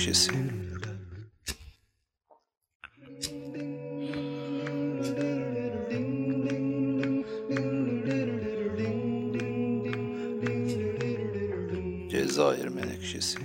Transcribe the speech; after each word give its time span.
menekşesi. 0.00 0.32
Cezayir 12.10 12.68
menekşesi. 12.68 13.38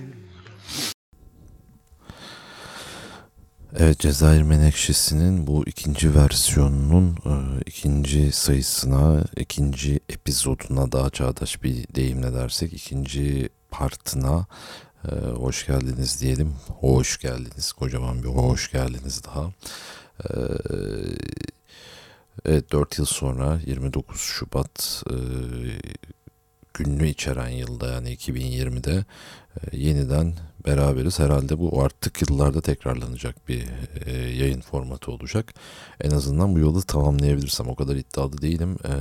Evet 3.78 3.98
Cezayir 3.98 4.42
Menekşesi'nin 4.42 5.46
bu 5.46 5.64
ikinci 5.66 6.14
versiyonunun 6.14 7.16
e, 7.26 7.60
ikinci 7.66 8.32
sayısına, 8.32 9.24
ikinci 9.36 10.00
epizoduna 10.08 10.92
daha 10.92 11.10
çağdaş 11.10 11.62
bir 11.62 11.94
deyimle 11.94 12.34
dersek 12.34 12.72
ikinci 12.72 13.48
partına 13.70 14.46
e, 15.12 15.14
hoş 15.30 15.66
geldiniz 15.66 16.20
diyelim. 16.20 16.54
Hoş 16.80 17.18
geldiniz. 17.18 17.72
Kocaman 17.72 18.22
bir 18.22 18.28
hoş 18.28 18.72
geldiniz 18.72 19.24
daha. 19.24 19.52
E, 20.24 20.30
evet 22.44 22.72
4 22.72 22.98
yıl 22.98 23.06
sonra 23.06 23.60
29 23.66 24.20
Şubat 24.20 25.02
e, 25.10 25.16
gününü 26.74 27.08
içeren 27.08 27.48
yılda 27.48 27.92
yani 27.92 28.14
2020'de 28.14 29.04
e, 29.56 29.76
yeniden 29.76 30.34
beraberiz. 30.66 31.18
Herhalde 31.18 31.58
bu 31.58 31.82
artık 31.82 32.22
yıllarda 32.22 32.60
tekrarlanacak 32.60 33.48
bir 33.48 33.64
e, 34.06 34.12
yayın 34.12 34.60
formatı 34.60 35.12
olacak. 35.12 35.54
En 36.00 36.10
azından 36.10 36.54
bu 36.54 36.58
yolu 36.58 36.82
tamamlayabilirsem 36.82 37.68
o 37.68 37.74
kadar 37.74 37.96
iddialı 37.96 38.42
değilim. 38.42 38.78
E, 38.84 38.92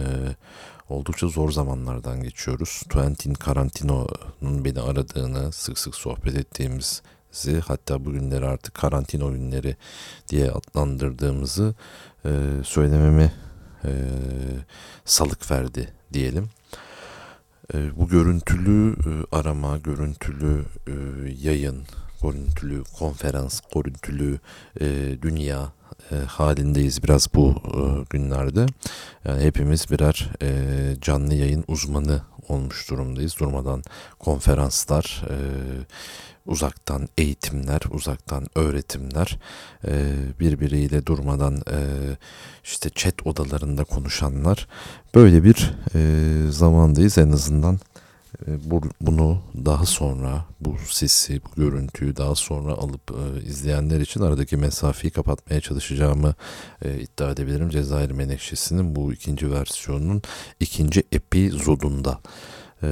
oldukça 0.89 1.27
zor 1.27 1.51
zamanlardan 1.51 2.23
geçiyoruz. 2.23 2.83
Quentin 2.93 3.35
Carantino'nun 3.45 4.65
beni 4.65 4.81
aradığını, 4.81 5.51
sık 5.51 5.79
sık 5.79 5.95
sohbet 5.95 6.35
ettiğimizi 6.35 7.59
hatta 7.67 8.05
bugünleri 8.05 8.45
artık 8.45 8.73
karantino 8.73 9.31
günleri 9.31 9.75
diye 10.29 10.51
adlandırdığımızı 10.51 11.75
e, 12.25 12.29
söylememi 12.63 13.33
e, 13.83 13.91
salık 15.05 15.51
verdi 15.51 15.93
diyelim. 16.13 16.49
E, 17.73 17.97
bu 17.97 18.07
görüntülü 18.07 18.93
e, 18.93 19.35
arama, 19.35 19.77
görüntülü 19.77 20.65
e, 20.87 20.93
yayın, 21.41 21.83
görüntülü 22.23 22.83
konferans, 22.83 23.61
görüntülü 23.75 24.39
e, 24.81 25.17
dünya 25.21 25.71
e, 26.11 26.15
halindeyiz 26.15 27.03
biraz 27.03 27.33
bu 27.33 27.49
e, 27.49 27.81
günlerde. 28.09 28.65
Yani 29.25 29.43
hepimiz 29.43 29.91
birer 29.91 30.29
e, 30.41 30.49
canlı 31.01 31.33
yayın 31.33 31.63
uzmanı 31.67 32.21
olmuş 32.49 32.89
durumdayız. 32.89 33.35
Durmadan 33.39 33.83
konferanslar, 34.19 35.23
e, 35.29 35.35
uzaktan 36.45 37.07
eğitimler, 37.17 37.81
uzaktan 37.91 38.47
öğretimler, 38.55 39.39
e, 39.87 40.13
birbiriyle 40.39 41.05
durmadan 41.05 41.55
e, 41.55 41.79
işte 42.63 42.89
chat 42.89 43.27
odalarında 43.27 43.83
konuşanlar 43.83 44.67
böyle 45.15 45.43
bir 45.43 45.73
e, 45.95 46.51
zamandayız 46.51 47.17
en 47.17 47.31
azından 47.31 47.75
e, 47.75 48.04
bunu 49.01 49.41
daha 49.65 49.85
sonra 49.85 50.45
bu 50.61 50.75
sesi, 50.89 51.41
bu 51.43 51.61
görüntüyü 51.61 52.17
daha 52.17 52.35
sonra 52.35 52.73
alıp 52.73 53.11
e, 53.11 53.43
izleyenler 53.47 53.99
için 53.99 54.21
aradaki 54.21 54.57
mesafeyi 54.57 55.11
kapatmaya 55.11 55.61
çalışacağımı 55.61 56.33
e, 56.81 56.99
iddia 56.99 57.31
edebilirim. 57.31 57.69
Cezayir 57.69 58.11
Menekşesi'nin 58.11 58.95
bu 58.95 59.13
ikinci 59.13 59.51
versiyonunun 59.51 60.21
ikinci 60.59 61.03
epizodunda. 61.11 62.19
E, 62.83 62.89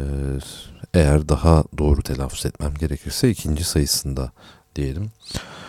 eğer 0.93 1.29
daha 1.29 1.63
doğru 1.77 2.01
telaffuz 2.01 2.45
etmem 2.45 2.73
gerekirse 2.73 3.29
ikinci 3.29 3.63
sayısında 3.63 4.31
diyelim. 4.75 5.11
Evet 5.33 5.62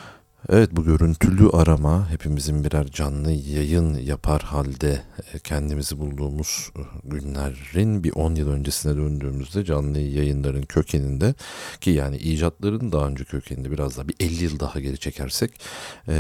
bu 0.49 0.84
görüntülü 0.84 1.50
arama 1.50 2.10
hepimizin 2.10 2.65
birer 2.65 2.87
canlı 2.87 3.31
yayın 3.32 3.94
yapar 3.94 4.43
halde 4.43 5.03
e, 5.34 5.38
kendimizi 5.38 5.99
bulduğumuz 5.99 6.71
e, 6.77 6.82
günlerin 7.05 8.05
bir 8.05 8.12
10 8.12 8.34
yıl 8.34 8.49
öncesine 8.49 8.97
döndüğümüzde 8.97 9.65
canlı 9.65 9.99
yayınların 9.99 10.62
kökeninde 10.62 11.34
ki 11.81 11.91
yani 11.91 12.16
icatların 12.16 12.93
daha 12.93 13.06
önce 13.09 13.25
kökeninde 13.25 13.71
biraz 13.71 13.97
daha 13.97 14.09
bir 14.09 14.15
50 14.21 14.44
yıl 14.44 14.60
daha 14.60 14.81
geri 14.81 14.99
çekersek 14.99 15.60
e, 16.09 16.15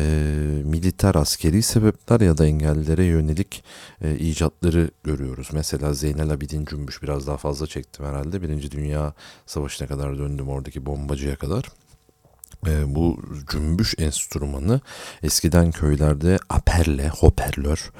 militer 0.64 1.14
askeri 1.14 1.62
sebepler 1.62 2.20
ya 2.20 2.38
da 2.38 2.46
engellilere 2.46 3.04
yönelik 3.04 3.64
e, 4.00 4.16
icatları 4.16 4.90
görüyoruz. 5.04 5.48
Mesela 5.52 5.94
Zeynel 5.94 6.30
Abidin 6.30 6.64
Cümbüş 6.64 7.02
biraz 7.02 7.26
daha 7.26 7.36
fazla 7.36 7.66
çektim 7.66 8.04
herhalde. 8.06 8.42
Birinci 8.42 8.70
Dünya 8.70 9.14
Savaşı'na 9.46 9.88
kadar 9.88 10.18
döndüm 10.18 10.48
oradaki 10.48 10.86
bombacıya 10.86 11.36
kadar 11.36 11.64
e, 12.66 12.94
bu 12.94 13.22
cümbüş 13.50 13.94
enstrümanı 13.98 14.80
eskiden 15.22 15.70
köylerde 15.70 16.38
aperle, 16.48 17.08
hoparlör 17.08 17.92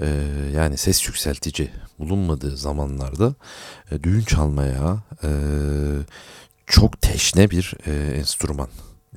e, 0.00 0.06
yani 0.54 0.76
ses 0.76 1.08
yükseltici 1.08 1.70
bulunmadığı 1.98 2.56
zamanlarda 2.56 3.34
e, 3.90 4.02
düğün 4.02 4.22
çalmaya 4.22 5.02
e, 5.24 5.30
çok 6.66 7.02
teşne 7.02 7.50
bir 7.50 7.74
e, 7.86 8.16
enstrüman. 8.16 8.68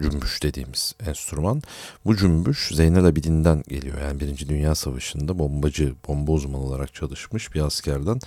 Cümbüş 0.01 0.43
dediğimiz 0.43 0.95
enstrüman. 1.07 1.61
Bu 2.05 2.17
cümbüş 2.17 2.71
Zeynel 2.73 3.05
Abidin'den 3.05 3.63
geliyor. 3.67 4.01
Yani 4.01 4.19
Birinci 4.19 4.49
Dünya 4.49 4.75
Savaşı'nda 4.75 5.39
bombacı, 5.39 5.93
bomba 6.07 6.31
uzmanı 6.31 6.63
olarak 6.63 6.93
çalışmış 6.93 7.53
bir 7.53 7.61
askerden. 7.61 8.19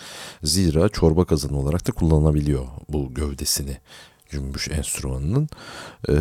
Zira 0.43 0.89
çorba 0.89 1.25
kazanı 1.25 1.59
olarak 1.59 1.89
da 1.89 1.93
kullanabiliyor 1.93 2.67
bu 2.89 3.15
gövdesini 3.15 3.77
cümbüş 4.31 4.69
enstrümanının. 4.69 5.49
Ee, 6.09 6.15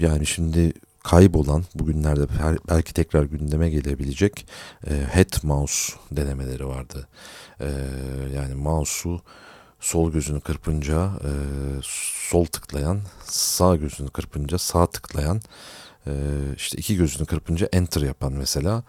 yani 0.00 0.26
şimdi 0.26 0.72
kaybolan 1.02 1.64
bugünlerde 1.74 2.26
belki 2.68 2.94
tekrar 2.94 3.22
gündeme 3.22 3.70
gelebilecek 3.70 4.46
e, 4.86 4.94
head 5.10 5.42
mouse 5.42 5.92
denemeleri 6.10 6.66
vardı. 6.66 7.08
E, 7.60 7.68
yani 8.34 8.54
mouse'u 8.54 9.20
sol 9.80 10.12
gözünü 10.12 10.40
kırpınca 10.40 11.12
e, 11.24 11.30
sol 11.82 12.44
tıklayan, 12.44 13.00
sağ 13.24 13.76
gözünü 13.76 14.10
kırpınca 14.10 14.58
sağ 14.58 14.86
tıklayan, 14.86 15.40
e, 16.06 16.12
işte 16.56 16.78
iki 16.78 16.96
gözünü 16.96 17.26
kırpınca 17.26 17.68
enter 17.72 18.00
yapan 18.00 18.32
mesela 18.32 18.82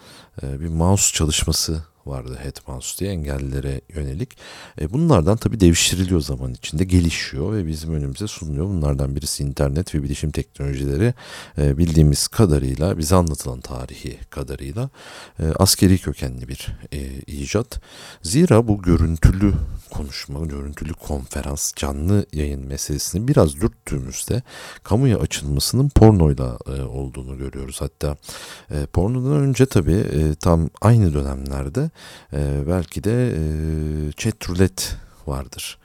e, 0.43 0.59
bir 0.59 0.67
mouse 0.67 1.13
çalışması 1.13 1.83
vardı 2.07 2.39
Headmouse 2.41 2.99
diye 2.99 3.11
engellilere 3.11 3.81
yönelik. 3.95 4.37
E, 4.81 4.93
bunlardan 4.93 5.37
tabii 5.37 5.59
devşiriliyor 5.59 6.21
zaman 6.21 6.53
içinde 6.53 6.83
gelişiyor 6.83 7.53
ve 7.53 7.67
bizim 7.67 7.93
önümüze 7.93 8.27
sunuluyor. 8.27 8.65
Bunlardan 8.65 9.15
birisi 9.15 9.43
internet 9.43 9.95
ve 9.95 10.03
bilişim 10.03 10.31
teknolojileri 10.31 11.13
e, 11.57 11.77
bildiğimiz 11.77 12.27
kadarıyla 12.27 12.97
bize 12.97 13.15
anlatılan 13.15 13.61
tarihi 13.61 14.19
kadarıyla 14.29 14.89
e, 15.39 15.43
askeri 15.59 15.97
kökenli 15.97 16.47
bir 16.47 16.67
e, 16.91 16.99
icat. 17.27 17.79
Zira 18.21 18.67
bu 18.67 18.81
görüntülü 18.81 19.53
konuşma, 19.97 20.45
görüntülü 20.45 20.93
konferans, 20.93 21.73
canlı 21.75 22.25
yayın 22.33 22.67
meselesini 22.67 23.27
biraz 23.27 23.55
dürttüğümüzde 23.55 24.41
kamuya 24.83 25.19
açılmasının 25.19 25.89
pornoyla 25.89 26.57
e, 26.67 26.81
olduğunu 26.81 27.37
görüyoruz. 27.37 27.81
Hatta 27.81 28.17
e, 28.71 28.85
pornodan 28.85 29.37
önce 29.41 29.65
tabii 29.65 29.95
e, 29.95 30.35
tam 30.35 30.69
aynı 30.81 31.13
dönemlerde 31.13 31.89
e, 32.33 32.63
belki 32.67 33.03
de 33.03 33.27
e, 33.27 34.11
chat 34.11 34.49
roulette 34.49 34.83
vardır. 35.27 35.77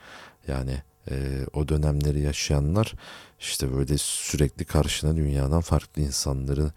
Yani 0.49 0.82
e, 1.10 1.47
o 1.53 1.69
dönemleri 1.69 2.20
yaşayanlar 2.20 2.93
işte 3.41 3.76
böyle 3.76 3.99
sürekli 3.99 4.65
karşına 4.65 5.16
dünyadan 5.16 5.60
farklı 5.60 6.03
insanları 6.03 6.72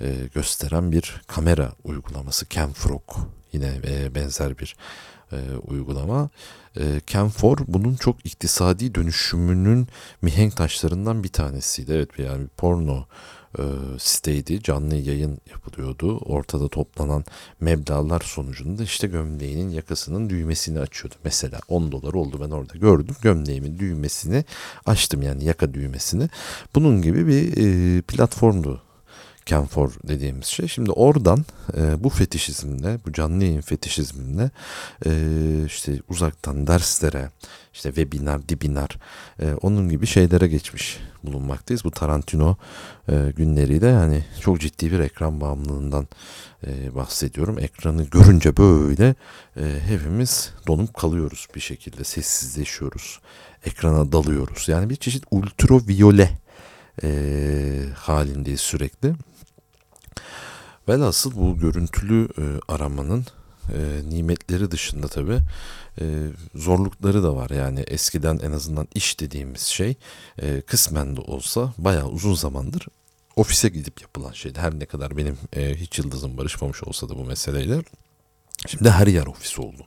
e, 0.00 0.14
gösteren 0.34 0.92
bir 0.92 1.22
kamera 1.26 1.72
uygulaması 1.84 2.46
Camfrog 2.50 3.02
yine 3.52 3.80
e, 3.86 4.14
benzer 4.14 4.58
bir 4.58 4.76
e, 5.32 5.36
uygulama. 5.66 6.30
E, 6.76 7.00
Camfor 7.06 7.58
bunun 7.68 7.94
çok 7.94 8.26
iktisadi 8.26 8.94
dönüşümünün 8.94 9.88
mihenk 10.22 10.56
taşlarından 10.56 11.24
bir 11.24 11.28
tanesiydi. 11.28 11.92
Evet 11.92 12.18
yani 12.18 12.46
porno 12.56 13.06
e, 13.58 13.62
siteydi. 13.98 14.62
Canlı 14.62 14.94
yayın 14.94 15.38
yapılıyordu. 15.50 16.18
Ortada 16.18 16.68
toplanan 16.68 17.24
meblalar 17.60 18.20
sonucunda 18.20 18.82
işte 18.82 19.06
gömleğinin 19.06 19.70
yakasının 19.70 20.30
düğmesini 20.30 20.80
açıyordu. 20.80 21.14
Mesela 21.24 21.60
10 21.68 21.92
dolar 21.92 22.12
oldu 22.12 22.38
ben 22.40 22.50
orada 22.50 22.78
gördüm. 22.78 23.16
Gömleğimin 23.22 23.78
düğmesini 23.78 24.44
açtım 24.86 25.22
yani 25.22 25.44
yaka 25.44 25.74
düğmesini. 25.74 26.28
Bunun 26.74 27.02
gibi 27.02 27.26
bir 27.26 27.56
e, 27.56 28.02
platformdu 28.02 28.82
Kenfor 29.48 29.92
dediğimiz 30.08 30.46
şey. 30.46 30.68
Şimdi 30.68 30.90
oradan 30.90 31.44
e, 31.76 32.04
bu 32.04 32.08
fetişizmle, 32.08 32.98
bu 33.06 33.12
canlı 33.12 33.44
yayın 33.44 33.60
fetişizmle 33.60 34.50
e, 35.06 35.10
işte 35.66 36.00
uzaktan 36.08 36.66
derslere, 36.66 37.30
işte 37.72 37.88
webinar, 37.88 38.48
dibinar, 38.48 38.98
e, 39.40 39.54
onun 39.62 39.88
gibi 39.88 40.06
şeylere 40.06 40.48
geçmiş 40.48 40.98
bulunmaktayız. 41.24 41.84
Bu 41.84 41.90
Tarantino 41.90 42.56
e, 43.08 43.32
günleriyle 43.36 43.86
yani 43.86 44.24
çok 44.40 44.60
ciddi 44.60 44.92
bir 44.92 44.98
ekran 44.98 45.40
bağımlılığından 45.40 46.08
e, 46.66 46.94
bahsediyorum. 46.94 47.58
Ekranı 47.58 48.04
görünce 48.04 48.56
böyle 48.56 49.14
e, 49.56 49.80
hepimiz 49.86 50.52
donup 50.66 50.94
kalıyoruz 50.94 51.46
bir 51.54 51.60
şekilde, 51.60 52.04
sessizleşiyoruz, 52.04 53.20
ekrana 53.64 54.12
dalıyoruz. 54.12 54.68
Yani 54.68 54.90
bir 54.90 54.96
çeşit 54.96 55.24
ultraviyole 55.30 56.30
e, 57.02 57.10
halindeyiz 57.94 58.60
sürekli. 58.60 59.14
Velhasıl 60.88 61.34
bu 61.34 61.58
görüntülü 61.58 62.28
e, 62.38 62.72
aramanın 62.72 63.26
e, 63.74 63.78
nimetleri 64.08 64.70
dışında 64.70 65.08
tabi 65.08 65.38
e, 66.00 66.04
zorlukları 66.54 67.22
da 67.22 67.36
var. 67.36 67.50
Yani 67.50 67.80
eskiden 67.80 68.38
en 68.38 68.52
azından 68.52 68.88
iş 68.94 69.20
dediğimiz 69.20 69.62
şey 69.62 69.94
e, 70.42 70.60
kısmen 70.60 71.16
de 71.16 71.20
olsa 71.20 71.74
bayağı 71.78 72.08
uzun 72.08 72.34
zamandır 72.34 72.86
ofise 73.36 73.68
gidip 73.68 74.02
yapılan 74.02 74.32
şeydi. 74.32 74.58
Her 74.60 74.78
ne 74.78 74.86
kadar 74.86 75.16
benim 75.16 75.38
e, 75.56 75.74
hiç 75.74 75.98
yıldızım 75.98 76.36
barışmamış 76.38 76.82
olsa 76.82 77.08
da 77.08 77.18
bu 77.18 77.24
meseleyle. 77.24 77.82
Şimdi 78.66 78.90
her 78.90 79.06
yer 79.06 79.26
ofis 79.26 79.58
oldu. 79.58 79.86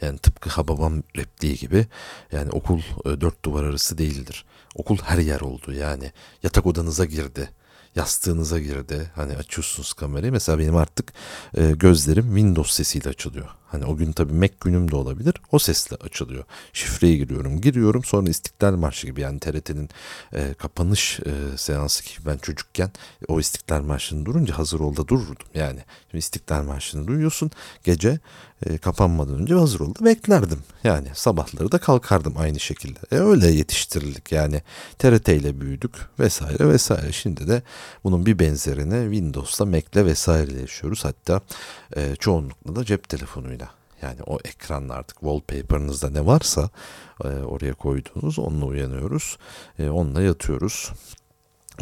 Yani 0.00 0.18
tıpkı 0.18 0.50
Hababam 0.50 1.02
repliği 1.16 1.56
gibi 1.56 1.86
yani 2.32 2.50
okul 2.50 2.78
e, 2.78 3.20
dört 3.20 3.44
duvar 3.44 3.64
arası 3.64 3.98
değildir. 3.98 4.44
Okul 4.74 4.98
her 5.02 5.18
yer 5.18 5.40
oldu 5.40 5.72
yani 5.72 6.12
yatak 6.42 6.66
odanıza 6.66 7.04
girdi 7.04 7.50
yastığınıza 7.96 8.58
girdi. 8.60 9.10
Hani 9.14 9.36
açıyorsunuz 9.36 9.92
kamerayı. 9.92 10.32
Mesela 10.32 10.58
benim 10.58 10.76
artık 10.76 11.12
e, 11.56 11.70
gözlerim 11.70 12.26
Windows 12.26 12.72
sesiyle 12.72 13.08
açılıyor. 13.08 13.48
Hani 13.74 13.84
o 13.84 13.96
gün 13.96 14.12
tabii 14.12 14.32
Mac 14.32 14.54
günüm 14.60 14.90
de 14.90 14.96
olabilir. 14.96 15.34
O 15.52 15.58
sesle 15.58 15.96
açılıyor. 15.96 16.44
Şifreyi 16.72 17.18
giriyorum. 17.18 17.60
Giriyorum 17.60 18.04
sonra 18.04 18.30
İstiklal 18.30 18.76
Marşı 18.76 19.06
gibi 19.06 19.20
yani 19.20 19.40
TRT'nin 19.40 19.88
e, 20.32 20.54
kapanış 20.54 21.20
e, 21.20 21.56
seansı 21.56 22.04
gibi 22.04 22.26
ben 22.26 22.38
çocukken 22.38 22.90
o 23.28 23.40
İstiklal 23.40 23.82
Marşı'nı 23.82 24.26
durunca 24.26 24.58
hazır 24.58 24.80
ol 24.80 24.96
da 24.96 25.08
dururdum. 25.08 25.46
Yani 25.54 25.80
şimdi 26.10 26.18
İstiklal 26.18 26.62
Marşı'nı 26.62 27.06
duyuyorsun 27.06 27.50
gece 27.84 28.18
e, 28.66 28.78
kapanmadan 28.78 29.34
önce 29.34 29.54
hazır 29.54 29.80
oldu 29.80 29.98
beklerdim. 30.00 30.58
Yani 30.84 31.08
sabahları 31.14 31.72
da 31.72 31.78
kalkardım 31.78 32.34
aynı 32.38 32.60
şekilde. 32.60 32.98
E, 33.12 33.16
öyle 33.16 33.46
yetiştirildik 33.48 34.32
yani 34.32 34.62
TRT 34.98 35.28
ile 35.28 35.60
büyüdük 35.60 35.94
vesaire 36.18 36.68
vesaire. 36.68 37.12
Şimdi 37.12 37.48
de 37.48 37.62
bunun 38.04 38.26
bir 38.26 38.38
benzerini 38.38 39.14
Windows'ta 39.14 39.64
Mac'le 39.64 39.96
vesaire 39.96 40.60
yaşıyoruz. 40.60 41.04
Hatta 41.04 41.40
e, 41.96 42.16
çoğunlukla 42.16 42.76
da 42.76 42.84
cep 42.84 43.08
telefonuyla. 43.08 43.63
Yani 44.04 44.22
o 44.26 44.38
ekranda 44.44 44.94
artık 44.94 45.20
wallpaper'ınızda 45.20 46.10
ne 46.10 46.26
varsa 46.26 46.70
e, 47.24 47.28
oraya 47.28 47.74
koyduğunuz 47.74 48.38
onunla 48.38 48.64
uyanıyoruz. 48.64 49.38
E, 49.78 49.88
onunla 49.88 50.22
yatıyoruz. 50.22 50.92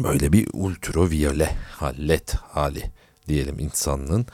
Böyle 0.03 0.33
bir 0.33 0.47
ultraviyole 0.53 1.55
hallet 1.71 2.35
hali 2.35 2.91
diyelim 3.27 3.59
insanlığın 3.59 4.25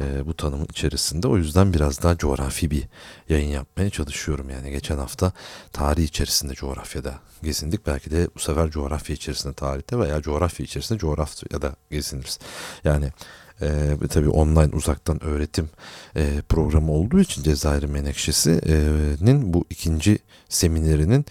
e, 0.00 0.26
bu 0.26 0.36
tanımın 0.36 0.66
içerisinde. 0.70 1.28
O 1.28 1.36
yüzden 1.36 1.74
biraz 1.74 2.02
daha 2.02 2.16
coğrafi 2.16 2.70
bir 2.70 2.88
yayın 3.28 3.48
yapmaya 3.48 3.90
çalışıyorum. 3.90 4.50
Yani 4.50 4.70
geçen 4.70 4.98
hafta 4.98 5.32
tarih 5.72 6.04
içerisinde 6.04 6.54
coğrafyada 6.54 7.14
gezindik. 7.42 7.86
Belki 7.86 8.10
de 8.10 8.28
bu 8.34 8.38
sefer 8.38 8.70
coğrafya 8.70 9.14
içerisinde 9.14 9.54
tarihte 9.54 9.98
veya 9.98 10.22
coğrafya 10.22 10.64
içerisinde 10.64 10.98
coğrafyada 10.98 11.76
geziniriz. 11.90 12.38
Yani 12.84 13.12
e, 13.62 13.96
tabii 14.08 14.28
online 14.28 14.76
uzaktan 14.76 15.24
öğretim 15.24 15.70
e, 16.16 16.42
programı 16.48 16.92
olduğu 16.92 17.20
için 17.20 17.42
Cezayir 17.42 17.84
Menekşesi'nin 17.84 19.52
bu 19.52 19.64
ikinci 19.70 20.18
seminerinin 20.48 21.24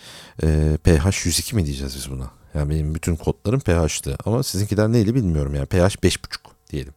e, 0.44 0.78
pH 0.84 1.26
102 1.26 1.56
mi 1.56 1.66
diyeceğiz 1.66 1.96
biz 1.96 2.12
buna? 2.12 2.32
Yani 2.54 2.70
benim 2.70 2.96
bütün 2.96 3.16
kodlarım 3.16 3.60
pH'tı 3.60 4.18
ama 4.26 4.44
sizinkiler 4.44 4.92
neydi 4.92 5.16
bilmiyorum 5.16 5.56
yani 5.56 5.66
pH 5.66 5.76
5.5 5.76 6.18
diyelim. 6.70 6.94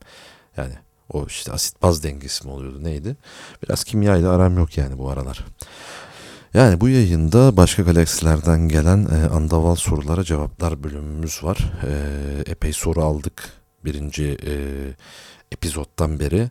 Yani 0.56 0.74
o 1.12 1.26
işte 1.26 1.52
asit 1.52 1.82
baz 1.82 2.02
dengesi 2.02 2.46
mi 2.46 2.52
oluyordu 2.52 2.84
neydi? 2.84 3.16
Biraz 3.62 3.84
kimya 3.84 4.16
ile 4.16 4.28
aram 4.28 4.58
yok 4.58 4.78
yani 4.78 4.98
bu 4.98 5.10
aralar. 5.10 5.44
Yani 6.54 6.80
bu 6.80 6.88
yayında 6.88 7.56
başka 7.56 7.82
galaksilerden 7.82 8.68
gelen 8.68 9.06
e, 9.06 9.28
andaval 9.28 9.74
sorulara 9.74 10.24
cevaplar 10.24 10.84
bölümümüz 10.84 11.44
var. 11.44 11.72
E, 11.86 12.50
epey 12.50 12.72
soru 12.72 13.02
aldık 13.02 13.61
birinci 13.84 14.36
e, 14.46 14.54
epizottan 15.52 16.20
beri. 16.20 16.50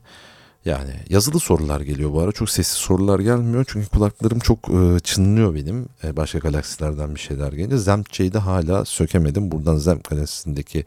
Yani 0.66 0.92
yazılı 1.10 1.40
sorular 1.40 1.82
geliyor 1.82 2.14
bu 2.14 2.22
ara. 2.22 2.32
Çok 2.32 2.50
sessiz 2.50 2.78
sorular 2.78 3.20
gelmiyor. 3.20 3.66
Çünkü 3.68 3.90
kulaklarım 3.90 4.40
çok 4.40 4.70
e, 4.70 5.00
çınlıyor 5.00 5.56
benim. 5.56 5.90
E, 6.04 6.18
başka 6.18 6.40
galaksilerden 6.40 7.16
bir 7.16 7.20
şeyler 7.20 7.54
gelince. 7.54 7.78
Zemçe'yi 7.78 8.34
de 8.34 8.38
hala 8.38 8.86
sökemedim. 8.86 9.52
Buradan 9.52 9.78
Zemp 9.78 10.10
galaksisindeki 10.10 10.86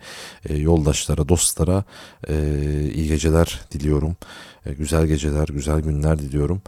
e, 0.49 0.57
yoldaşlara, 0.57 1.29
dostlara 1.29 1.85
e, 2.29 2.35
iyi 2.95 3.09
geceler 3.09 3.61
diliyorum. 3.73 4.17
E, 4.67 4.73
güzel 4.75 5.07
geceler, 5.07 5.49
güzel 5.49 5.81
günler 5.81 6.19
diliyorum. 6.19 6.63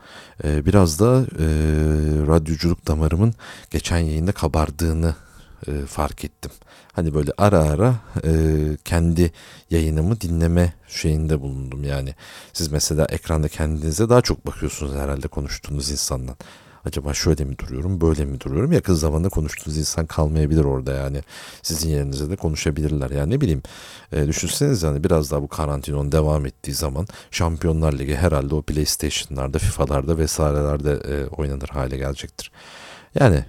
E, 0.44 0.66
biraz 0.66 1.00
da 1.00 1.26
e, 1.38 1.46
radyoculuk 2.26 2.86
damarımın 2.86 3.34
geçen 3.70 3.98
yayında 3.98 4.32
kabardığını 4.32 5.14
e, 5.68 5.86
fark 5.86 6.24
ettim. 6.24 6.50
Hani 6.92 7.14
böyle 7.14 7.32
ara 7.38 7.58
ara 7.58 7.94
e, 8.24 8.30
kendi 8.84 9.32
yayınımı 9.70 10.20
dinleme 10.20 10.72
şeyinde 10.88 11.40
bulundum. 11.40 11.84
Yani 11.84 12.14
siz 12.52 12.72
mesela 12.72 13.06
ekranda 13.10 13.48
kendinize 13.48 14.08
daha 14.08 14.20
çok 14.20 14.46
bakıyorsunuz 14.46 14.94
herhalde 14.94 15.28
konuştuğunuz 15.28 15.90
insandan. 15.90 16.36
Acaba 16.86 17.14
şöyle 17.14 17.44
mi 17.44 17.58
duruyorum, 17.58 18.00
böyle 18.00 18.24
mi 18.24 18.40
duruyorum? 18.40 18.72
Yakın 18.72 18.94
zamanda 18.94 19.28
konuştuğunuz 19.28 19.78
insan 19.78 20.06
kalmayabilir 20.06 20.64
orada 20.64 20.92
yani. 20.92 21.20
Sizin 21.62 21.90
yerinize 21.90 22.30
de 22.30 22.36
konuşabilirler. 22.36 23.10
Yani 23.10 23.34
ne 23.34 23.40
bileyim 23.40 23.62
e, 24.12 24.26
düşünseniz 24.26 24.82
yani 24.82 25.04
biraz 25.04 25.30
daha 25.30 25.42
bu 25.42 25.48
karantinon 25.48 26.12
devam 26.12 26.46
ettiği 26.46 26.72
zaman 26.72 27.06
Şampiyonlar 27.30 27.92
Ligi 27.92 28.16
herhalde 28.16 28.54
o 28.54 28.62
PlayStation'larda, 28.62 29.58
FIFA'larda 29.58 30.18
vesairelerde 30.18 30.92
e, 30.92 31.26
oynanır 31.26 31.68
hale 31.68 31.96
gelecektir. 31.96 32.50
Yani 33.20 33.44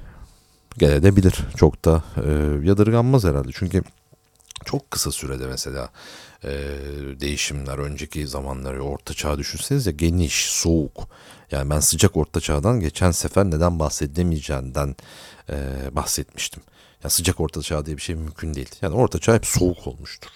gelebilir. 0.78 1.36
Çok 1.58 1.86
da 1.86 2.04
e, 2.26 2.32
yadırganmaz 2.68 3.24
herhalde. 3.24 3.50
Çünkü 3.54 3.84
çok 4.66 4.92
kısa 4.92 5.12
sürede 5.12 5.48
mesela 5.48 5.90
e, 6.44 6.50
değişimler 7.20 7.78
önceki 7.78 8.28
zamanları 8.28 8.84
orta 8.84 9.14
çağ 9.14 9.38
düşünseniz 9.38 9.86
ya 9.86 9.92
geniş, 9.92 10.46
soğuk. 10.46 11.08
Yani 11.52 11.70
ben 11.70 11.80
sıcak 11.80 12.18
orta 12.18 12.40
çağdan 12.40 12.80
geçen 12.80 13.12
sefer 13.12 13.46
neden 13.46 13.80
bahsedemeyeceğinden 13.80 14.96
e, 15.50 15.56
bahsetmiştim. 15.92 16.64
Yani 17.04 17.12
sıcak 17.12 17.40
orta 17.40 17.62
çağ 17.62 17.86
diye 17.86 17.98
bir 17.98 18.02
şey 18.02 18.16
mümkün 18.16 18.54
değil. 18.54 18.70
Yani 18.82 18.96
orta 18.96 19.20
çağ 19.20 19.36
hep 19.36 19.46
soğuk 19.46 19.88
olmuştur. 19.88 20.30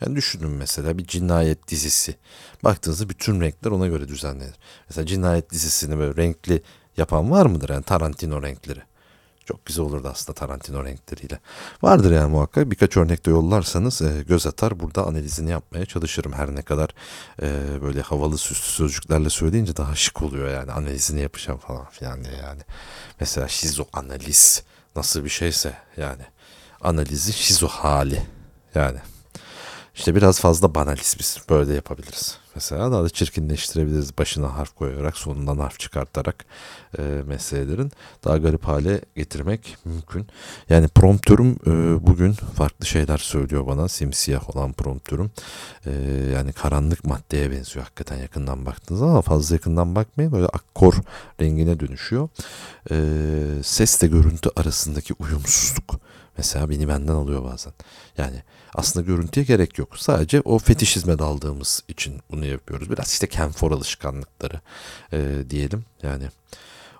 Yani 0.00 0.16
düşünün 0.16 0.50
mesela 0.50 0.98
bir 0.98 1.06
cinayet 1.06 1.68
dizisi. 1.68 2.14
Baktığınızda 2.64 3.08
bütün 3.08 3.40
renkler 3.40 3.70
ona 3.70 3.86
göre 3.86 4.08
düzenlenir. 4.08 4.54
Mesela 4.88 5.06
cinayet 5.06 5.50
dizisini 5.50 5.98
böyle 5.98 6.22
renkli 6.22 6.62
yapan 6.96 7.30
var 7.30 7.46
mıdır? 7.46 7.68
Yani 7.68 7.82
Tarantino 7.82 8.42
renkleri. 8.42 8.80
Çok 9.46 9.66
güzel 9.66 9.84
olurdu 9.84 10.08
aslında 10.12 10.34
Tarantino 10.38 10.84
renkleriyle. 10.84 11.40
Vardır 11.82 12.12
yani 12.12 12.30
muhakkak 12.30 12.70
birkaç 12.70 12.96
örnek 12.96 13.26
de 13.26 13.30
yollarsanız 13.30 14.02
e, 14.02 14.22
göz 14.28 14.46
atar. 14.46 14.80
Burada 14.80 15.06
analizini 15.06 15.50
yapmaya 15.50 15.86
çalışırım. 15.86 16.32
Her 16.32 16.54
ne 16.54 16.62
kadar 16.62 16.90
e, 17.42 17.82
böyle 17.82 18.00
havalı 18.00 18.38
süslü 18.38 18.72
sözcüklerle 18.72 19.30
söyleyince 19.30 19.76
daha 19.76 19.94
şık 19.94 20.22
oluyor 20.22 20.48
yani 20.48 20.72
analizini 20.72 21.20
yapacağım 21.20 21.58
falan 21.58 21.90
filan 21.90 22.24
diye 22.24 22.36
yani. 22.36 22.62
Mesela 23.20 23.48
şizo 23.48 23.84
analiz 23.92 24.62
nasıl 24.96 25.24
bir 25.24 25.30
şeyse 25.30 25.76
yani 25.96 26.22
analizi 26.80 27.32
şizo 27.32 27.68
hali 27.68 28.22
yani. 28.74 28.98
İşte 29.94 30.14
biraz 30.14 30.40
fazla 30.40 30.74
banaliz 30.74 31.16
biz 31.18 31.38
böyle 31.50 31.74
yapabiliriz. 31.74 32.38
Mesela 32.56 32.92
daha 32.92 33.04
da 33.04 33.08
çirkinleştirebiliriz 33.08 34.18
başına 34.18 34.56
harf 34.56 34.74
koyarak 34.74 35.16
sonundan 35.16 35.58
harf 35.58 35.78
çıkartarak 35.78 36.44
e, 36.98 37.02
meselelerin 37.26 37.92
daha 38.24 38.36
garip 38.36 38.64
hale 38.64 39.00
getirmek 39.16 39.76
mümkün. 39.84 40.26
Yani 40.68 40.88
promptörüm 40.88 41.56
e, 41.66 42.06
bugün 42.06 42.32
farklı 42.32 42.86
şeyler 42.86 43.18
söylüyor 43.18 43.66
bana 43.66 43.88
simsiyah 43.88 44.56
olan 44.56 44.72
promptörüm. 44.72 45.30
E, 45.86 45.90
yani 46.34 46.52
karanlık 46.52 47.04
maddeye 47.04 47.50
benziyor 47.50 47.84
hakikaten 47.84 48.16
yakından 48.16 48.66
baktığınız 48.66 49.02
ama 49.02 49.22
fazla 49.22 49.54
yakından 49.54 49.94
bakmayın 49.94 50.32
böyle 50.32 50.46
akkor 50.46 50.94
rengine 51.40 51.80
dönüşüyor. 51.80 52.28
E, 52.90 52.96
sesle 53.62 54.06
görüntü 54.06 54.50
arasındaki 54.56 55.14
uyumsuzluk 55.18 56.00
mesela 56.38 56.70
beni 56.70 56.88
benden 56.88 57.14
alıyor 57.14 57.44
bazen. 57.44 57.72
Yani 58.18 58.42
aslında 58.74 59.06
görüntüye 59.06 59.46
gerek 59.46 59.78
yok. 59.78 59.98
Sadece 59.98 60.40
o 60.40 60.58
fetişizme 60.58 61.18
daldığımız 61.18 61.82
için 61.88 62.20
bunu 62.30 62.45
yapıyoruz. 62.46 62.90
Biraz 62.90 63.12
işte 63.12 63.26
kenfor 63.26 63.72
alışkanlıkları 63.72 64.60
e, 65.12 65.50
diyelim. 65.50 65.84
Yani 66.02 66.28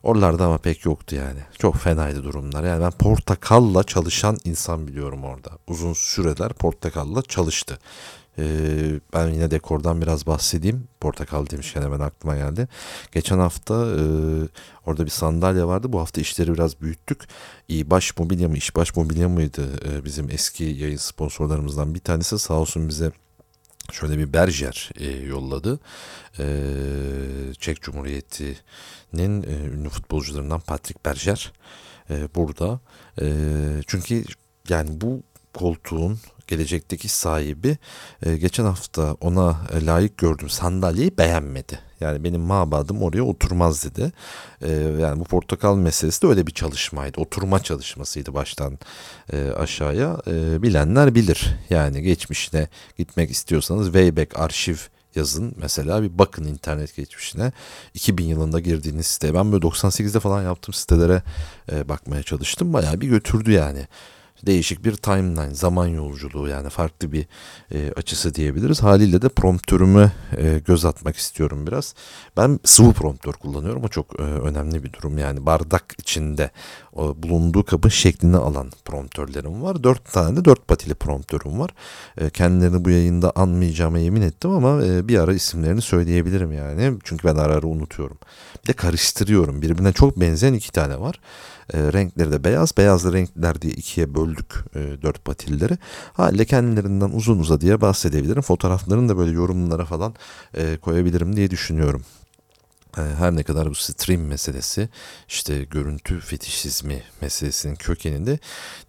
oralarda 0.02 0.46
ama 0.46 0.58
pek 0.58 0.84
yoktu 0.84 1.16
yani. 1.16 1.40
Çok 1.58 1.76
fenaydı 1.76 2.24
durumlar. 2.24 2.64
Yani 2.64 2.82
ben 2.82 2.90
portakalla 2.90 3.84
çalışan 3.84 4.36
insan 4.44 4.86
biliyorum 4.86 5.24
orada. 5.24 5.50
Uzun 5.66 5.92
süreler 5.92 6.52
portakalla 6.52 7.22
çalıştı. 7.22 7.78
Ee, 8.38 9.00
ben 9.12 9.28
yine 9.28 9.50
dekordan 9.50 10.02
biraz 10.02 10.26
bahsedeyim. 10.26 10.88
Portakal 11.00 11.46
demişken 11.50 11.82
hemen 11.82 12.00
aklıma 12.00 12.36
geldi. 12.36 12.68
Geçen 13.12 13.38
hafta 13.38 13.74
e, 13.74 14.04
orada 14.86 15.04
bir 15.04 15.10
sandalye 15.10 15.64
vardı. 15.64 15.92
Bu 15.92 16.00
hafta 16.00 16.20
işleri 16.20 16.54
biraz 16.54 16.80
büyüttük. 16.80 17.24
İyi 17.68 17.90
baş 17.90 18.18
mobilya 18.18 18.48
mı, 18.48 18.56
iş 18.56 18.76
baş 18.76 18.96
mobilya 18.96 19.28
mıydı 19.28 19.62
e, 19.88 20.04
bizim 20.04 20.30
eski 20.30 20.64
yayın 20.64 20.96
sponsorlarımızdan 20.96 21.94
bir 21.94 22.00
tanesi 22.00 22.38
sağ 22.38 22.54
olsun 22.54 22.88
bize 22.88 23.12
şöyle 23.92 24.18
bir 24.18 24.32
berjer 24.32 24.90
e, 24.96 25.10
yolladı. 25.10 25.80
E, 26.38 26.44
Çek 27.58 27.82
Cumhuriyeti'nin 27.82 29.42
e, 29.42 29.66
ünlü 29.66 29.88
futbolcularından 29.88 30.60
Patrick 30.60 31.00
Berger 31.04 31.52
e, 32.10 32.34
burada. 32.34 32.80
E, 33.20 33.26
çünkü 33.86 34.24
yani 34.68 35.00
bu 35.00 35.22
koltuğun 35.54 36.18
gelecekteki 36.46 37.08
sahibi 37.08 37.78
e, 38.22 38.36
geçen 38.36 38.64
hafta 38.64 39.16
ona 39.20 39.56
e, 39.72 39.86
layık 39.86 40.18
gördüğüm 40.18 40.48
sandalyeyi 40.48 41.18
beğenmedi. 41.18 41.78
Yani 42.00 42.24
benim 42.24 42.40
mabadım 42.40 43.02
oraya 43.02 43.22
oturmaz 43.22 43.84
dedi. 43.84 44.12
E, 44.62 44.70
yani 45.00 45.20
bu 45.20 45.24
portakal 45.24 45.76
meselesi 45.76 46.22
de 46.22 46.26
öyle 46.26 46.46
bir 46.46 46.52
çalışmaydı. 46.52 47.20
Oturma 47.20 47.62
çalışmasıydı 47.62 48.34
baştan 48.34 48.78
e, 49.32 49.50
aşağıya. 49.50 50.16
E, 50.26 50.62
bilenler 50.62 51.14
bilir. 51.14 51.56
Yani 51.70 52.02
geçmişine 52.02 52.68
gitmek 52.98 53.30
istiyorsanız 53.30 53.86
Wayback 53.86 54.38
arşiv 54.38 54.76
yazın 55.16 55.54
mesela 55.56 56.02
bir 56.02 56.18
bakın 56.18 56.44
internet 56.44 56.96
geçmişine 56.96 57.52
2000 57.94 58.24
yılında 58.24 58.60
girdiğiniz 58.60 59.06
site 59.06 59.34
ben 59.34 59.52
böyle 59.52 59.66
98'de 59.66 60.20
falan 60.20 60.42
yaptığım 60.42 60.74
sitelere 60.74 61.22
e, 61.72 61.88
bakmaya 61.88 62.22
çalıştım 62.22 62.72
bayağı 62.72 63.00
bir 63.00 63.08
götürdü 63.08 63.52
yani 63.52 63.86
değişik 64.46 64.84
bir 64.84 64.94
timeline, 64.96 65.54
zaman 65.54 65.86
yolculuğu 65.86 66.48
yani 66.48 66.68
farklı 66.68 67.12
bir 67.12 67.26
e, 67.72 67.92
açısı 67.96 68.34
diyebiliriz. 68.34 68.82
Haliyle 68.82 69.22
de 69.22 69.28
promptörüme 69.28 70.12
e, 70.36 70.58
göz 70.66 70.84
atmak 70.84 71.16
istiyorum 71.16 71.66
biraz. 71.66 71.94
Ben 72.36 72.60
sıvı 72.64 72.92
promptör 72.92 73.32
kullanıyorum. 73.32 73.84
O 73.84 73.88
çok 73.88 74.20
e, 74.20 74.22
önemli 74.22 74.84
bir 74.84 74.92
durum. 74.92 75.18
Yani 75.18 75.46
bardak 75.46 75.84
içinde 75.98 76.50
o, 76.92 77.22
bulunduğu 77.22 77.64
kabın 77.64 77.88
şeklini 77.88 78.36
alan 78.36 78.70
promptörlerim 78.84 79.62
var. 79.62 79.84
Dört 79.84 80.12
tane 80.12 80.36
de 80.36 80.44
dört 80.44 80.68
patili 80.68 80.94
promptörüm 80.94 81.58
var. 81.60 81.70
E, 82.18 82.30
kendilerini 82.30 82.84
bu 82.84 82.90
yayında 82.90 83.32
anmayacağıma 83.36 83.98
yemin 83.98 84.22
ettim 84.22 84.50
ama 84.50 84.84
e, 84.84 85.08
bir 85.08 85.18
ara 85.18 85.34
isimlerini 85.34 85.80
söyleyebilirim 85.80 86.52
yani. 86.52 86.98
Çünkü 87.04 87.28
ben 87.28 87.36
ara 87.36 87.54
ara 87.54 87.66
unutuyorum. 87.66 88.18
Bir 88.62 88.68
de 88.68 88.72
karıştırıyorum. 88.72 89.62
Birbirine 89.62 89.92
çok 89.92 90.20
benzeyen 90.20 90.54
iki 90.54 90.72
tane 90.72 91.00
var. 91.00 91.20
E, 91.74 91.92
renkleri 91.92 92.32
de 92.32 92.44
beyaz. 92.44 92.76
Beyazlı 92.76 93.12
renkler 93.12 93.62
diye 93.62 93.72
ikiye 93.72 94.14
böldük 94.14 94.54
e, 94.74 95.02
dört 95.02 95.24
patilleri. 95.24 95.78
Haliyle 96.12 96.44
kendilerinden 96.44 97.10
uzun 97.10 97.38
uzadıya 97.38 97.80
bahsedebilirim. 97.80 98.42
Fotoğraflarını 98.42 99.08
da 99.08 99.16
böyle 99.16 99.30
yorumlara 99.30 99.84
falan 99.84 100.14
e, 100.54 100.76
koyabilirim 100.76 101.36
diye 101.36 101.50
düşünüyorum. 101.50 102.04
E, 102.98 103.00
her 103.00 103.36
ne 103.36 103.42
kadar 103.42 103.70
bu 103.70 103.74
stream 103.74 104.20
meselesi 104.20 104.88
işte 105.28 105.64
görüntü 105.64 106.20
fetişizmi 106.20 107.02
meselesinin 107.20 107.74
kökeninde 107.74 108.38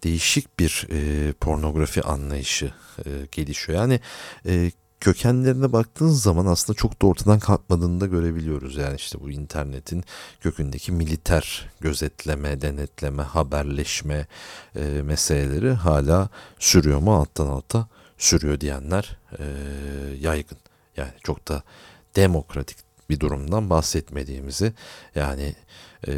değişik 0.04 0.58
bir 0.58 0.86
e, 0.90 1.32
pornografi 1.32 2.02
anlayışı 2.02 2.72
e, 3.06 3.10
gelişiyor. 3.32 3.78
Yani 3.78 4.00
e, 4.46 4.70
kökenlerine 5.00 5.72
baktığın 5.72 6.08
zaman 6.08 6.46
aslında 6.46 6.76
çok 6.76 7.02
da 7.02 7.06
ortadan 7.06 7.38
kalkmadığını 7.38 8.00
da 8.00 8.06
görebiliyoruz. 8.06 8.76
Yani 8.76 8.96
işte 8.96 9.20
bu 9.20 9.30
internetin 9.30 10.04
kökündeki 10.40 10.92
militer 10.92 11.70
gözetleme, 11.80 12.60
denetleme, 12.60 13.22
haberleşme 13.22 14.26
e, 14.76 14.84
meseleleri 14.84 15.70
hala 15.70 16.28
sürüyor 16.58 16.98
mu 16.98 17.14
alttan 17.14 17.46
alta 17.46 17.88
sürüyor 18.18 18.60
diyenler 18.60 19.18
e, 19.38 19.44
yaygın. 20.20 20.58
Yani 20.96 21.12
çok 21.22 21.48
da 21.48 21.62
demokratik 22.16 22.78
bir 23.10 23.20
durumdan 23.20 23.70
bahsetmediğimizi 23.70 24.72
yani 25.14 25.54
e, 26.08 26.12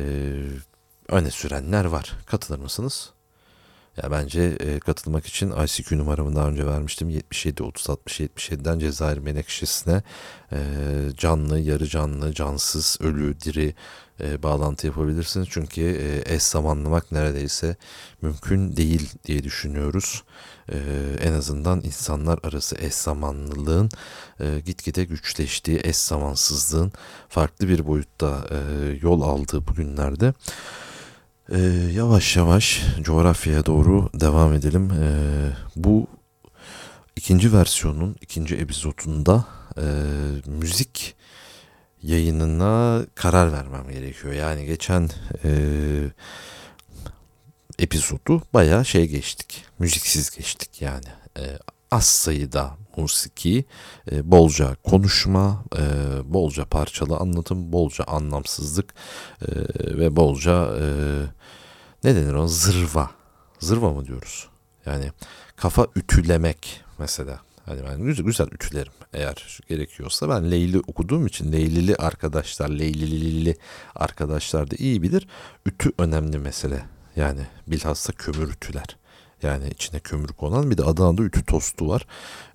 öne 1.08 1.30
sürenler 1.30 1.84
var. 1.84 2.12
Katılır 2.26 2.58
mısınız? 2.58 3.12
Ya 3.96 4.10
bence 4.10 4.42
e, 4.60 4.80
katılmak 4.80 5.26
için 5.26 5.50
ICQ 5.50 5.98
numaramı 5.98 6.36
daha 6.36 6.48
önce 6.48 6.66
vermiştim. 6.66 7.08
77 7.08 7.62
30 7.62 7.90
60 7.90 8.20
77'den 8.20 8.78
Cezayir 8.78 9.18
Menekşesi'ne 9.18 10.02
e, 10.52 10.58
canlı, 11.16 11.58
yarı 11.58 11.86
canlı, 11.86 12.34
cansız, 12.34 12.98
ölü, 13.00 13.40
diri 13.40 13.74
e, 14.20 14.42
bağlantı 14.42 14.86
yapabilirsiniz. 14.86 15.48
Çünkü 15.50 15.82
e, 15.82 16.34
eş 16.34 16.42
zamanlamak 16.42 17.12
neredeyse 17.12 17.76
mümkün 18.22 18.76
değil 18.76 19.10
diye 19.24 19.44
düşünüyoruz. 19.44 20.22
E, 20.72 20.76
en 21.20 21.32
azından 21.32 21.80
insanlar 21.80 22.38
arası 22.42 22.76
eş 22.80 22.94
zamanlılığın 22.94 23.90
e, 24.40 24.60
gitgide 24.60 25.04
güçleştiği, 25.04 25.80
eş 25.84 25.96
zamansızlığın 25.96 26.92
farklı 27.28 27.68
bir 27.68 27.86
boyutta 27.86 28.46
e, 28.50 28.58
yol 29.02 29.22
aldığı 29.22 29.66
bugünlerde 29.66 30.34
ee, 31.50 31.58
yavaş 31.92 32.36
yavaş 32.36 32.82
coğrafyaya 33.02 33.66
doğru 33.66 34.10
devam 34.14 34.52
edelim. 34.52 34.90
Ee, 34.90 35.12
bu 35.76 36.06
ikinci 37.16 37.52
versiyonun 37.52 38.16
ikinci 38.20 38.56
epizodunda 38.56 39.44
e, 39.76 39.84
müzik 40.46 41.14
yayınına 42.02 43.02
karar 43.14 43.52
vermem 43.52 43.90
gerekiyor. 43.90 44.34
Yani 44.34 44.66
geçen 44.66 45.10
e, 45.44 45.50
epizodu 47.78 48.42
baya 48.54 48.84
şey 48.84 49.08
geçtik. 49.08 49.64
Müziksiz 49.78 50.30
geçtik 50.30 50.82
yani. 50.82 51.06
E, 51.38 51.42
az 51.90 52.06
sayıda 52.06 52.76
musiki, 52.96 53.64
e, 54.12 54.30
bolca 54.30 54.76
konuşma, 54.84 55.64
e, 55.78 55.82
bolca 56.24 56.64
parçalı 56.64 57.16
anlatım, 57.16 57.72
bolca 57.72 58.04
anlamsızlık 58.04 58.94
e, 59.42 59.46
ve 59.98 60.16
bolca 60.16 60.76
e, 60.80 60.84
ne 62.04 62.16
denir 62.16 62.34
o 62.34 62.48
zırva. 62.48 63.10
Zırva 63.58 63.90
mı 63.90 64.06
diyoruz? 64.06 64.48
Yani 64.86 65.12
kafa 65.56 65.86
ütülemek 65.96 66.80
mesela. 66.98 67.40
Hani 67.66 67.80
ben 67.84 68.02
güzel, 68.02 68.24
güzel 68.24 68.46
ütülerim 68.46 68.92
eğer 69.12 69.60
gerekiyorsa. 69.68 70.28
Ben 70.28 70.50
Leyli 70.50 70.78
okuduğum 70.78 71.26
için 71.26 71.52
Leylili 71.52 71.96
arkadaşlar, 71.96 72.68
Leylilili 72.68 73.56
arkadaşlar 73.94 74.70
da 74.70 74.76
iyi 74.78 75.02
bilir. 75.02 75.28
Ütü 75.66 75.92
önemli 75.98 76.38
mesele. 76.38 76.84
Yani 77.16 77.40
bilhassa 77.66 78.12
kömür 78.12 78.48
ütüler. 78.48 78.96
Yani 79.42 79.68
içine 79.68 80.00
kömür 80.00 80.28
konan 80.28 80.70
bir 80.70 80.78
de 80.78 80.84
Adana'da 80.84 81.22
ütü 81.22 81.44
tostu 81.44 81.88
var. 81.88 82.06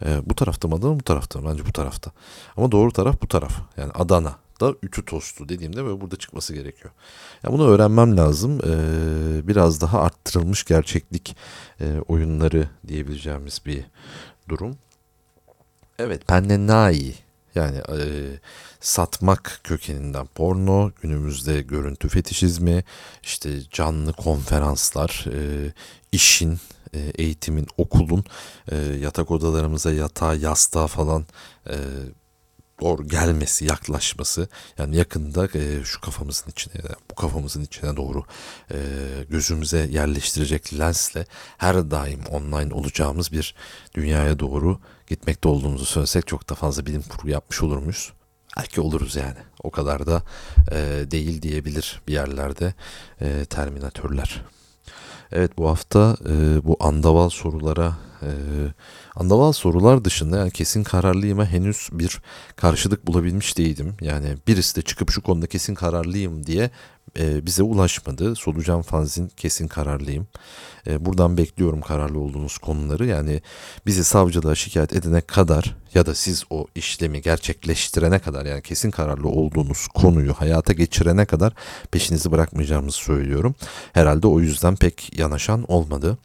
Ee, 0.06 0.20
bu 0.26 0.36
tarafta 0.36 0.68
mı 0.68 0.76
Adana 0.76 1.00
bu 1.00 1.04
tarafta 1.04 1.42
mı? 1.42 1.50
Bence 1.52 1.66
bu 1.66 1.72
tarafta. 1.72 2.12
Ama 2.58 2.72
doğru 2.72 2.92
taraf 2.92 3.22
bu 3.22 3.28
taraf. 3.28 3.54
Yani 3.78 3.92
Adana 3.92 4.36
da 4.62 4.74
ütü 4.84 5.06
tostu 5.06 5.50
dediğimde 5.50 5.86
böyle 5.86 6.02
burada 6.02 6.16
çıkması 6.16 6.54
gerekiyor. 6.54 6.94
Ya 7.44 7.52
bunu 7.54 7.68
öğrenmem 7.68 8.18
lazım. 8.18 8.60
Ee, 8.68 9.48
biraz 9.48 9.82
daha 9.82 10.02
arttırılmış 10.02 10.64
gerçeklik 10.64 11.36
e, 11.82 12.00
oyunları 12.08 12.70
diyebileceğimiz 12.88 13.62
bir 13.66 13.86
durum. 14.50 14.78
Evet, 16.00 16.28
Pennenai 16.28 17.16
yani 17.56 17.78
e, 17.78 18.00
satmak 18.80 19.60
kökeninden 19.64 20.26
porno, 20.26 20.92
günümüzde 21.02 21.62
görüntü 21.62 22.10
fetişizmi, 22.10 22.84
işte 23.24 23.50
canlı 23.72 24.14
konferanslar, 24.14 25.26
e, 25.34 25.72
işin, 26.12 26.54
e, 26.54 26.58
eğitimin, 27.18 27.68
okulun 27.78 28.26
e, 28.72 28.76
yatak 28.78 29.32
odalarımıza 29.32 29.92
yatağa, 29.92 30.36
yastığa 30.36 30.88
falan 30.88 31.26
e, 31.70 31.76
doğru 32.82 33.08
gelmesi, 33.08 33.66
yaklaşması 33.66 34.48
yani 34.78 34.96
yakında 34.96 35.48
e, 35.56 35.84
şu 35.84 36.02
kafamızın 36.02 36.52
içine, 36.52 36.74
bu 37.12 37.16
kafamızın 37.16 37.64
içine 37.64 37.98
doğru 37.98 38.24
e, 38.72 38.78
gözümüze 39.30 39.90
yerleştirecek 39.92 40.80
lensle 40.80 41.26
her 41.58 41.92
daim 41.92 42.26
online 42.32 42.74
olacağımız 42.74 43.32
bir 43.32 43.56
dünyaya 43.94 44.40
doğru 44.40 44.80
gitmekte 45.08 45.50
olduğumuzu 45.50 45.86
söylesek 45.86 46.28
çok 46.28 46.50
da 46.50 46.56
fazla 46.56 46.86
bilim 46.86 47.02
kurgu 47.02 47.30
yapmış 47.30 47.64
olur 47.64 47.78
muyuz? 47.78 48.14
Belki 48.58 48.82
oluruz 48.82 49.16
yani. 49.16 49.38
O 49.64 49.72
kadar 49.72 50.08
da 50.08 50.24
e, 50.72 51.06
değil 51.12 51.42
diyebilir 51.42 52.02
bir 52.08 52.14
yerlerde 52.14 52.74
e, 53.22 53.46
terminatörler. 53.46 54.42
Evet 55.36 55.58
bu 55.58 55.70
hafta 55.70 56.18
e, 56.30 56.66
bu 56.66 56.78
andaval 56.80 57.30
sorulara 57.30 57.94
e, 58.22 58.30
andaval 59.16 59.52
sorular 59.52 60.06
dışında 60.06 60.38
yani 60.38 60.52
kesin 60.52 60.84
kararlıyıma 60.84 61.46
henüz 61.46 61.90
bir 61.92 62.22
karşılık 62.56 63.08
bulabilmiş 63.08 63.58
değildim. 63.58 63.96
Yani 64.02 64.38
birisi 64.48 64.76
de 64.76 64.82
çıkıp 64.82 65.12
şu 65.12 65.22
konuda 65.22 65.48
kesin 65.48 65.76
kararlıyım 65.76 66.46
diye 66.46 66.72
e, 67.20 67.46
bize 67.46 67.64
ulaşmadı. 67.64 68.36
Solucan 68.36 68.82
Fanzin 68.82 69.28
kesin 69.28 69.68
kararlıyım. 69.68 70.28
E, 70.88 71.06
buradan 71.06 71.38
bekliyorum 71.38 71.82
kararlı 71.82 72.20
olduğunuz 72.20 72.58
konuları. 72.58 73.06
Yani 73.06 73.42
bizi 73.86 74.04
savcılığa 74.04 74.56
şikayet 74.56 74.96
edene 74.96 75.22
kadar 75.22 75.76
ya 75.94 76.06
da 76.06 76.16
siz 76.16 76.44
o 76.50 76.68
işlemi 76.76 77.22
gerçekleştirene 77.22 78.20
kadar 78.20 78.46
yani 78.46 78.62
kesin 78.62 78.92
kararlı 78.92 79.28
olduğunuz 79.28 79.88
konuyu 79.88 80.34
hayata 80.34 80.74
geçirene 80.74 81.26
kadar 81.26 81.54
peşinizi 81.92 82.32
bırakmayacağımızı 82.32 82.98
söylüyorum. 82.98 83.56
Herhalde 83.94 84.28
o 84.28 84.40
yüzden 84.40 84.76
pek 84.76 85.20
yanaşan 85.20 85.66
olmadı 85.68 86.18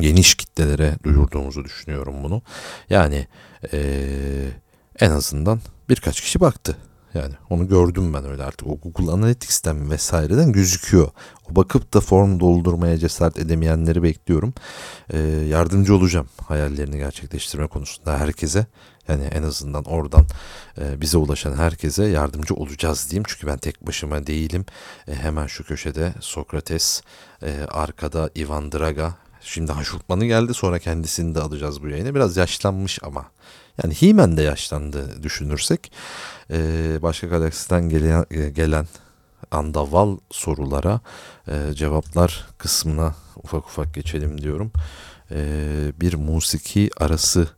geniş 0.00 0.34
kitlelere 0.34 0.94
duyurduğumuzu 1.04 1.64
düşünüyorum 1.64 2.14
bunu. 2.22 2.42
Yani 2.90 3.26
ee, 3.72 4.48
en 5.00 5.10
azından 5.10 5.60
birkaç 5.88 6.20
kişi 6.20 6.40
baktı. 6.40 6.76
Yani 7.14 7.34
onu 7.50 7.68
gördüm 7.68 8.14
ben 8.14 8.24
öyle 8.24 8.44
artık 8.44 8.68
o 8.68 8.78
Google 8.78 9.12
Analytics'ten 9.12 9.90
vesaireden 9.90 10.52
gözüküyor. 10.52 11.10
O 11.50 11.56
bakıp 11.56 11.94
da 11.94 12.00
form 12.00 12.40
doldurmaya 12.40 12.98
cesaret 12.98 13.38
edemeyenleri 13.38 14.02
bekliyorum. 14.02 14.54
Ee, 15.10 15.18
yardımcı 15.48 15.94
olacağım 15.94 16.28
hayallerini 16.46 16.98
gerçekleştirme 16.98 17.66
konusunda 17.66 18.18
herkese. 18.18 18.66
Yani 19.08 19.24
en 19.24 19.42
azından 19.42 19.84
oradan 19.84 20.26
e, 20.78 21.00
bize 21.00 21.18
ulaşan 21.18 21.56
herkese 21.56 22.04
yardımcı 22.04 22.54
olacağız 22.54 23.10
diyeyim. 23.10 23.24
Çünkü 23.26 23.46
ben 23.46 23.58
tek 23.58 23.86
başıma 23.86 24.26
değilim. 24.26 24.66
E, 25.08 25.14
hemen 25.14 25.46
şu 25.46 25.64
köşede 25.64 26.14
Sokrates, 26.20 27.02
e, 27.42 27.60
arkada 27.70 28.30
Ivan 28.36 28.72
Draga, 28.72 29.14
Şimdi 29.44 29.72
Haşurtman'ı 29.72 30.26
geldi 30.26 30.54
sonra 30.54 30.78
kendisini 30.78 31.34
de 31.34 31.40
alacağız 31.40 31.82
bu 31.82 31.88
yayına. 31.88 32.14
Biraz 32.14 32.36
yaşlanmış 32.36 32.98
ama. 33.02 33.26
Yani 33.82 33.94
Himen 33.94 34.36
de 34.36 34.42
yaşlandı 34.42 35.22
düşünürsek. 35.22 35.92
Ee, 36.50 36.98
başka 37.02 37.26
galaksiden 37.26 37.88
gelen, 37.88 38.24
gelen 38.54 38.86
andaval 39.50 40.18
sorulara 40.30 41.00
e, 41.48 41.74
cevaplar 41.74 42.46
kısmına 42.58 43.14
ufak 43.36 43.64
ufak 43.64 43.94
geçelim 43.94 44.42
diyorum. 44.42 44.72
E, 45.30 45.36
bir 46.00 46.14
musiki 46.14 46.90
arası 46.96 47.48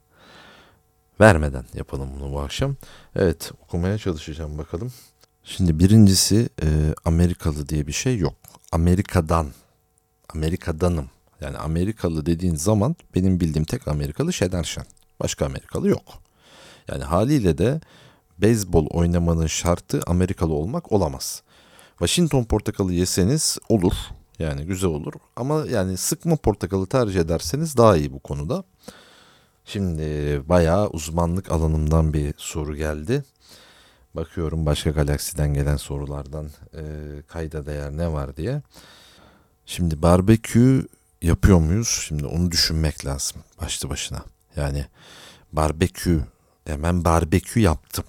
vermeden 1.21 1.65
yapalım 1.75 2.09
bunu 2.21 2.33
bu 2.33 2.41
akşam. 2.41 2.77
Evet 3.17 3.53
okumaya 3.63 3.99
çalışacağım 3.99 4.59
bakalım. 4.59 4.93
Şimdi 5.45 5.79
birincisi 5.79 6.49
e, 6.63 6.67
Amerikalı 7.05 7.69
diye 7.69 7.87
bir 7.87 7.93
şey 7.93 8.19
yok. 8.19 8.35
Amerika'dan, 8.73 9.47
Amerika'danım. 10.29 11.11
Yani 11.41 11.59
Amerikalı 11.59 12.27
dediğin 12.27 12.55
zaman 12.55 12.97
benim 13.15 13.41
bildiğim 13.41 13.65
tek 13.65 13.89
Amerikalı 13.89 14.33
Şener 14.33 14.65
Şen. 14.65 14.85
Başka 15.21 15.47
Amerikalı 15.47 15.89
yok. 15.89 16.23
Yani 16.89 17.05
haliyle 17.05 17.59
de 17.59 17.81
beyzbol 18.39 18.87
oynamanın 18.87 19.47
şartı 19.47 20.01
Amerikalı 20.07 20.53
olmak 20.53 20.93
olamaz. 20.93 21.43
Washington 21.99 22.45
portakalı 22.45 22.93
yeseniz 22.93 23.59
olur. 23.69 23.93
Yani 24.39 24.65
güzel 24.65 24.91
olur. 24.91 25.13
Ama 25.37 25.65
yani 25.71 25.97
sıkma 25.97 26.37
portakalı 26.37 26.87
tercih 26.87 27.21
ederseniz 27.21 27.77
daha 27.77 27.97
iyi 27.97 28.13
bu 28.13 28.19
konuda. 28.19 28.65
Şimdi 29.65 30.03
bayağı 30.49 30.89
uzmanlık 30.89 31.53
alanımdan 31.53 32.13
bir 32.13 32.35
soru 32.37 32.77
geldi. 32.77 33.25
Bakıyorum 34.15 34.67
başka 34.67 34.91
galaksiden 34.91 35.55
gelen 35.55 35.77
sorulardan 35.77 36.51
e, 36.75 36.83
kayda 37.29 37.67
değer 37.67 37.91
ne 37.91 38.13
var 38.13 38.37
diye. 38.37 38.63
Şimdi 39.67 40.03
barbekü 40.03 40.87
yapıyor 41.23 41.59
muyuz? 41.59 42.05
Şimdi 42.09 42.27
onu 42.27 42.51
düşünmek 42.51 43.07
lazım 43.07 43.43
başlı 43.63 43.91
başına. 43.91 44.23
Yani 44.57 44.87
barbekü, 45.53 46.25
hemen 46.67 47.05
barbekü 47.05 47.61
yaptım. 47.61 48.05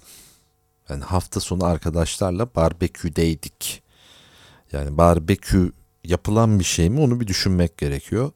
Yani 0.88 1.04
hafta 1.04 1.40
sonu 1.40 1.64
arkadaşlarla 1.64 2.54
barbeküdeydik. 2.54 3.82
Yani 4.72 4.98
barbekü 4.98 5.72
yapılan 6.04 6.58
bir 6.58 6.64
şey 6.64 6.90
mi 6.90 7.00
onu 7.00 7.20
bir 7.20 7.26
düşünmek 7.26 7.78
gerekiyor. 7.78 8.32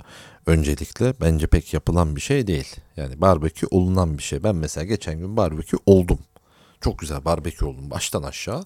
Öncelikle 0.47 1.15
bence 1.21 1.47
pek 1.47 1.75
yapılan 1.75 2.17
bir 2.17 2.21
şey 2.21 2.47
değil. 2.47 2.77
Yani 2.97 3.21
barbekü 3.21 3.67
olunan 3.71 4.19
bir 4.19 4.23
şey. 4.23 4.43
Ben 4.43 4.57
mesela 4.57 4.85
geçen 4.85 5.19
gün 5.19 5.37
barbekü 5.37 5.77
oldum. 5.87 6.19
Çok 6.81 6.99
güzel 6.99 7.25
barbekü 7.25 7.65
oldum 7.65 7.91
baştan 7.91 8.23
aşağı. 8.23 8.65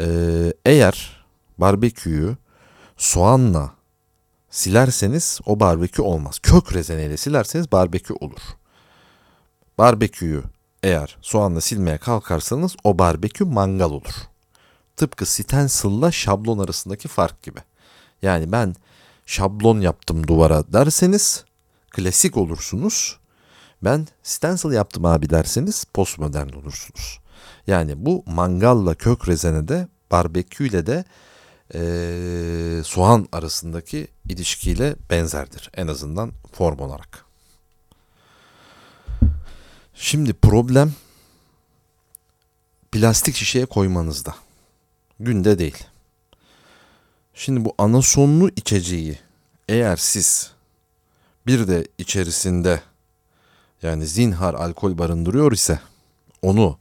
Ee, 0.00 0.52
eğer 0.64 1.24
barbeküyü 1.58 2.36
soğanla 2.96 3.77
silerseniz 4.58 5.40
o 5.46 5.60
barbekü 5.60 6.02
olmaz. 6.02 6.38
Kök 6.38 6.74
rezeneyle 6.74 7.16
silerseniz 7.16 7.72
barbekü 7.72 8.14
olur. 8.14 8.40
Barbeküyü 9.78 10.42
eğer 10.82 11.16
soğanla 11.22 11.60
silmeye 11.60 11.98
kalkarsanız 11.98 12.76
o 12.84 12.98
barbekü 12.98 13.44
mangal 13.44 13.90
olur. 13.90 14.14
Tıpkı 14.96 15.26
stencil'la 15.26 16.12
şablon 16.12 16.58
arasındaki 16.58 17.08
fark 17.08 17.42
gibi. 17.42 17.60
Yani 18.22 18.52
ben 18.52 18.74
şablon 19.26 19.80
yaptım 19.80 20.26
duvara 20.26 20.72
derseniz 20.72 21.44
klasik 21.90 22.36
olursunuz. 22.36 23.18
Ben 23.82 24.06
stencil 24.22 24.72
yaptım 24.72 25.04
abi 25.04 25.30
derseniz 25.30 25.84
postmodern 25.84 26.48
olursunuz. 26.48 27.18
Yani 27.66 28.06
bu 28.06 28.24
mangalla 28.26 28.94
kök 28.94 29.28
rezenede 29.28 29.88
barbeküyle 30.10 30.86
de 30.86 31.04
e, 31.74 32.82
soğan 32.84 33.28
arasındaki 33.32 34.08
ilişkiyle 34.28 34.96
benzerdir. 35.10 35.70
En 35.74 35.86
azından 35.86 36.32
form 36.52 36.78
olarak. 36.78 37.24
Şimdi 39.94 40.32
problem 40.32 40.92
plastik 42.92 43.36
şişeye 43.36 43.66
koymanızda. 43.66 44.34
Günde 45.20 45.58
değil. 45.58 45.84
Şimdi 47.34 47.64
bu 47.64 47.74
anasonlu 47.78 48.48
içeceği 48.56 49.18
eğer 49.68 49.96
siz 49.96 50.52
bir 51.46 51.68
de 51.68 51.88
içerisinde 51.98 52.82
yani 53.82 54.06
zinhar 54.06 54.54
alkol 54.54 54.98
barındırıyor 54.98 55.52
ise 55.52 55.80
onu 56.42 56.78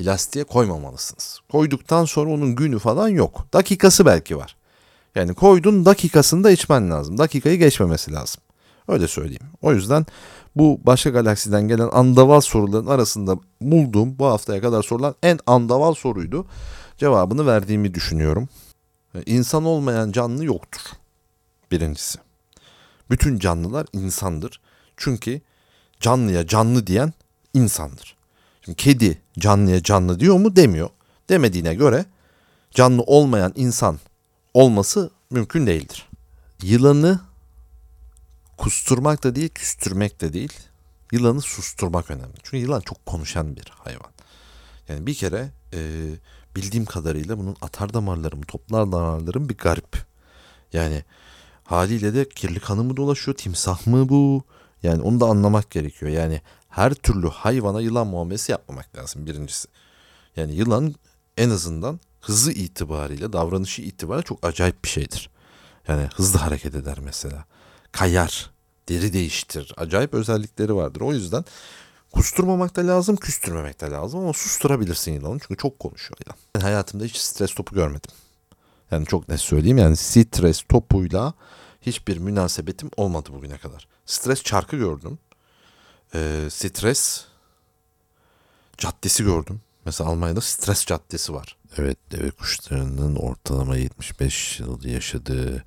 plastiğe 0.00 0.44
koymamalısınız. 0.44 1.40
Koyduktan 1.52 2.04
sonra 2.04 2.30
onun 2.30 2.54
günü 2.54 2.78
falan 2.78 3.08
yok. 3.08 3.46
Dakikası 3.52 4.06
belki 4.06 4.36
var. 4.36 4.56
Yani 5.14 5.34
koydun 5.34 5.84
dakikasında 5.84 6.50
içmen 6.50 6.90
lazım. 6.90 7.18
Dakikayı 7.18 7.58
geçmemesi 7.58 8.12
lazım. 8.12 8.42
Öyle 8.88 9.08
söyleyeyim. 9.08 9.42
O 9.62 9.72
yüzden 9.72 10.06
bu 10.56 10.80
başka 10.84 11.10
galaksiden 11.10 11.68
gelen 11.68 11.88
andaval 11.92 12.40
soruların 12.40 12.86
arasında 12.86 13.38
bulduğum 13.60 14.18
bu 14.18 14.26
haftaya 14.26 14.60
kadar 14.60 14.82
sorulan 14.82 15.14
en 15.22 15.38
andaval 15.46 15.94
soruydu. 15.94 16.46
Cevabını 16.98 17.46
verdiğimi 17.46 17.94
düşünüyorum. 17.94 18.48
İnsan 19.26 19.64
olmayan 19.64 20.12
canlı 20.12 20.44
yoktur. 20.44 20.80
Birincisi. 21.70 22.18
Bütün 23.10 23.38
canlılar 23.38 23.86
insandır. 23.92 24.60
Çünkü 24.96 25.40
canlıya 26.00 26.46
canlı 26.46 26.86
diyen 26.86 27.12
insandır. 27.54 28.16
Şimdi 28.64 28.76
kedi 28.76 29.18
canlıya 29.40 29.82
canlı 29.82 30.20
diyor 30.20 30.36
mu 30.36 30.56
demiyor. 30.56 30.90
Demediğine 31.28 31.74
göre 31.74 32.04
canlı 32.70 33.02
olmayan 33.02 33.52
insan 33.56 33.98
olması 34.54 35.10
mümkün 35.30 35.66
değildir. 35.66 36.08
Yılanı 36.62 37.20
kusturmak 38.56 39.24
da 39.24 39.34
değil, 39.34 39.48
küstürmek 39.48 40.20
de 40.20 40.32
değil. 40.32 40.52
Yılanı 41.12 41.40
susturmak 41.40 42.10
önemli. 42.10 42.34
Çünkü 42.42 42.56
yılan 42.56 42.80
çok 42.80 43.06
konuşan 43.06 43.56
bir 43.56 43.72
hayvan. 43.84 44.10
Yani 44.88 45.06
bir 45.06 45.14
kere 45.14 45.50
e, 45.72 45.78
bildiğim 46.56 46.84
kadarıyla 46.84 47.38
bunun 47.38 47.56
atar 47.60 47.94
damarları 47.94 48.36
mı, 48.36 48.44
toplar 48.44 48.92
damarları 48.92 49.40
mı 49.40 49.48
bir 49.48 49.56
garip. 49.56 49.96
Yani 50.72 51.04
haliyle 51.64 52.14
de 52.14 52.28
kirli 52.28 52.60
kanı 52.60 52.84
mı 52.84 52.96
dolaşıyor, 52.96 53.36
timsah 53.36 53.86
mı 53.86 54.08
bu? 54.08 54.44
Yani 54.82 55.02
onu 55.02 55.20
da 55.20 55.26
anlamak 55.26 55.70
gerekiyor. 55.70 56.12
Yani 56.12 56.40
her 56.70 56.94
türlü 56.94 57.28
hayvana 57.28 57.80
yılan 57.80 58.06
muamelesi 58.06 58.52
yapmamak 58.52 58.96
lazım 58.96 59.26
birincisi. 59.26 59.68
Yani 60.36 60.54
yılan 60.54 60.94
en 61.36 61.50
azından 61.50 62.00
hızı 62.20 62.52
itibariyle, 62.52 63.32
davranışı 63.32 63.82
itibariyle 63.82 64.26
çok 64.26 64.46
acayip 64.46 64.84
bir 64.84 64.88
şeydir. 64.88 65.30
Yani 65.88 66.08
hızlı 66.14 66.38
hareket 66.38 66.74
eder 66.74 66.98
mesela. 67.04 67.44
Kayar, 67.92 68.50
deri 68.88 69.12
değiştir. 69.12 69.74
Acayip 69.76 70.14
özellikleri 70.14 70.74
vardır. 70.74 71.00
O 71.00 71.12
yüzden 71.12 71.44
kusturmamak 72.12 72.76
da 72.76 72.86
lazım, 72.86 73.16
küstürmemek 73.16 73.80
de 73.80 73.90
lazım 73.90 74.20
ama 74.20 74.32
susturabilirsin 74.32 75.12
yılanı 75.12 75.38
çünkü 75.38 75.56
çok 75.56 75.78
konuşuyor 75.78 76.18
yılan. 76.26 76.38
Ben 76.56 76.60
hayatımda 76.60 77.04
hiç 77.04 77.16
stres 77.16 77.54
topu 77.54 77.74
görmedim. 77.74 78.10
Yani 78.90 79.06
çok 79.06 79.28
net 79.28 79.40
söyleyeyim 79.40 79.78
yani 79.78 79.96
stres 79.96 80.62
topuyla 80.68 81.34
hiçbir 81.80 82.18
münasebetim 82.18 82.90
olmadı 82.96 83.28
bugüne 83.32 83.58
kadar. 83.58 83.88
Stres 84.06 84.42
çarkı 84.42 84.76
gördüm. 84.76 85.18
Ee, 86.14 86.48
stres 86.50 87.24
caddesi 88.78 89.24
gördüm. 89.24 89.60
Mesela 89.84 90.10
Almanya'da 90.10 90.40
stres 90.40 90.86
caddesi 90.86 91.34
var. 91.34 91.56
Evet 91.78 91.98
deve 92.12 92.30
kuşlarının 92.30 93.16
ortalama 93.16 93.76
75 93.76 94.60
yıl 94.60 94.84
yaşadığı 94.84 95.64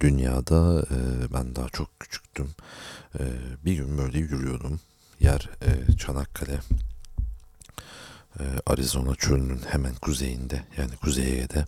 dünyada 0.00 0.86
e, 0.90 1.32
ben 1.34 1.56
daha 1.56 1.68
çok 1.68 2.00
küçüktüm. 2.00 2.50
E, 3.18 3.22
bir 3.64 3.74
gün 3.74 3.98
böyle 3.98 4.18
yürüyordum. 4.18 4.80
Yer 5.20 5.48
e, 5.62 5.96
Çanakkale. 5.96 6.60
E, 8.40 8.44
Arizona 8.66 9.14
çölünün 9.14 9.60
hemen 9.68 9.94
kuzeyinde 9.94 10.64
yani 10.78 10.96
Kuzey 10.96 11.32
Ege'de. 11.32 11.66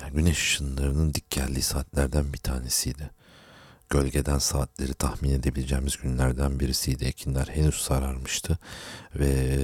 Yani 0.00 0.12
güneş 0.12 0.38
ışınlarının 0.38 1.14
dik 1.14 1.30
geldiği 1.30 1.62
saatlerden 1.62 2.32
bir 2.32 2.38
tanesiydi. 2.38 3.10
Gölgeden 3.90 4.38
saatleri 4.38 4.94
tahmin 4.94 5.30
edebileceğimiz 5.30 5.96
günlerden 5.96 6.60
birisiydi. 6.60 7.04
Ekinler 7.04 7.46
henüz 7.46 7.74
sararmıştı 7.74 8.58
ve 9.14 9.58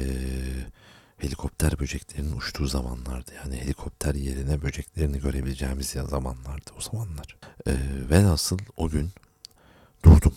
helikopter 1.18 1.78
böceklerinin 1.78 2.36
uçtuğu 2.36 2.66
zamanlardı. 2.66 3.30
Yani 3.34 3.56
helikopter 3.56 4.14
yerine 4.14 4.62
böceklerini 4.62 5.20
görebileceğimiz 5.20 5.86
zamanlardı 5.86 6.70
o 6.78 6.80
zamanlar. 6.80 7.36
Ee, 7.66 7.76
ve 8.10 8.24
nasıl 8.24 8.58
o 8.76 8.88
gün 8.88 9.10
durdum. 10.04 10.34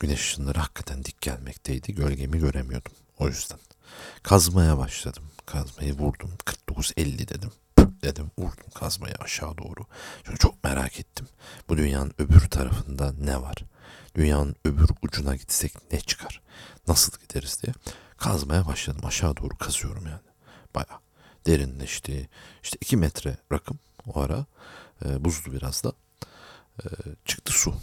Güneş 0.00 0.20
ışınları 0.20 0.58
hakikaten 0.58 1.04
dik 1.04 1.20
gelmekteydi. 1.20 1.94
Gölgemi 1.94 2.38
göremiyordum. 2.38 2.92
O 3.18 3.28
yüzden. 3.28 3.58
Kazmaya 4.22 4.78
başladım. 4.78 5.22
Kazmayı 5.46 5.92
vurdum. 5.92 6.30
49-50 6.68 7.28
dedim. 7.28 7.50
Dedim 8.02 8.30
vurdum 8.38 8.70
kazmayı 8.74 9.14
aşağı 9.14 9.58
doğru. 9.58 9.86
Çünkü 10.24 10.38
çok 10.38 10.64
merak 10.64 11.00
ettim. 11.00 11.28
Bu 11.68 11.76
dünyanın 11.76 12.14
öbür 12.18 12.40
tarafında 12.40 13.12
ne 13.12 13.42
var? 13.42 13.54
Dünyanın 14.14 14.56
öbür 14.64 14.88
ucuna 15.02 15.36
gitsek 15.36 15.92
ne 15.92 16.00
çıkar? 16.00 16.42
Nasıl 16.88 17.12
gideriz 17.20 17.62
diye 17.62 17.74
kazmaya 18.16 18.66
başladım. 18.66 19.00
Aşağı 19.04 19.36
doğru 19.36 19.56
kazıyorum 19.58 20.06
yani. 20.06 20.30
Baya 20.74 21.00
derinleşti. 21.46 22.28
İşte 22.62 22.78
iki 22.80 22.96
metre 22.96 23.36
rakım 23.52 23.78
o 24.06 24.20
ara. 24.20 24.46
E, 25.04 25.24
buzlu 25.24 25.52
biraz 25.52 25.84
da. 25.84 25.92
E, 26.84 26.86
çıktı 27.24 27.52
su. 27.52 27.74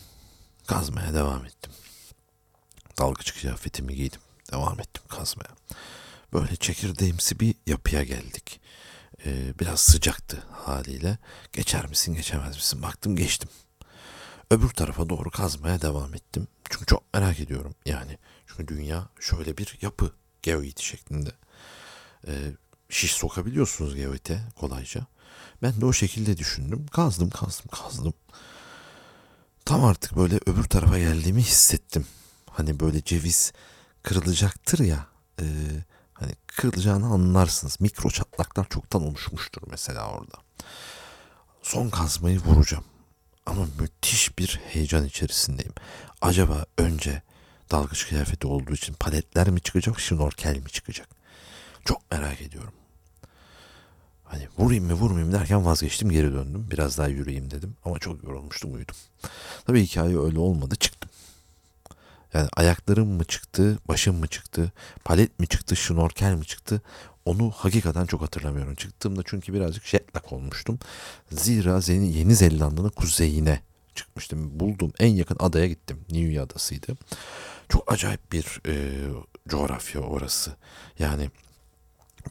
Kazmaya 0.67 1.13
devam 1.13 1.45
ettim. 1.45 1.71
Dalgıç 2.99 3.41
kıyafetimi 3.41 3.95
giydim. 3.95 4.21
Devam 4.51 4.79
ettim 4.79 5.03
kazmaya. 5.07 5.55
Böyle 6.33 6.55
çekirdeğimsi 6.55 7.39
bir 7.39 7.55
yapıya 7.67 8.03
geldik. 8.03 8.61
Ee, 9.25 9.53
biraz 9.59 9.79
sıcaktı 9.79 10.43
haliyle. 10.51 11.17
Geçer 11.53 11.87
misin 11.87 12.13
geçemez 12.15 12.55
misin? 12.55 12.81
Baktım 12.81 13.15
geçtim. 13.15 13.49
Öbür 14.51 14.69
tarafa 14.69 15.09
doğru 15.09 15.29
kazmaya 15.29 15.81
devam 15.81 16.15
ettim. 16.15 16.47
Çünkü 16.69 16.85
çok 16.85 17.13
merak 17.13 17.39
ediyorum 17.39 17.75
yani. 17.85 18.17
Çünkü 18.47 18.67
dünya 18.67 19.09
şöyle 19.19 19.57
bir 19.57 19.77
yapı 19.81 20.11
geoidi 20.41 20.83
şeklinde. 20.83 21.31
Ee, 22.27 22.31
şiş 22.89 23.11
sokabiliyorsunuz 23.11 23.95
geoite 23.95 24.41
kolayca. 24.59 25.05
Ben 25.61 25.81
de 25.81 25.85
o 25.85 25.93
şekilde 25.93 26.37
düşündüm. 26.37 26.85
Kazdım 26.87 27.29
kazdım 27.29 27.67
kazdım. 27.67 28.13
Tam 29.65 29.85
artık 29.85 30.15
böyle 30.17 30.39
öbür 30.45 30.63
tarafa 30.63 30.99
geldiğimi 30.99 31.41
hissettim. 31.41 32.05
Hani 32.49 32.79
böyle 32.79 33.03
ceviz 33.03 33.51
kırılacaktır 34.03 34.79
ya. 34.79 35.07
E, 35.41 35.45
hani 36.19 36.31
kırılacağını 36.47 37.05
anlarsınız. 37.05 37.81
Mikro 37.81 38.09
çatlaklar 38.09 38.69
çoktan 38.69 39.03
oluşmuştur 39.03 39.61
mesela 39.69 40.09
orada. 40.09 40.37
Son 41.61 41.89
kazmayı 41.89 42.39
vuracağım. 42.39 42.83
Ama 43.45 43.67
müthiş 43.79 44.39
bir 44.39 44.59
heyecan 44.67 45.05
içerisindeyim. 45.05 45.73
Acaba 46.21 46.65
önce 46.77 47.21
dalgıç 47.71 48.07
kıyafeti 48.07 48.47
olduğu 48.47 48.73
için 48.73 48.93
paletler 48.93 49.49
mi 49.49 49.61
çıkacak, 49.61 49.99
şnorkel 49.99 50.57
mi 50.57 50.69
çıkacak? 50.69 51.07
Çok 51.85 52.11
merak 52.11 52.41
ediyorum. 52.41 52.73
Hani 54.23 54.47
vurayım 54.57 54.85
mı 54.85 54.93
vurmayayım 54.93 55.33
derken 55.33 55.65
vazgeçtim 55.65 56.09
geri 56.09 56.33
döndüm. 56.33 56.67
Biraz 56.71 56.97
daha 56.97 57.07
yürüyeyim 57.07 57.51
dedim 57.51 57.75
ama 57.85 57.99
çok 57.99 58.23
yorulmuştum 58.23 58.73
uyudum. 58.73 58.95
Tabii 59.65 59.85
hikaye 59.85 60.19
öyle 60.19 60.39
olmadı. 60.39 60.75
Yani 62.33 62.49
ayaklarım 62.55 63.07
mı 63.07 63.23
çıktı, 63.23 63.79
başım 63.87 64.15
mı 64.15 64.27
çıktı, 64.27 64.71
palet 65.05 65.39
mi 65.39 65.47
çıktı, 65.47 65.75
şnorkel 65.75 66.33
mi 66.33 66.45
çıktı 66.45 66.81
onu 67.27 67.51
hakikaten 67.51 68.05
çok 68.05 68.21
hatırlamıyorum. 68.21 68.75
Çıktığımda 68.75 69.21
çünkü 69.25 69.53
birazcık 69.53 69.85
jetlag 69.85 70.33
olmuştum. 70.33 70.79
Zira 71.31 71.79
Yeni 71.93 72.35
Zelanda'nın 72.35 72.89
kuzeyine 72.89 73.61
çıkmıştım. 73.95 74.59
Buldum 74.59 74.93
en 74.99 75.07
yakın 75.07 75.37
adaya 75.39 75.67
gittim. 75.67 75.99
Niue 76.09 76.41
adasıydı. 76.41 76.97
Çok 77.69 77.91
acayip 77.91 78.31
bir 78.31 78.61
e, 78.67 78.73
coğrafya 79.47 80.01
orası. 80.01 80.55
Yani 80.99 81.29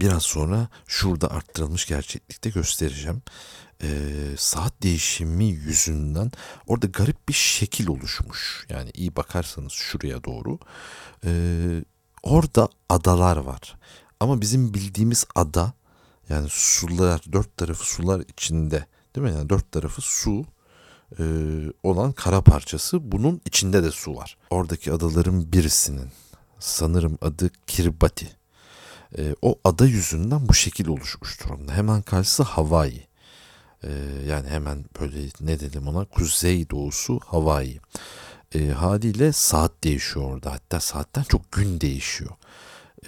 biraz 0.01 0.23
sonra 0.23 0.69
şurada 0.87 1.31
arttırılmış 1.31 1.87
gerçeklikte 1.87 2.51
göstereceğim. 2.51 3.23
E, 3.83 3.89
saat 4.37 4.83
değişimi 4.83 5.45
yüzünden 5.45 6.33
orada 6.67 6.87
garip 6.87 7.29
bir 7.29 7.35
şekil 7.35 7.89
oluşmuş. 7.89 8.67
Yani 8.69 8.91
iyi 8.95 9.17
bakarsanız 9.17 9.73
şuraya 9.73 10.25
doğru. 10.25 10.59
E, 11.25 11.31
orada 12.23 12.69
adalar 12.89 13.37
var. 13.37 13.77
Ama 14.21 14.41
bizim 14.41 14.75
bildiğimiz 14.75 15.27
ada 15.35 15.73
yani 16.29 16.49
sular 16.51 17.21
dört 17.33 17.57
tarafı 17.57 17.85
sular 17.85 18.21
içinde 18.21 18.87
değil 19.17 19.27
mi? 19.27 19.33
Yani 19.33 19.49
dört 19.49 19.73
tarafı 19.73 20.03
su 20.03 20.45
e, 21.19 21.25
olan 21.83 22.13
kara 22.13 22.41
parçası 22.41 23.13
bunun 23.13 23.41
içinde 23.45 23.83
de 23.83 23.91
su 23.91 24.17
var. 24.17 24.37
Oradaki 24.51 24.93
adaların 24.93 25.53
birisinin 25.53 26.11
sanırım 26.59 27.19
adı 27.23 27.51
Kiribati. 27.67 28.37
E, 29.19 29.35
o 29.43 29.59
ada 29.65 29.87
yüzünden 29.87 30.49
bu 30.49 30.55
şekil 30.55 30.89
oluşmuş 30.89 31.45
durumda. 31.45 31.73
Hemen 31.73 32.03
karşısı 32.03 32.43
Hawaii. 32.43 33.06
E, 33.87 33.93
yani 34.29 34.49
hemen 34.49 34.85
böyle 35.01 35.29
ne 35.41 35.61
dedim 35.61 35.89
ona 35.89 36.05
kuzey 36.05 36.71
doğusu 36.71 37.21
Hawaii. 37.27 37.81
E, 38.55 38.69
haliyle 38.69 39.33
saat 39.33 39.73
değişiyor 39.85 40.31
orada. 40.31 40.53
Hatta 40.53 40.81
saatten 40.81 41.23
çok 41.23 41.53
gün 41.53 41.81
değişiyor. 41.81 42.31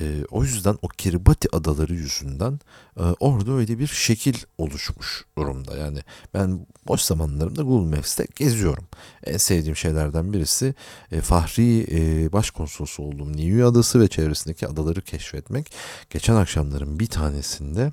E, 0.00 0.24
o 0.30 0.44
yüzden 0.44 0.78
o 0.82 0.88
Kiribati 0.88 1.56
adaları 1.56 1.94
yüzünden 1.94 2.61
e, 2.96 3.02
orada 3.02 3.52
öyle 3.52 3.78
bir 3.78 3.87
şekil 3.87 4.34
oluşmuş 4.58 5.24
durumda. 5.38 5.76
Yani 5.76 5.98
ben 6.34 6.66
boş 6.88 7.00
zamanlarımda 7.00 7.62
Google 7.62 7.96
Maps'te 7.96 8.26
geziyorum. 8.37 8.84
En 9.24 9.37
sevdiğim 9.37 9.76
şeylerden 9.76 10.32
birisi 10.32 10.74
e, 11.12 11.20
Fahri 11.20 11.87
e, 11.90 12.32
Başkonsolosu 12.32 13.02
olduğum 13.02 13.32
Niue 13.32 13.64
Adası 13.64 14.00
ve 14.00 14.08
çevresindeki 14.08 14.68
adaları 14.68 15.00
keşfetmek. 15.00 15.72
Geçen 16.11 16.34
akşamların 16.34 16.98
bir 16.98 17.06
tanesinde 17.06 17.92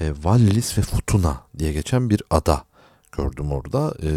e, 0.00 0.14
Wallis 0.14 0.78
ve 0.78 0.82
Futuna 0.82 1.42
diye 1.58 1.72
geçen 1.72 2.10
bir 2.10 2.22
ada 2.30 2.64
gördüm 3.12 3.52
orada. 3.52 3.94
E, 4.02 4.10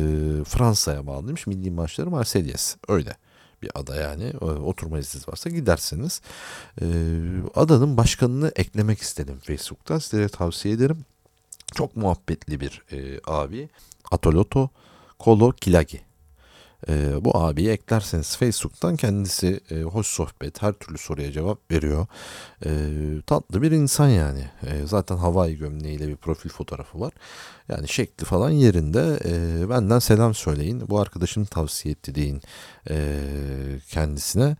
Fransa'ya 0.44 1.08
bağlıymış. 1.08 1.48
Milli 1.48 1.72
maçları 1.72 2.10
Marseillaise. 2.10 2.78
Öyle 2.88 3.18
bir 3.62 3.72
ada 3.76 3.96
yani 3.96 4.38
oturma 4.40 5.00
izniniz 5.00 5.30
varsa 5.30 5.50
gidersiniz. 5.50 6.22
Ee, 6.82 6.86
adanın 7.56 7.98
başkanını 7.98 8.52
eklemek 8.56 9.02
istedim 9.02 9.40
Facebook'ta 9.44 10.00
size 10.00 10.30
tavsiye 10.30 10.74
ederim. 10.74 11.06
Çok 11.76 11.96
muhabbetli 11.96 12.60
bir 12.60 12.84
e, 12.92 13.20
abi 13.28 13.70
Atoloto 14.12 14.70
Kolo 15.20 15.52
Kilagi. 15.52 16.07
E, 16.90 17.26
bu 17.26 17.38
abiyi 17.38 17.70
eklerseniz 17.70 18.38
Facebook'tan 18.38 18.96
kendisi 18.96 19.60
e, 19.72 19.82
hoş 19.82 20.08
sohbet, 20.08 20.62
her 20.62 20.74
türlü 20.74 20.98
soruya 20.98 21.32
cevap 21.32 21.72
veriyor. 21.72 22.08
E, 22.66 22.70
tatlı 23.28 23.62
bir 23.62 23.72
insan 23.72 24.08
yani. 24.08 24.50
E, 24.64 24.86
zaten 24.86 25.18
havai 25.18 25.58
gömleğiyle 25.58 26.08
bir 26.08 26.16
profil 26.16 26.50
fotoğrafı 26.50 27.00
var. 27.00 27.14
Yani 27.70 27.88
şekli 27.88 28.26
falan 28.26 28.50
yerinde. 28.50 29.20
E, 29.26 29.70
benden 29.70 30.00
selam 30.00 30.34
söyleyin. 30.34 30.84
Bu 30.90 31.00
arkadaşım 31.00 31.46
tavsiye 31.46 31.92
etti 31.92 32.16
deyin 32.16 32.42
e, 32.90 33.20
kendisine. 33.90 34.56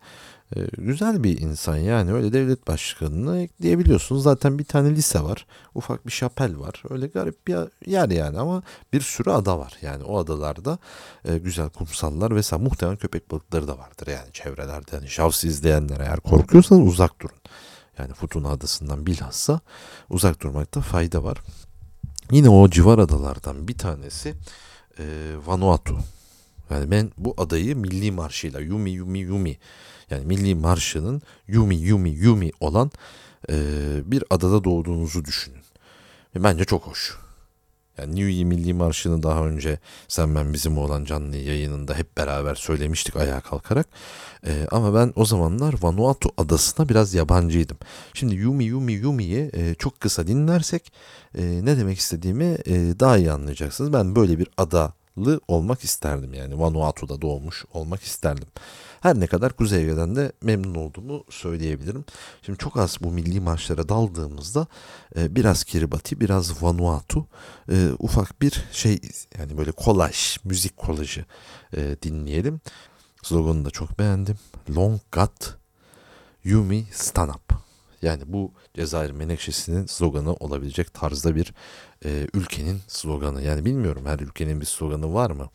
E, 0.56 0.60
güzel 0.78 1.24
bir 1.24 1.40
insan 1.40 1.76
yani 1.76 2.12
öyle 2.12 2.32
devlet 2.32 2.68
başkanını 2.68 3.40
ekleyebiliyorsunuz. 3.40 4.22
Zaten 4.22 4.58
bir 4.58 4.64
tane 4.64 4.90
lise 4.90 5.20
var. 5.20 5.46
Ufak 5.74 6.06
bir 6.06 6.12
şapel 6.12 6.58
var. 6.58 6.82
Öyle 6.90 7.06
garip 7.06 7.46
bir 7.46 7.56
yer 7.86 8.10
yani 8.10 8.38
ama 8.38 8.62
bir 8.92 9.00
sürü 9.00 9.30
ada 9.30 9.58
var. 9.58 9.72
Yani 9.82 10.04
o 10.04 10.18
adalarda 10.18 10.78
e, 11.24 11.38
güzel 11.38 11.68
kumsallar 11.68 12.34
vesaire 12.34 12.64
muhtemelen 12.64 12.98
köpek 12.98 13.30
balıkları 13.30 13.68
da 13.68 13.78
vardır 13.78 14.06
yani 14.06 14.32
çevrelerde. 14.32 14.96
Yani 14.96 15.08
şavsı 15.08 15.46
izleyenler 15.46 16.00
eğer 16.00 16.20
korkuyorsanız 16.20 16.88
uzak 16.88 17.20
durun. 17.20 17.36
Yani 17.98 18.14
Futuna 18.14 18.48
adasından 18.48 19.06
bilhassa 19.06 19.60
uzak 20.10 20.40
durmakta 20.42 20.80
fayda 20.80 21.24
var. 21.24 21.38
Yine 22.30 22.48
o 22.48 22.70
civar 22.70 22.98
adalardan 22.98 23.68
bir 23.68 23.78
tanesi 23.78 24.34
e, 24.98 25.04
Vanuatu. 25.46 25.98
Yani 26.70 26.90
ben 26.90 27.12
bu 27.16 27.34
adayı 27.38 27.76
milli 27.76 28.12
marşıyla 28.12 28.60
Yumi 28.60 28.90
Yumi 28.90 29.18
Yumi 29.18 29.58
yani 30.10 30.26
milli 30.26 30.54
marşının 30.54 31.22
Yumi 31.48 31.76
Yumi 31.76 32.10
Yumi 32.10 32.50
olan 32.60 32.90
e, 33.50 33.54
bir 34.04 34.24
adada 34.30 34.64
doğduğunuzu 34.64 35.24
düşünün. 35.24 35.62
Ve 36.36 36.44
bence 36.44 36.64
çok 36.64 36.86
hoş. 36.86 37.18
Yani 37.98 38.16
New 38.16 38.44
Milli 38.44 38.74
Marşı'nı 38.74 39.22
daha 39.22 39.46
önce 39.46 39.78
Sen 40.08 40.34
Ben 40.34 40.52
Bizim 40.52 40.78
olan 40.78 41.04
canlı 41.04 41.36
yayınında 41.36 41.94
hep 41.94 42.16
beraber 42.16 42.54
söylemiştik 42.54 43.16
ayağa 43.16 43.40
kalkarak. 43.40 43.86
Ee, 44.46 44.66
ama 44.70 44.94
ben 44.94 45.12
o 45.16 45.24
zamanlar 45.24 45.74
Vanuatu 45.82 46.30
adasına 46.36 46.88
biraz 46.88 47.14
yabancıydım. 47.14 47.76
Şimdi 48.14 48.34
Yumi 48.34 48.64
Yumi 48.64 48.92
Yumi'yi 48.92 49.50
e, 49.52 49.74
çok 49.74 50.00
kısa 50.00 50.26
dinlersek 50.26 50.92
e, 51.38 51.42
ne 51.64 51.76
demek 51.76 51.98
istediğimi 51.98 52.44
e, 52.44 52.74
daha 53.00 53.18
iyi 53.18 53.32
anlayacaksınız. 53.32 53.92
Ben 53.92 54.16
böyle 54.16 54.38
bir 54.38 54.48
adalı 54.56 55.40
olmak 55.48 55.84
isterdim 55.84 56.34
yani 56.34 56.58
Vanuatu'da 56.58 57.22
doğmuş 57.22 57.64
olmak 57.72 58.02
isterdim. 58.02 58.48
Her 59.00 59.20
ne 59.20 59.26
kadar 59.26 59.52
Kuzey 59.52 59.82
Ege'den 59.82 60.16
de 60.16 60.32
memnun 60.42 60.74
olduğumu 60.74 61.24
söyleyebilirim. 61.30 62.04
Şimdi 62.42 62.58
çok 62.58 62.76
az 62.76 62.96
bu 63.00 63.12
milli 63.12 63.40
marşlara 63.40 63.88
daldığımızda 63.88 64.66
e, 65.16 65.34
biraz 65.36 65.64
Kiribati, 65.64 66.20
biraz 66.20 66.62
Vanuatu 66.62 67.26
e, 67.70 67.88
ufak 67.98 68.42
bir 68.42 68.64
şey 68.72 69.00
yani 69.38 69.58
böyle 69.58 69.72
kolaj, 69.72 70.38
müzik 70.44 70.76
kolajı 70.76 71.24
e, 71.76 71.96
dinleyelim. 72.02 72.60
Sloganı 73.22 73.64
da 73.64 73.70
çok 73.70 73.98
beğendim. 73.98 74.36
Long 74.76 75.00
Got 75.12 75.56
Yumi 76.44 76.86
Stand 76.92 77.30
Up. 77.30 77.67
Yani 78.02 78.22
bu 78.26 78.52
Cezayir 78.74 79.10
Menekşesi'nin 79.10 79.86
sloganı 79.86 80.34
olabilecek 80.34 80.94
tarzda 80.94 81.36
bir 81.36 81.54
e, 82.04 82.26
ülkenin 82.34 82.80
sloganı. 82.88 83.42
Yani 83.42 83.64
bilmiyorum 83.64 84.06
her 84.06 84.18
ülkenin 84.18 84.60
bir 84.60 84.66
sloganı 84.66 85.14
var 85.14 85.30
mı? 85.30 85.48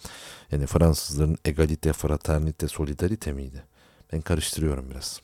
Yani 0.51 0.65
Fransızların 0.65 1.37
egalite, 1.45 1.93
fraternite, 1.93 2.67
solidarite 2.67 3.33
miydi? 3.33 3.63
Ben 4.13 4.21
karıştırıyorum 4.21 4.89
biraz. 4.91 5.21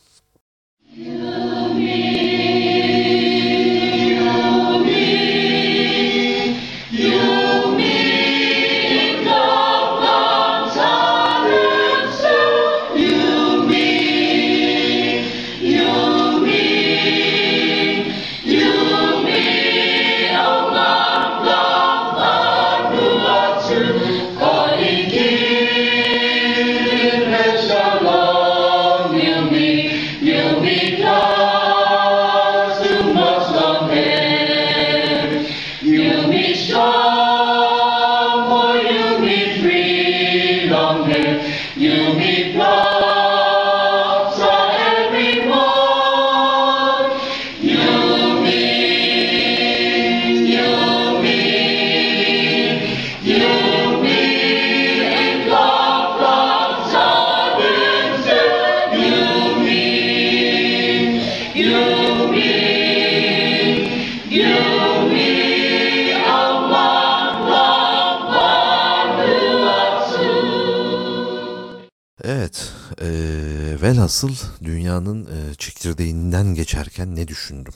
Evet, 0.98 2.29
velhasıl 73.90 74.36
dünyanın 74.64 75.26
e, 75.26 75.56
çekirdeğinden 75.56 76.56
geçerken 76.56 77.16
ne 77.16 77.28
düşündüm? 77.28 77.74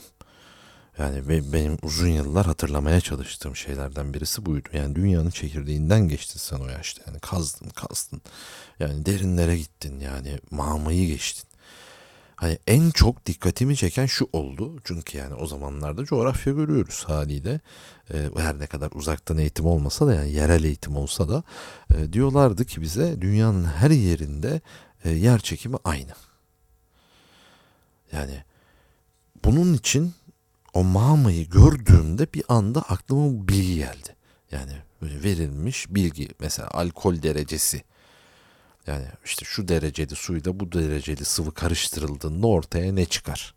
Yani 0.98 1.28
be, 1.28 1.52
benim 1.52 1.78
uzun 1.82 2.08
yıllar 2.08 2.46
hatırlamaya 2.46 3.00
çalıştığım 3.00 3.56
şeylerden 3.56 4.14
birisi 4.14 4.46
buydu. 4.46 4.68
Yani 4.72 4.94
dünyanın 4.94 5.30
çekirdeğinden 5.30 6.08
geçtin 6.08 6.38
sen 6.38 6.58
o 6.58 6.68
yaşta. 6.68 7.02
Yani 7.06 7.20
kazdın, 7.20 7.68
kazdın. 7.68 8.22
Yani 8.80 9.06
derinlere 9.06 9.56
gittin 9.56 10.00
yani 10.00 10.38
mağmayı 10.50 11.06
geçtin. 11.06 11.48
Hani 12.36 12.58
en 12.66 12.90
çok 12.90 13.26
dikkatimi 13.26 13.76
çeken 13.76 14.06
şu 14.06 14.28
oldu. 14.32 14.76
Çünkü 14.84 15.18
yani 15.18 15.34
o 15.34 15.46
zamanlarda 15.46 16.04
coğrafya 16.04 16.52
görüyoruz 16.52 17.04
haliyle. 17.06 17.60
E, 18.14 18.30
her 18.36 18.58
ne 18.58 18.66
kadar 18.66 18.90
uzaktan 18.94 19.38
eğitim 19.38 19.66
olmasa 19.66 20.06
da 20.06 20.14
yani 20.14 20.32
yerel 20.32 20.64
eğitim 20.64 20.96
olsa 20.96 21.28
da 21.28 21.42
e, 21.94 22.12
diyorlardı 22.12 22.64
ki 22.64 22.80
bize 22.80 23.20
dünyanın 23.20 23.64
her 23.64 23.90
yerinde 23.90 24.60
e, 25.04 25.10
yer 25.10 25.38
çekimi 25.38 25.76
aynı. 25.84 26.12
Yani 28.12 28.44
bunun 29.44 29.74
için 29.74 30.14
o 30.74 30.84
mağmayı 30.84 31.48
gördüğümde 31.48 32.32
bir 32.34 32.44
anda 32.48 32.82
aklıma 32.82 33.26
bu 33.26 33.48
bilgi 33.48 33.74
geldi. 33.74 34.16
Yani 34.50 34.72
verilmiş 35.02 35.86
bilgi 35.90 36.28
mesela 36.40 36.68
alkol 36.70 37.22
derecesi 37.22 37.84
yani 38.86 39.06
işte 39.24 39.44
şu 39.44 39.68
dereceli 39.68 40.14
suyla 40.14 40.60
bu 40.60 40.72
dereceli 40.72 41.24
sıvı 41.24 41.54
karıştırıldığında 41.54 42.46
ortaya 42.46 42.92
ne 42.92 43.04
çıkar? 43.04 43.54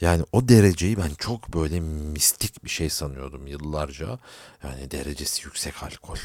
Yani 0.00 0.24
o 0.32 0.48
dereceyi 0.48 0.96
ben 0.96 1.14
çok 1.18 1.54
böyle 1.54 1.80
mistik 1.80 2.64
bir 2.64 2.70
şey 2.70 2.90
sanıyordum 2.90 3.46
yıllarca. 3.46 4.18
Yani 4.62 4.90
derecesi 4.90 5.44
yüksek 5.44 5.82
alkol. 5.82 6.18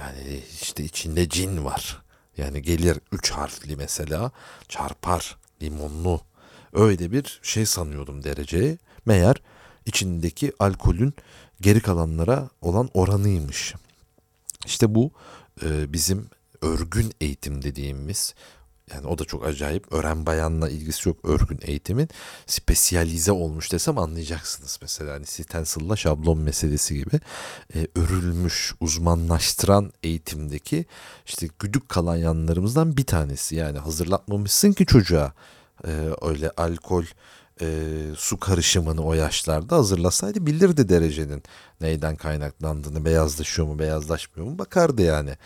Yani 0.00 0.42
işte 0.62 0.84
içinde 0.84 1.28
cin 1.28 1.64
var. 1.64 2.02
Yani 2.36 2.62
gelir 2.62 2.98
üç 3.12 3.30
harfli 3.30 3.76
mesela 3.76 4.30
çarpar 4.68 5.36
limonlu. 5.62 6.20
Öyle 6.72 7.12
bir 7.12 7.40
şey 7.42 7.66
sanıyordum 7.66 8.24
dereceyi. 8.24 8.78
Meğer 9.06 9.36
içindeki 9.86 10.52
alkolün 10.58 11.14
geri 11.60 11.80
kalanlara 11.80 12.48
olan 12.60 12.90
oranıymış. 12.94 13.74
İşte 14.66 14.94
bu 14.94 15.10
e, 15.62 15.92
bizim 15.92 16.28
örgün 16.62 17.12
eğitim 17.20 17.62
dediğimiz 17.62 18.34
yani 18.94 19.06
o 19.06 19.18
da 19.18 19.24
çok 19.24 19.46
acayip. 19.46 19.92
Öğren 19.92 20.26
bayanla 20.26 20.68
ilgisi 20.68 21.08
yok 21.08 21.18
örgün 21.24 21.58
eğitimin. 21.62 22.08
Spesiyalize 22.46 23.32
olmuş 23.32 23.72
desem 23.72 23.98
anlayacaksınız. 23.98 24.78
Mesela 24.82 25.14
hani 25.14 25.26
stencil'la 25.26 25.96
şablon 25.96 26.38
meselesi 26.38 26.94
gibi 26.94 27.20
e, 27.74 27.86
örülmüş, 27.96 28.74
uzmanlaştıran 28.80 29.92
eğitimdeki 30.02 30.84
işte 31.26 31.48
güdük 31.58 31.88
kalan 31.88 32.16
yanlarımızdan 32.16 32.96
bir 32.96 33.04
tanesi. 33.04 33.56
Yani 33.56 33.78
hazırlatmamışsın 33.78 34.72
ki 34.72 34.86
çocuğa 34.86 35.32
e, 35.86 35.90
öyle 36.22 36.50
alkol, 36.56 37.04
e, 37.60 37.66
su 38.16 38.40
karışımını 38.40 39.04
o 39.04 39.14
yaşlarda 39.14 39.76
hazırlasaydı 39.76 40.46
bilirdi 40.46 40.88
derecenin 40.88 41.42
neyden 41.80 42.16
kaynaklandığını, 42.16 43.04
beyazlaşıyor 43.04 43.68
mu, 43.68 43.78
beyazlaşmıyor 43.78 44.50
mu 44.50 44.58
bakardı 44.58 45.02
yani. 45.02 45.36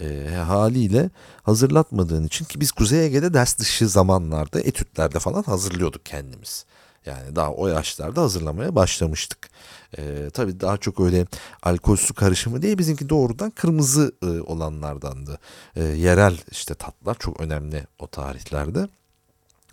E, 0.00 0.28
haliyle 0.46 1.10
hazırlatmadığın 1.42 2.24
için 2.24 2.44
ki 2.44 2.60
biz 2.60 2.72
Kuzey 2.72 3.06
Ege'de 3.06 3.34
ders 3.34 3.58
dışı 3.58 3.88
zamanlarda, 3.88 4.60
etütlerde 4.60 5.18
falan 5.18 5.42
hazırlıyorduk 5.42 6.06
kendimiz. 6.06 6.64
Yani 7.06 7.36
daha 7.36 7.52
o 7.52 7.68
yaşlarda 7.68 8.22
hazırlamaya 8.22 8.74
başlamıştık. 8.74 9.50
Ee, 9.98 10.30
tabii 10.32 10.60
daha 10.60 10.76
çok 10.76 11.00
öyle 11.00 11.26
alkol 11.62 11.96
su 11.96 12.14
karışımı 12.14 12.62
değil 12.62 12.78
bizimki 12.78 13.08
doğrudan 13.08 13.50
kırmızı 13.50 14.12
e, 14.22 14.26
olanlardandı. 14.26 15.38
Ee, 15.76 15.82
yerel 15.82 16.38
işte 16.50 16.74
tatlar 16.74 17.14
çok 17.18 17.40
önemli 17.40 17.86
o 17.98 18.06
tarihlerde. 18.06 18.88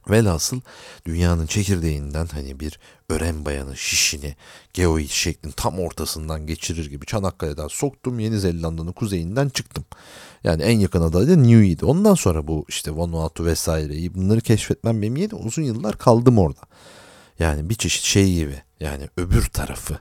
Velhasıl 0.10 0.62
dünyanın 1.06 1.46
çekirdeğinden 1.46 2.26
hani 2.26 2.60
bir 2.60 2.80
ören 3.10 3.46
bayanın 3.46 3.74
şişini 3.74 4.36
geoid 4.74 5.10
şeklin 5.10 5.52
tam 5.52 5.80
ortasından 5.80 6.48
geçirir 6.48 6.90
gibi 6.90 7.06
Çanakkale'den 7.06 7.68
soktum 7.68 8.20
Yeni 8.20 8.40
Zelanda'nın 8.40 8.92
kuzeyinden 8.92 9.50
çıktım. 9.50 9.86
Yani 10.44 10.64
en 10.64 10.80
yakın 10.80 11.02
aday 11.02 11.28
da 11.28 11.36
Niue'ydi. 11.36 11.86
Ondan 11.86 12.16
sonra 12.16 12.48
bu 12.48 12.66
işte 12.68 12.98
Vanuatu 12.98 13.46
vesaireyi 13.46 14.16
bunları 14.16 14.42
keşfetmem 14.42 15.02
benim 15.02 15.16
yedi 15.16 15.36
uzun 15.36 15.64
yıllar 15.64 15.98
kaldım 15.98 16.40
orada. 16.40 16.62
Yani 17.40 17.70
bir 17.70 17.76
çeşit 17.76 18.04
şey 18.04 18.34
gibi 18.34 18.62
yani 18.80 19.10
öbür 19.18 19.46
tarafı 19.46 20.00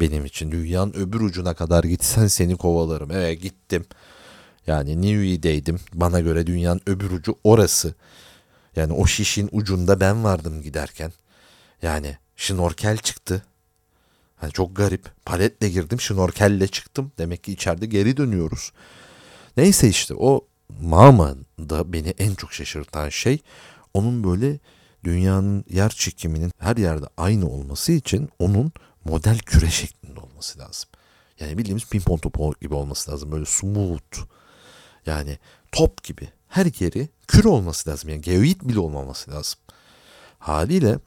benim 0.00 0.24
için 0.24 0.52
dünyanın 0.52 0.92
öbür 0.92 1.20
ucuna 1.20 1.54
kadar 1.54 1.84
gitsen 1.84 2.26
seni 2.26 2.56
kovalarım. 2.56 3.10
Evet 3.10 3.42
gittim. 3.42 3.86
Yani 4.66 5.02
Niue'deydim. 5.02 5.80
Bana 5.94 6.20
göre 6.20 6.46
dünyanın 6.46 6.80
öbür 6.86 7.10
ucu 7.10 7.38
orası. 7.44 7.94
Yani 8.76 8.92
o 8.92 9.06
şişin 9.06 9.48
ucunda 9.52 10.00
ben 10.00 10.24
vardım 10.24 10.62
giderken. 10.62 11.12
Yani 11.82 12.16
şnorkel 12.36 12.96
çıktı. 12.96 13.42
Hani 14.36 14.52
çok 14.52 14.76
garip. 14.76 15.10
Paletle 15.24 15.68
girdim, 15.68 16.00
şnorkelle 16.00 16.68
çıktım. 16.68 17.12
Demek 17.18 17.44
ki 17.44 17.52
içeride 17.52 17.86
geri 17.86 18.16
dönüyoruz. 18.16 18.72
Neyse 19.56 19.88
işte 19.88 20.14
o 20.14 20.46
Mama'da 20.80 21.92
beni 21.92 22.08
en 22.18 22.34
çok 22.34 22.52
şaşırtan 22.52 23.08
şey 23.08 23.38
onun 23.94 24.24
böyle 24.24 24.58
dünyanın 25.04 25.64
yer 25.70 25.88
çekiminin 25.90 26.52
her 26.58 26.76
yerde 26.76 27.06
aynı 27.16 27.48
olması 27.48 27.92
için 27.92 28.28
onun 28.38 28.72
model 29.04 29.38
küre 29.38 29.70
şeklinde 29.70 30.20
olması 30.20 30.58
lazım. 30.58 30.90
Yani 31.40 31.58
bildiğimiz 31.58 31.88
pimpon 31.88 32.16
topu 32.16 32.54
gibi 32.60 32.74
olması 32.74 33.10
lazım. 33.10 33.32
Böyle 33.32 33.44
smooth. 33.44 34.18
Yani 35.06 35.38
top 35.72 36.04
gibi 36.04 36.28
her 36.48 36.66
yeri 36.78 37.08
kür 37.28 37.44
olması 37.44 37.90
lazım. 37.90 38.10
Yani 38.10 38.20
geoid 38.20 38.60
bile 38.62 38.78
olmaması 38.78 39.30
lazım. 39.30 39.58
Haliyle 40.38 40.98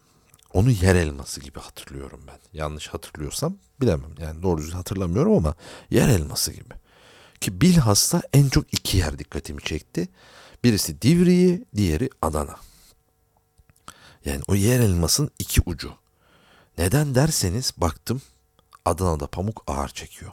onu 0.54 0.71
yer 0.71 0.95
elması 0.95 1.41
gibi 1.41 1.60
hatırlıyorum 1.60 2.21
ben. 2.28 2.39
Yanlış 2.54 2.88
hatırlıyorsam 2.88 3.58
bilemem. 3.82 4.12
Yani 4.19 4.43
doğru 4.43 4.58
düzgün 4.58 4.75
hatırlamıyorum 4.75 5.34
ama 5.34 5.56
yer 5.89 6.10
elması 6.10 6.52
gibi. 6.52 6.73
Ki 7.41 7.62
bilhassa 7.62 8.21
en 8.34 8.49
çok 8.49 8.73
iki 8.73 8.97
yer 8.97 9.19
dikkatimi 9.19 9.62
çekti. 9.62 10.08
Birisi 10.63 11.02
Divriği, 11.02 11.65
diğeri 11.75 12.10
Adana. 12.21 12.56
Yani 14.25 14.41
o 14.47 14.56
yer 14.56 14.80
elmasın 14.80 15.32
iki 15.39 15.62
ucu. 15.65 15.93
Neden 16.78 17.15
derseniz 17.15 17.73
baktım 17.78 18.21
Adana'da 18.86 19.28
pamuk 19.28 19.63
ağır 19.67 19.89
çekiyor. 19.89 20.32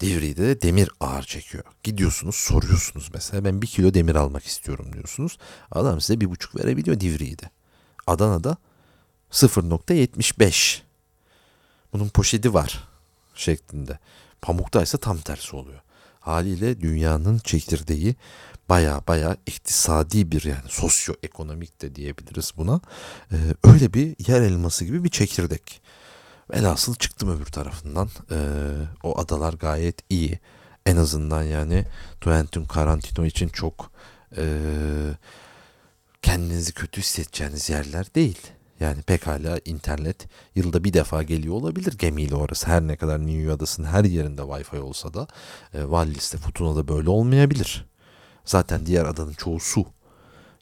Divriği'de 0.00 0.42
de 0.42 0.60
demir 0.62 0.90
ağır 1.00 1.22
çekiyor. 1.22 1.64
Gidiyorsunuz 1.82 2.34
soruyorsunuz 2.34 3.10
mesela 3.14 3.44
ben 3.44 3.62
bir 3.62 3.66
kilo 3.66 3.94
demir 3.94 4.14
almak 4.14 4.44
istiyorum 4.46 4.92
diyorsunuz. 4.92 5.38
Adam 5.70 6.00
size 6.00 6.20
bir 6.20 6.30
buçuk 6.30 6.56
verebiliyor 6.56 7.00
Divriği'de. 7.00 7.50
Adana'da 8.06 8.56
0.75. 9.32 10.80
Bunun 11.92 12.08
poşeti 12.08 12.54
var 12.54 12.88
şeklinde. 13.34 13.98
Pamukta 14.42 14.82
ise 14.82 14.98
tam 14.98 15.18
tersi 15.18 15.56
oluyor. 15.56 15.80
Haliyle 16.20 16.80
dünyanın 16.80 17.38
çekirdeği 17.38 18.16
baya 18.68 19.02
baya 19.08 19.36
iktisadi 19.46 20.32
bir 20.32 20.44
yani 20.44 20.68
sosyoekonomik 20.68 21.82
de 21.82 21.94
diyebiliriz 21.94 22.52
buna. 22.56 22.80
Ee, 23.32 23.36
öyle 23.64 23.94
bir 23.94 24.28
yer 24.28 24.42
elması 24.42 24.84
gibi 24.84 25.04
bir 25.04 25.08
çekirdek. 25.08 25.82
Velhasıl 26.50 26.94
çıktım 26.94 27.36
öbür 27.36 27.46
tarafından. 27.46 28.08
Ee, 28.30 28.36
o 29.02 29.20
adalar 29.20 29.52
gayet 29.52 29.96
iyi. 30.10 30.38
En 30.86 30.96
azından 30.96 31.42
yani 31.42 31.84
Quentin 32.24 32.64
Tarantino 32.64 33.26
için 33.26 33.48
çok 33.48 33.90
e, 34.36 34.44
kendinizi 36.22 36.72
kötü 36.72 37.00
hissedeceğiniz 37.00 37.70
yerler 37.70 38.14
değil. 38.14 38.38
Yani 38.80 39.02
pekala 39.02 39.60
internet 39.64 40.28
yılda 40.54 40.84
bir 40.84 40.92
defa 40.92 41.22
geliyor 41.22 41.54
olabilir 41.54 41.98
gemiyle 41.98 42.34
orası. 42.34 42.66
Her 42.66 42.82
ne 42.82 42.96
kadar 42.96 43.20
New 43.20 43.42
York 43.42 43.56
adasının 43.56 43.86
her 43.86 44.04
yerinde 44.04 44.42
Wi-Fi 44.42 44.78
olsa 44.78 45.14
da 45.14 45.26
e, 45.74 45.80
Wallis'te, 45.80 46.38
Futuna'da 46.38 46.88
böyle 46.88 47.10
olmayabilir. 47.10 47.86
Zaten 48.44 48.86
diğer 48.86 49.04
adanın 49.04 49.32
çoğu 49.32 49.60
su. 49.60 49.86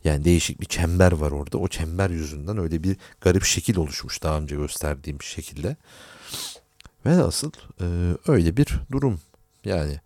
Yani 0.07 0.25
değişik 0.25 0.61
bir 0.61 0.67
çember 0.67 1.13
var 1.13 1.31
orada. 1.31 1.59
O 1.59 1.69
çember 1.69 2.11
yüzünden 2.11 2.59
öyle 2.59 2.83
bir 2.83 2.97
garip 3.21 3.45
şekil 3.45 3.77
oluşmuş 3.77 4.23
daha 4.23 4.39
önce 4.39 4.57
gösterdiğim 4.57 5.23
şekilde. 5.23 5.77
Ve 7.07 7.11
asıl 7.11 7.51
e, 7.81 7.87
öyle 8.27 8.57
bir 8.57 8.81
durum. 8.93 9.21
Yani 9.65 10.01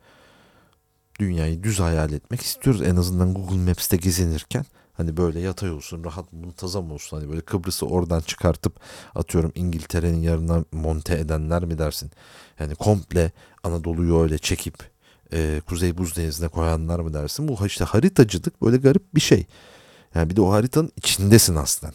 dünyayı 1.21 1.63
düz 1.63 1.81
hayal 1.81 2.13
etmek 2.13 2.41
istiyoruz. 2.41 2.83
En 2.83 2.97
azından 2.97 3.35
Google 3.35 3.57
Maps'te 3.57 3.97
gezinirken 3.97 4.65
hani 4.93 5.17
böyle 5.17 5.41
yatay 5.41 5.71
olsun, 5.71 6.05
rahat, 6.05 6.33
muntazam 6.33 6.93
olsun. 6.93 7.17
Hani 7.17 7.29
böyle 7.29 7.41
Kıbrıs'ı 7.41 7.87
oradan 7.87 8.21
çıkartıp 8.21 8.81
atıyorum 9.15 9.53
İngiltere'nin 9.55 10.23
yarına 10.23 10.65
monte 10.73 11.15
edenler 11.15 11.65
mi 11.65 11.79
dersin? 11.79 12.11
Yani 12.59 12.75
komple 12.75 13.33
Anadolu'yu 13.63 14.23
öyle 14.23 14.39
çekip 14.39 14.75
e, 15.33 15.61
Kuzey 15.67 15.99
Buz 15.99 16.17
Denizi'ne 16.17 16.49
koyanlar 16.49 17.01
mı 17.01 17.15
dersin? 17.15 17.49
Bu 17.49 17.67
işte 17.67 17.85
haritacılık 17.85 18.63
böyle 18.63 18.77
garip 18.77 19.15
bir 19.15 19.21
şey. 19.21 19.47
Yani 20.15 20.31
bir 20.31 20.37
de 20.37 20.41
o 20.41 20.53
haritanın 20.53 20.93
içindesin 20.97 21.57
aslen. 21.57 21.93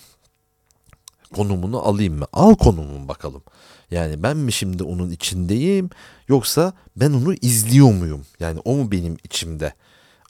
Konumunu 1.33 1.79
alayım 1.87 2.17
mı? 2.17 2.27
Al 2.33 2.55
konumumu 2.55 3.07
bakalım. 3.07 3.43
Yani 3.91 4.23
ben 4.23 4.37
mi 4.37 4.53
şimdi 4.53 4.83
onun 4.83 5.11
içindeyim 5.11 5.89
yoksa 6.27 6.73
ben 6.95 7.13
onu 7.13 7.33
izliyor 7.33 7.93
muyum? 7.93 8.25
Yani 8.39 8.59
o 8.65 8.75
mu 8.75 8.91
benim 8.91 9.17
içimde? 9.23 9.73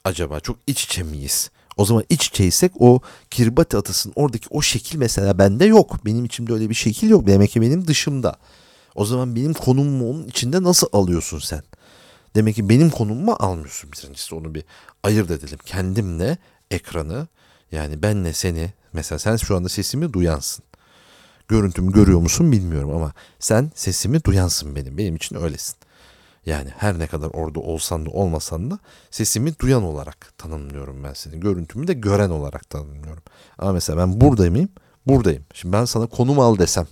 Acaba 0.04 0.40
çok 0.40 0.56
iç 0.66 0.84
içe 0.84 1.02
miyiz? 1.02 1.50
O 1.76 1.84
zaman 1.84 2.04
iç 2.08 2.26
içeysek 2.26 2.72
o 2.80 3.00
Kirbati 3.30 3.76
atasının 3.76 4.12
oradaki 4.16 4.46
o 4.50 4.62
şekil 4.62 4.98
mesela 4.98 5.38
bende 5.38 5.64
yok. 5.64 6.04
Benim 6.04 6.24
içimde 6.24 6.52
öyle 6.52 6.70
bir 6.70 6.74
şekil 6.74 7.10
yok. 7.10 7.26
Demek 7.26 7.50
ki 7.50 7.60
benim 7.60 7.86
dışımda. 7.86 8.36
O 8.94 9.04
zaman 9.04 9.36
benim 9.36 9.52
konumumu 9.52 10.10
onun 10.10 10.26
içinde 10.26 10.62
nasıl 10.62 10.86
alıyorsun 10.92 11.38
sen? 11.38 11.62
Demek 12.34 12.54
ki 12.54 12.68
benim 12.68 12.90
konumumu 12.90 13.36
almıyorsun 13.38 13.92
birincisi 13.92 14.34
onu 14.34 14.54
bir 14.54 14.64
ayırt 15.02 15.30
edelim. 15.30 15.58
Kendimle 15.66 16.38
ekranı 16.70 17.28
yani 17.72 18.02
benle 18.02 18.32
seni 18.32 18.72
mesela 18.92 19.18
sen 19.18 19.36
şu 19.36 19.56
anda 19.56 19.68
sesimi 19.68 20.12
duyansın. 20.12 20.64
Görüntümü 21.48 21.92
görüyor 21.92 22.20
musun 22.20 22.52
bilmiyorum 22.52 22.90
ama 22.90 23.12
sen 23.38 23.70
sesimi 23.74 24.24
duyansın 24.24 24.76
benim. 24.76 24.98
Benim 24.98 25.16
için 25.16 25.36
öylesin. 25.36 25.76
Yani 26.46 26.70
her 26.78 26.98
ne 26.98 27.06
kadar 27.06 27.30
orada 27.32 27.60
olsan 27.60 28.06
da 28.06 28.10
olmasan 28.10 28.70
da 28.70 28.78
sesimi 29.10 29.58
duyan 29.58 29.82
olarak 29.82 30.38
tanımlıyorum 30.38 31.04
ben 31.04 31.12
seni. 31.12 31.40
Görüntümü 31.40 31.86
de 31.86 31.92
gören 31.92 32.30
olarak 32.30 32.70
tanımlıyorum. 32.70 33.22
Ama 33.58 33.72
mesela 33.72 33.98
ben 33.98 34.20
buradayım 34.20 34.52
mıyım? 34.52 34.68
Buradayım. 35.06 35.44
Şimdi 35.54 35.72
ben 35.72 35.84
sana 35.84 36.06
konum 36.06 36.40
al 36.40 36.58
desem. 36.58 36.86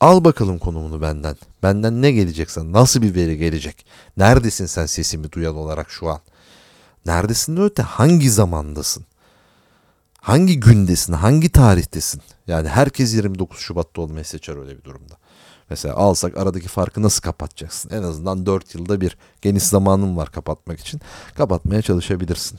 Al 0.00 0.24
bakalım 0.24 0.58
konumunu 0.58 1.02
benden. 1.02 1.36
Benden 1.62 2.02
ne 2.02 2.12
gelecek 2.12 2.50
sana? 2.50 2.72
Nasıl 2.72 3.02
bir 3.02 3.14
veri 3.14 3.38
gelecek? 3.38 3.86
Neredesin 4.16 4.66
sen 4.66 4.86
sesimi 4.86 5.32
duyan 5.32 5.56
olarak 5.56 5.90
şu 5.90 6.08
an? 6.08 6.20
Neredesin 7.06 7.56
de 7.56 7.60
öte? 7.60 7.82
Hangi 7.82 8.30
zamandasın? 8.30 9.06
Hangi 10.24 10.60
gündesin? 10.60 11.12
Hangi 11.12 11.48
tarihtesin? 11.48 12.22
Yani 12.46 12.68
herkes 12.68 13.14
29 13.14 13.58
Şubat'ta 13.58 14.02
olmayı 14.02 14.24
seçer 14.24 14.56
öyle 14.56 14.78
bir 14.78 14.84
durumda. 14.84 15.14
Mesela 15.70 15.94
alsak 15.94 16.36
aradaki 16.36 16.68
farkı 16.68 17.02
nasıl 17.02 17.22
kapatacaksın? 17.22 17.90
En 17.90 18.02
azından 18.02 18.46
4 18.46 18.74
yılda 18.74 19.00
bir 19.00 19.16
geniş 19.42 19.62
zamanın 19.62 20.16
var 20.16 20.32
kapatmak 20.32 20.80
için. 20.80 21.00
Kapatmaya 21.34 21.82
çalışabilirsin. 21.82 22.58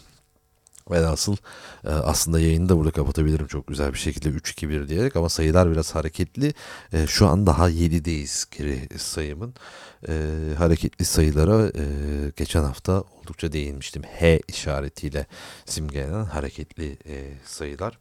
Velhasıl 0.91 1.35
e, 1.83 1.89
aslında 1.89 2.39
yayını 2.39 2.69
da 2.69 2.77
burada 2.77 2.91
kapatabilirim 2.91 3.47
çok 3.47 3.67
güzel 3.67 3.93
bir 3.93 3.97
şekilde 3.97 4.29
3-2-1 4.29 4.87
diyerek 4.87 5.15
ama 5.15 5.29
sayılar 5.29 5.71
biraz 5.71 5.95
hareketli. 5.95 6.53
E, 6.93 7.07
şu 7.07 7.27
an 7.27 7.47
daha 7.47 7.69
7'deyiz 7.69 8.57
geri 8.57 8.99
sayımın. 8.99 9.53
E, 10.07 10.13
hareketli 10.57 11.05
sayılara 11.05 11.71
geçen 12.37 12.63
hafta 12.63 13.01
oldukça 13.01 13.51
değinmiştim. 13.51 14.03
H 14.03 14.39
işaretiyle 14.47 15.25
simgelenen 15.65 16.25
hareketli 16.25 16.97
sayılar. 17.45 17.99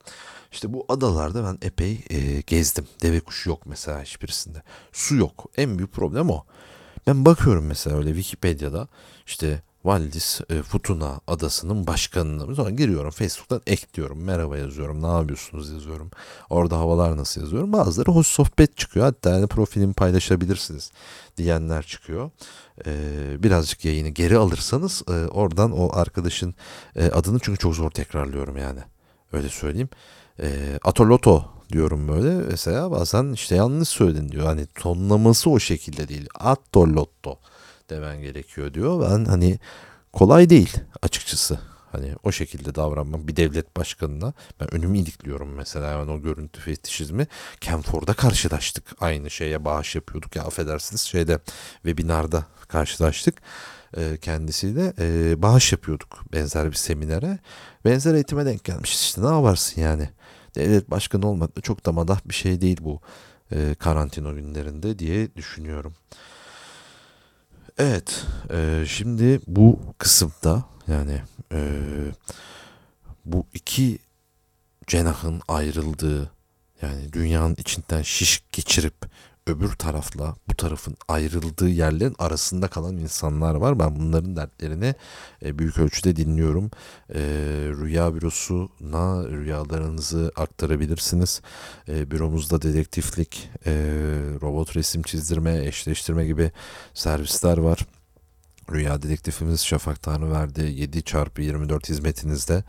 İşte 0.53 0.73
bu 0.73 0.85
adalarda 0.89 1.45
ben 1.45 1.67
epey 1.67 1.99
gezdim. 2.47 2.87
Deve 3.03 3.21
kuşu 3.21 3.51
yok 3.51 3.63
mesela 3.67 4.03
hiçbirisinde. 4.03 4.63
Su 4.93 5.17
yok. 5.17 5.47
En 5.57 5.79
büyük 5.79 5.93
problem 5.93 6.31
o. 6.31 6.45
Ben 7.07 7.25
bakıyorum 7.25 7.67
mesela 7.67 7.97
öyle 7.97 8.15
Wikipedia'da 8.15 8.89
işte 9.27 9.63
Valdis 9.85 10.41
e, 10.51 10.63
Futuna 10.63 11.21
adasının 11.27 11.87
başkanına. 11.87 12.55
Sonra 12.55 12.71
giriyorum 12.71 13.11
Facebook'tan 13.11 13.61
ekliyorum. 13.67 14.25
Merhaba 14.25 14.59
yazıyorum. 14.59 15.03
Ne 15.03 15.07
yapıyorsunuz 15.07 15.73
yazıyorum. 15.73 16.11
Orada 16.51 16.79
havalar 16.79 17.17
nasıl 17.17 17.41
yazıyorum. 17.41 17.73
Bazıları 17.73 18.11
hoş 18.11 18.27
sohbet 18.27 18.77
çıkıyor. 18.77 19.07
Hatta 19.07 19.31
yani 19.31 19.47
profilimi 19.47 19.93
paylaşabilirsiniz 19.93 20.93
diyenler 21.37 21.83
çıkıyor. 21.83 22.31
Ee, 22.87 23.43
birazcık 23.43 23.85
yayını 23.85 24.09
geri 24.09 24.37
alırsanız 24.37 25.03
e, 25.09 25.13
oradan 25.13 25.73
o 25.73 25.91
arkadaşın 25.93 26.55
e, 26.97 27.11
adını 27.11 27.39
çünkü 27.43 27.59
çok 27.59 27.75
zor 27.75 27.91
tekrarlıyorum 27.91 28.57
yani. 28.57 28.81
Öyle 29.33 29.49
söyleyeyim. 29.49 29.89
E, 30.43 30.79
Atoloto 30.85 31.45
diyorum 31.73 32.09
böyle. 32.09 32.35
Mesela 32.51 32.91
bazen 32.91 33.33
işte 33.33 33.55
yanlış 33.55 33.89
söyledin 33.89 34.29
diyor. 34.29 34.47
Hani 34.47 34.67
tonlaması 34.67 35.51
o 35.51 35.59
şekilde 35.59 36.09
değil. 36.09 36.29
Atolotto 36.35 37.39
demen 37.91 38.23
gerekiyor 38.23 38.75
diyor. 38.75 39.11
Ben 39.11 39.25
hani 39.25 39.59
kolay 40.13 40.51
değil 40.51 40.77
açıkçası. 41.03 41.59
Hani 41.93 42.15
o 42.25 42.33
şekilde 42.33 42.75
davranmak 42.75 43.29
bir 43.29 43.37
devlet 43.37 43.77
başkanına 43.77 44.33
ben 44.61 44.75
önümü 44.75 44.99
ilikliyorum 44.99 45.55
mesela 45.55 45.91
yani 45.91 46.11
o 46.11 46.23
görüntü 46.23 46.61
fetişizmi. 46.61 47.27
Kenford'da 47.61 48.15
karşılaştık. 48.15 48.85
Aynı 49.01 49.31
şeye 49.31 49.65
bağış 49.65 49.95
yapıyorduk 49.95 50.37
ya 50.37 50.45
affedersiniz 50.45 51.01
şeyde 51.01 51.39
webinarda 51.83 52.47
karşılaştık 52.69 53.35
e, 53.97 54.17
kendisiyle 54.17 54.93
e, 54.99 55.43
bağış 55.43 55.73
yapıyorduk 55.73 56.25
benzer 56.33 56.71
bir 56.71 56.77
seminere. 56.77 57.39
Benzer 57.85 58.15
eğitime 58.15 58.47
denk 58.47 58.65
gelmişiz 58.65 59.01
işte 59.01 59.23
ne 59.23 59.27
yaparsın 59.27 59.81
yani. 59.81 60.09
Devlet 60.55 60.91
başkanı 60.91 61.29
olmak 61.29 61.65
çok 61.65 61.87
da 61.87 61.93
madah 61.93 62.21
bir 62.25 62.35
şey 62.35 62.61
değil 62.61 62.79
bu 62.81 63.01
e, 63.53 63.75
karantina 63.79 64.33
günlerinde 64.33 64.99
diye 64.99 65.37
düşünüyorum. 65.37 65.95
Evet, 67.79 68.25
e, 68.51 68.85
şimdi 68.89 69.41
bu 69.47 69.81
kısımda 69.99 70.65
yani 70.89 71.23
e, 71.53 71.81
bu 73.25 73.47
iki 73.55 73.99
cenahın 74.87 75.43
ayrıldığı 75.49 76.31
yani 76.83 77.13
dünyanın 77.13 77.55
içinden 77.59 78.03
şiş 78.03 78.45
geçirip 78.53 78.95
öbür 79.47 79.73
tarafla 79.73 80.35
bu 80.49 80.55
tarafın 80.55 80.97
ayrıldığı 81.09 81.69
yerlerin 81.69 82.15
arasında 82.19 82.69
kalan 82.69 82.97
insanlar 82.97 83.55
var. 83.55 83.79
Ben 83.79 83.97
bunların 83.97 84.37
dertlerini 84.37 84.95
e, 85.45 85.59
büyük 85.59 85.79
ölçüde 85.79 86.17
dinliyorum. 86.17 86.71
E, 87.15 87.21
rüya 87.81 88.15
bürosuna 88.15 89.29
rüyalarınızı 89.29 90.33
aktarabilirsiniz. 90.37 91.41
E, 91.89 92.11
büromuzda 92.11 92.63
dedektiflik, 92.63 93.51
e, 93.67 93.73
robot 94.43 94.77
resim 94.77 95.03
çizdirme, 95.03 95.67
eşleştirme 95.67 96.25
gibi 96.27 96.51
servisler 96.95 97.59
var. 97.59 97.87
Rüya 98.73 99.03
dedektifimiz 99.03 99.65
Şafak 99.65 100.03
Tanrıverdi 100.03 100.63
7 100.63 101.03
çarpı 101.03 101.43
24 101.43 101.89
hizmetinizde 101.89 102.65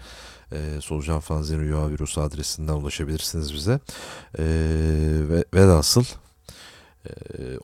e, 0.52 0.82
Solucan 0.82 1.20
Fanzin 1.20 1.60
Rüya 1.60 1.90
Virüsü 1.90 2.22
adresinden 2.22 2.74
ulaşabilirsiniz 2.74 3.54
bize. 3.54 3.80
E, 4.40 4.44
ve 5.30 5.46
velhasıl 5.54 6.04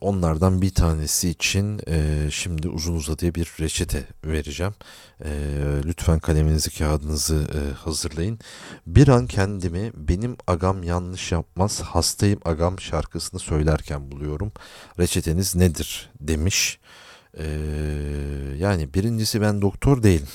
onlardan 0.00 0.62
bir 0.62 0.74
tanesi 0.74 1.28
için 1.28 1.80
e, 1.88 2.28
şimdi 2.30 2.68
uzun 2.68 2.96
uzadıya 2.96 3.34
bir 3.34 3.52
reçete 3.60 4.04
vereceğim. 4.24 4.74
E, 5.24 5.30
lütfen 5.84 6.18
kaleminizi 6.18 6.78
kağıdınızı 6.78 7.34
e, 7.54 7.74
hazırlayın. 7.74 8.38
Bir 8.86 9.08
an 9.08 9.26
kendimi 9.26 9.92
benim 9.94 10.36
agam 10.46 10.82
yanlış 10.82 11.32
yapmaz 11.32 11.80
hastayım 11.80 12.40
agam 12.44 12.80
şarkısını 12.80 13.40
söylerken 13.40 14.10
buluyorum. 14.10 14.52
Reçeteniz 14.98 15.56
nedir 15.56 16.10
demiş. 16.20 16.78
E, 17.38 17.44
yani 18.58 18.94
birincisi 18.94 19.40
ben 19.40 19.62
doktor 19.62 20.02
değilim. 20.02 20.28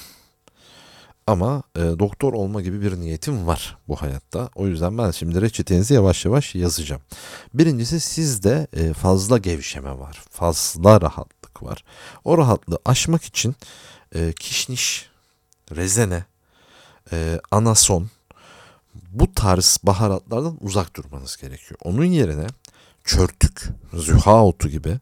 Ama 1.27 1.63
e, 1.75 1.79
doktor 1.79 2.33
olma 2.33 2.61
gibi 2.61 2.81
bir 2.81 2.99
niyetim 2.99 3.47
var 3.47 3.77
bu 3.87 3.95
hayatta. 3.95 4.49
O 4.55 4.67
yüzden 4.67 4.97
ben 4.97 5.11
şimdi 5.11 5.41
reçetenizi 5.41 5.93
yavaş 5.93 6.25
yavaş 6.25 6.55
yazacağım. 6.55 7.01
Birincisi 7.53 7.99
sizde 7.99 8.67
e, 8.73 8.93
fazla 8.93 9.37
gevşeme 9.37 9.99
var. 9.99 10.23
Fazla 10.29 11.01
rahatlık 11.01 11.63
var. 11.63 11.83
O 12.23 12.37
rahatlığı 12.37 12.79
aşmak 12.85 13.23
için 13.23 13.55
e, 14.15 14.33
kişniş, 14.33 15.09
rezene, 15.75 16.25
e, 17.11 17.39
anason 17.51 18.09
bu 19.11 19.33
tarz 19.33 19.79
baharatlardan 19.83 20.57
uzak 20.61 20.95
durmanız 20.95 21.37
gerekiyor. 21.37 21.79
Onun 21.83 22.05
yerine 22.05 22.47
çörtük, 23.03 23.69
züha 23.93 24.45
otu 24.45 24.69
gibi 24.69 24.99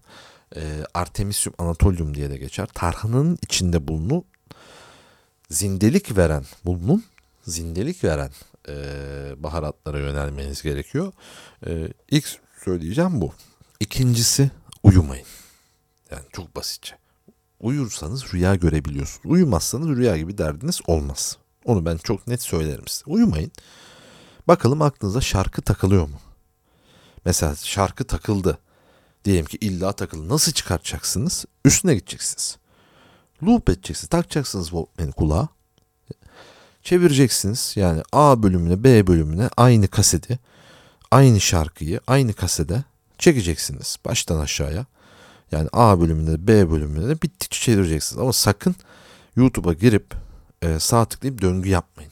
e, 0.56 0.62
Artemisium 0.94 1.56
anatolium 1.58 2.16
diye 2.16 2.30
de 2.30 2.38
geçer. 2.38 2.68
Tarhanın 2.74 3.38
içinde 3.44 3.88
bulunup 3.88 4.35
zindelik 5.50 6.18
veren, 6.18 6.44
bulunun 6.66 7.04
zindelik 7.48 8.04
veren 8.04 8.32
e, 8.68 8.74
baharatlara 9.38 10.00
yönelmeniz 10.00 10.62
gerekiyor. 10.62 11.14
E, 11.68 11.94
ilk 12.12 12.40
söyleyeceğim 12.66 13.22
bu. 13.22 13.34
İkincisi 13.80 14.52
uyumayın. 14.84 15.28
Yani 16.12 16.24
çok 16.34 16.56
basitçe. 16.56 16.96
Uyursanız 17.60 18.34
rüya 18.34 18.56
görebiliyorsunuz. 18.56 19.26
Uyumazsanız 19.26 19.88
rüya 19.88 20.18
gibi 20.18 20.38
derdiniz 20.38 20.80
olmaz. 20.88 21.38
Onu 21.66 21.86
ben 21.86 21.98
çok 21.98 22.28
net 22.28 22.42
söylerim 22.42 22.88
size. 22.88 23.04
Uyumayın. 23.08 23.52
Bakalım 24.48 24.82
aklınıza 24.82 25.22
şarkı 25.22 25.62
takılıyor 25.62 26.08
mu? 26.08 26.20
Mesela 27.26 27.56
şarkı 27.56 28.04
takıldı. 28.04 28.58
Diyelim 29.26 29.46
ki 29.46 29.58
illa 29.62 29.92
takıldı. 29.92 30.30
Nasıl 30.30 30.52
çıkartacaksınız? 30.52 31.46
Üstüne 31.66 31.96
gideceksiniz. 31.96 32.58
Loop 33.44 33.70
edeceksiniz. 33.70 34.10
Takacaksınız 34.10 34.66
Walkman'i 34.66 35.12
kulağa. 35.12 35.48
Çevireceksiniz. 36.84 37.74
Yani 37.76 38.02
A 38.12 38.44
bölümüne 38.44 38.84
B 38.84 39.08
bölümüne 39.08 39.50
aynı 39.58 39.88
kaseti, 39.88 40.40
aynı 41.12 41.42
şarkıyı 41.42 42.00
aynı 42.08 42.34
kasede 42.34 42.84
çekeceksiniz 43.18 43.98
baştan 44.06 44.40
aşağıya. 44.40 44.86
Yani 45.52 45.70
A 45.74 46.02
bölümünde 46.02 46.48
B 46.48 46.72
bölümünde 46.72 47.08
de 47.08 47.22
bittikçe 47.22 47.60
çevireceksiniz. 47.60 48.22
Ama 48.22 48.34
sakın 48.34 48.76
YouTube'a 49.36 49.74
girip 49.74 50.14
e, 50.62 50.80
sağ 50.80 51.06
tıklayıp 51.06 51.42
döngü 51.42 51.70
yapmayın. 51.70 52.12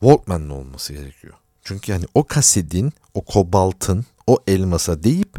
Walkman'le 0.00 0.50
olması 0.50 0.92
gerekiyor. 0.92 1.34
Çünkü 1.64 1.92
yani 1.92 2.04
o 2.14 2.24
kasedin, 2.24 2.92
o 3.14 3.24
kobaltın, 3.24 4.06
o 4.26 4.38
elmasa 4.46 5.02
deyip 5.02 5.36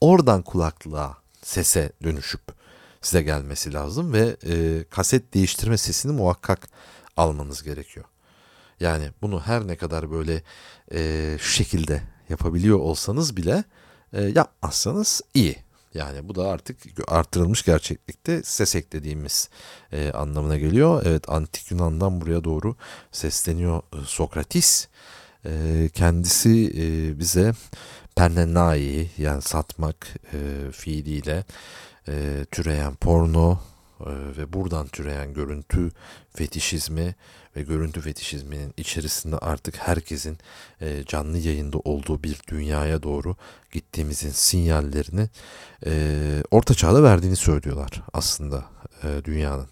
oradan 0.00 0.42
kulaklığa, 0.42 1.16
sese 1.42 1.92
dönüşüp 2.02 2.61
size 3.02 3.22
gelmesi 3.22 3.72
lazım 3.72 4.12
ve 4.12 4.36
e, 4.46 4.84
kaset 4.90 5.34
değiştirme 5.34 5.76
sesini 5.76 6.12
muhakkak 6.12 6.68
almanız 7.16 7.62
gerekiyor. 7.62 8.06
Yani 8.80 9.10
bunu 9.22 9.40
her 9.40 9.66
ne 9.66 9.76
kadar 9.76 10.10
böyle 10.10 10.42
e, 10.92 11.36
şu 11.38 11.52
şekilde 11.52 12.02
yapabiliyor 12.28 12.78
olsanız 12.78 13.36
bile 13.36 13.64
e, 14.12 14.22
yapmazsanız 14.22 15.22
iyi. 15.34 15.56
Yani 15.94 16.28
bu 16.28 16.34
da 16.34 16.48
artık 16.48 16.78
artırılmış 17.08 17.64
gerçeklikte 17.64 18.42
ses 18.42 18.74
eklediğimiz 18.74 19.48
e, 19.92 20.10
anlamına 20.12 20.56
geliyor. 20.56 21.02
Evet 21.06 21.30
antik 21.30 21.70
Yunan'dan 21.70 22.20
buraya 22.20 22.44
doğru 22.44 22.76
sesleniyor 23.12 23.82
e, 23.92 23.96
Sokratis. 24.06 24.88
E, 25.44 25.88
kendisi 25.94 26.72
e, 26.76 27.18
bize 27.18 27.52
pernenai 28.16 29.10
yani 29.18 29.42
satmak 29.42 30.08
e, 30.32 30.70
fiiliyle 30.72 31.44
e, 32.08 32.46
türeyen 32.50 32.94
porno 32.94 33.58
e, 34.00 34.10
ve 34.38 34.52
buradan 34.52 34.86
türeyen 34.86 35.34
görüntü 35.34 35.90
fetişizmi 36.34 37.14
ve 37.56 37.62
görüntü 37.62 38.00
fetişizminin 38.00 38.74
içerisinde 38.76 39.38
artık 39.38 39.76
herkesin 39.76 40.38
e, 40.80 41.04
canlı 41.06 41.38
yayında 41.38 41.78
olduğu 41.78 42.22
bir 42.22 42.40
dünyaya 42.48 43.02
doğru 43.02 43.36
gittiğimizin 43.72 44.30
sinyallerini 44.30 45.28
e, 45.86 45.92
orta 46.50 46.74
çağda 46.74 47.02
verdiğini 47.02 47.36
söylüyorlar 47.36 48.02
aslında 48.12 48.64
e, 49.02 49.24
dünyanın. 49.24 49.68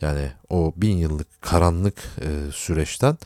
Yani 0.00 0.32
o 0.50 0.72
bin 0.76 0.96
yıllık 0.96 1.42
karanlık 1.42 1.98
e, 2.20 2.52
süreçten 2.52 3.18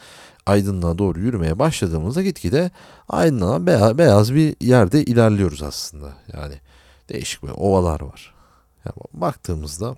aydınlığa 0.46 0.98
doğru 0.98 1.20
yürümeye 1.20 1.58
başladığımızda 1.58 2.22
gitgide 2.22 2.70
aydınlığa 3.08 3.66
beyaz, 3.66 3.98
beyaz 3.98 4.34
bir 4.34 4.56
yerde 4.60 5.04
ilerliyoruz 5.04 5.62
aslında. 5.62 6.12
Yani 6.32 6.54
değişik 7.08 7.42
bir 7.42 7.48
ovalar 7.48 8.00
var. 8.00 8.37
Yani 8.84 8.94
baktığımızda 9.12 9.96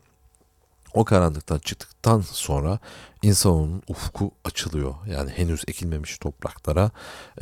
o 0.94 1.04
karanlıktan 1.04 1.58
çıktıktan 1.58 2.20
sonra 2.20 2.78
insanın 3.22 3.82
ufku 3.88 4.30
açılıyor. 4.44 4.94
Yani 5.06 5.30
henüz 5.30 5.62
ekilmemiş 5.68 6.18
topraklara 6.18 6.90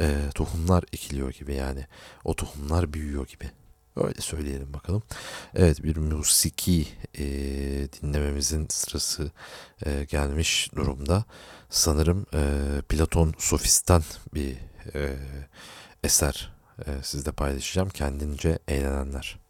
e, 0.00 0.30
tohumlar 0.34 0.84
ekiliyor 0.92 1.30
gibi 1.32 1.54
yani. 1.54 1.86
O 2.24 2.36
tohumlar 2.36 2.92
büyüyor 2.92 3.26
gibi. 3.26 3.50
Öyle 3.96 4.20
söyleyelim 4.20 4.72
bakalım. 4.72 5.02
Evet 5.54 5.82
bir 5.82 5.96
musiki 5.96 6.88
e, 7.18 7.24
dinlememizin 7.92 8.66
sırası 8.70 9.30
e, 9.86 10.04
gelmiş 10.04 10.70
durumda. 10.76 11.24
Sanırım 11.70 12.26
e, 12.34 12.42
Platon 12.88 13.34
Sofist'ten 13.38 14.02
bir 14.34 14.56
e, 14.94 15.16
eser 16.04 16.52
e, 16.86 16.90
sizle 17.02 17.32
paylaşacağım. 17.32 17.88
Kendince 17.88 18.58
eğlenenler. 18.68 19.47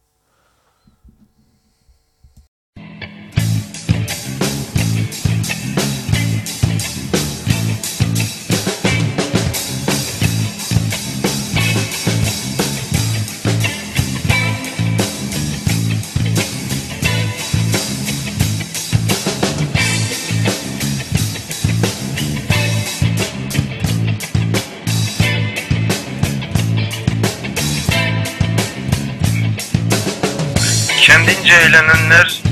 Kendince 31.08 31.54
eğlenenler 31.54 32.47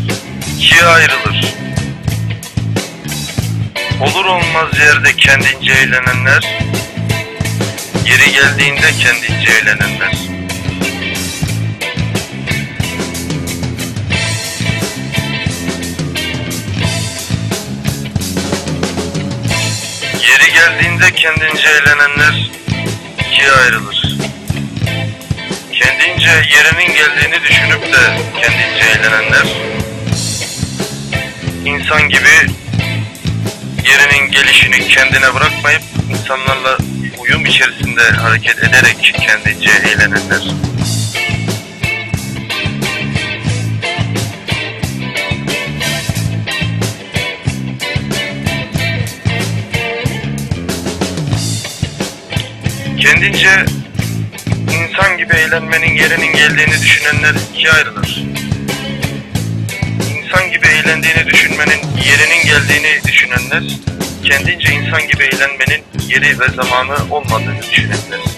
ikiye 0.67 0.85
ayrılır. 0.85 1.55
Olur 4.01 4.25
olmaz 4.25 4.79
yerde 4.79 5.17
kendince 5.17 5.73
eğlenenler, 5.73 6.59
yeri 8.07 8.33
geldiğinde 8.33 8.93
kendince 8.99 9.53
eğlenenler. 9.53 10.13
Yeri 20.23 20.53
geldiğinde 20.53 21.15
kendince 21.15 21.69
eğlenenler 21.69 22.51
ikiye 23.19 23.51
ayrılır. 23.53 24.19
Kendince 25.73 26.31
yerinin 26.31 26.95
geldiğini 26.95 27.43
düşünüp 27.45 27.93
de 27.93 28.19
kendince 28.43 28.85
eğlenenler, 28.85 29.47
insan 31.67 32.09
gibi 32.09 32.53
yerinin 33.85 34.31
gelişini 34.31 34.89
kendine 34.89 35.35
bırakmayıp 35.35 35.83
insanlarla 36.11 36.79
uyum 37.19 37.47
içerisinde 37.47 38.03
hareket 38.03 38.59
ederek 38.59 39.15
kendince 39.27 39.71
eğlenenler. 39.71 40.43
Kendince 53.01 53.65
insan 54.73 55.19
gibi 55.19 55.35
eğlenmenin 55.35 55.95
yerinin 55.97 56.33
geldiğini 56.33 56.83
düşünenler 56.83 57.35
ikiye 57.53 57.73
ayrılır. 57.73 58.36
Eğlendiğini 60.87 61.27
düşünmenin 61.27 61.81
yerinin 62.05 62.45
geldiğini 62.47 63.05
düşünenler, 63.05 63.63
kendince 64.25 64.73
insan 64.73 65.09
gibi 65.09 65.23
eğlenmenin 65.23 65.85
yeri 66.09 66.41
ve 66.41 66.49
zamanı 66.49 66.97
olmadığını 67.11 67.63
düşünenler. 67.71 68.36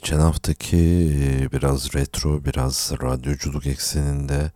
Geçen 0.00 0.20
haftaki 0.20 0.76
biraz 1.52 1.94
retro, 1.94 2.44
biraz 2.44 2.92
radyoculuk 3.02 3.66
ekseninde, 3.66 4.50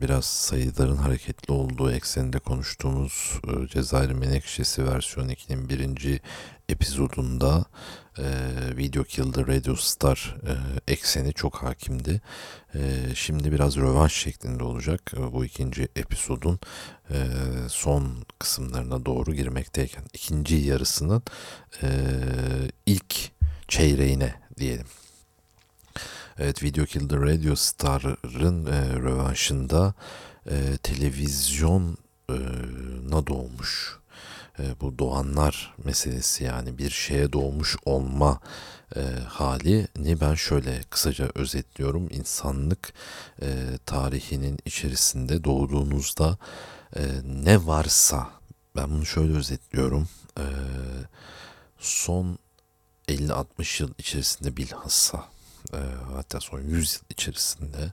biraz 0.00 0.24
sayıların 0.24 0.96
hareketli 0.96 1.52
olduğu 1.52 1.92
ekseninde 1.92 2.38
konuştuğumuz 2.38 3.40
Cezayir 3.70 4.10
Menekşesi 4.10 4.86
versiyon 4.86 5.28
2'nin 5.28 5.68
birinci 5.68 6.20
epizodunda 6.68 7.64
Video 8.76 9.04
Kill 9.04 9.32
the 9.32 9.46
Radio 9.46 9.76
Star 9.76 10.36
ekseni 10.88 11.32
çok 11.32 11.56
hakimdi. 11.56 12.20
Şimdi 13.14 13.52
biraz 13.52 13.76
rövanş 13.76 14.12
şeklinde 14.12 14.64
olacak. 14.64 15.12
Bu 15.32 15.44
ikinci 15.44 15.88
episodun 15.96 16.58
son 17.68 18.24
kısımlarına 18.38 19.06
doğru 19.06 19.34
girmekteyken 19.34 20.04
ikinci 20.14 20.56
yarısının 20.56 21.22
ilk 22.86 23.33
çeyreğine 23.74 24.34
diyelim. 24.58 24.86
Evet 26.38 26.62
Video 26.62 26.84
Killed 26.84 27.10
the 27.10 27.16
Radio 27.16 27.56
Star'ın 27.56 28.66
e, 28.66 28.96
rövanşında 28.96 29.94
e, 30.50 30.76
televizyona 30.82 31.96
doğmuş. 33.26 33.98
E, 34.58 34.62
bu 34.80 34.98
doğanlar 34.98 35.74
meselesi 35.84 36.44
yani 36.44 36.78
bir 36.78 36.90
şeye 36.90 37.32
doğmuş 37.32 37.76
olma 37.84 38.40
e, 38.96 39.00
halini 39.28 40.20
ben 40.20 40.34
şöyle 40.34 40.80
kısaca 40.90 41.30
özetliyorum. 41.34 42.08
İnsanlık 42.10 42.92
e, 43.42 43.48
tarihinin 43.86 44.58
içerisinde 44.64 45.44
doğduğunuzda 45.44 46.38
e, 46.96 47.02
ne 47.24 47.66
varsa 47.66 48.30
ben 48.76 48.90
bunu 48.90 49.06
şöyle 49.06 49.36
özetliyorum. 49.36 50.08
E, 50.38 50.44
son 51.78 52.38
50-60 53.08 53.82
yıl 53.82 53.90
içerisinde 53.98 54.56
bilhassa 54.56 55.28
e, 55.72 55.78
hatta 56.14 56.40
son 56.40 56.60
100 56.60 56.94
yıl 56.94 57.02
içerisinde 57.10 57.92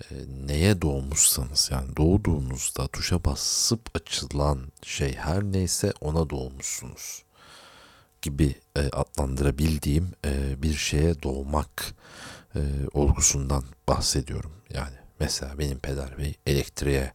e, 0.00 0.14
neye 0.46 0.82
doğmuşsanız 0.82 1.68
yani 1.72 1.96
doğduğunuzda 1.96 2.86
tuşa 2.86 3.24
basıp 3.24 3.96
açılan 3.96 4.72
şey 4.82 5.14
her 5.14 5.42
neyse 5.42 5.92
ona 6.00 6.30
doğmuşsunuz 6.30 7.22
gibi 8.22 8.54
e, 8.76 8.80
adlandırabildiğim 8.80 10.12
e, 10.24 10.62
bir 10.62 10.74
şeye 10.74 11.22
doğmak 11.22 11.94
e, 12.54 12.60
olgusundan 12.92 13.64
bahsediyorum. 13.88 14.52
Yani 14.74 14.96
mesela 15.20 15.58
benim 15.58 15.78
peder 15.78 16.18
bey 16.18 16.34
elektriğe 16.46 17.12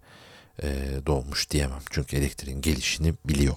e, 0.63 0.91
doğmuş 1.05 1.49
diyemem. 1.49 1.81
Çünkü 1.89 2.17
elektriğin 2.17 2.61
gelişini 2.61 3.13
biliyor. 3.25 3.55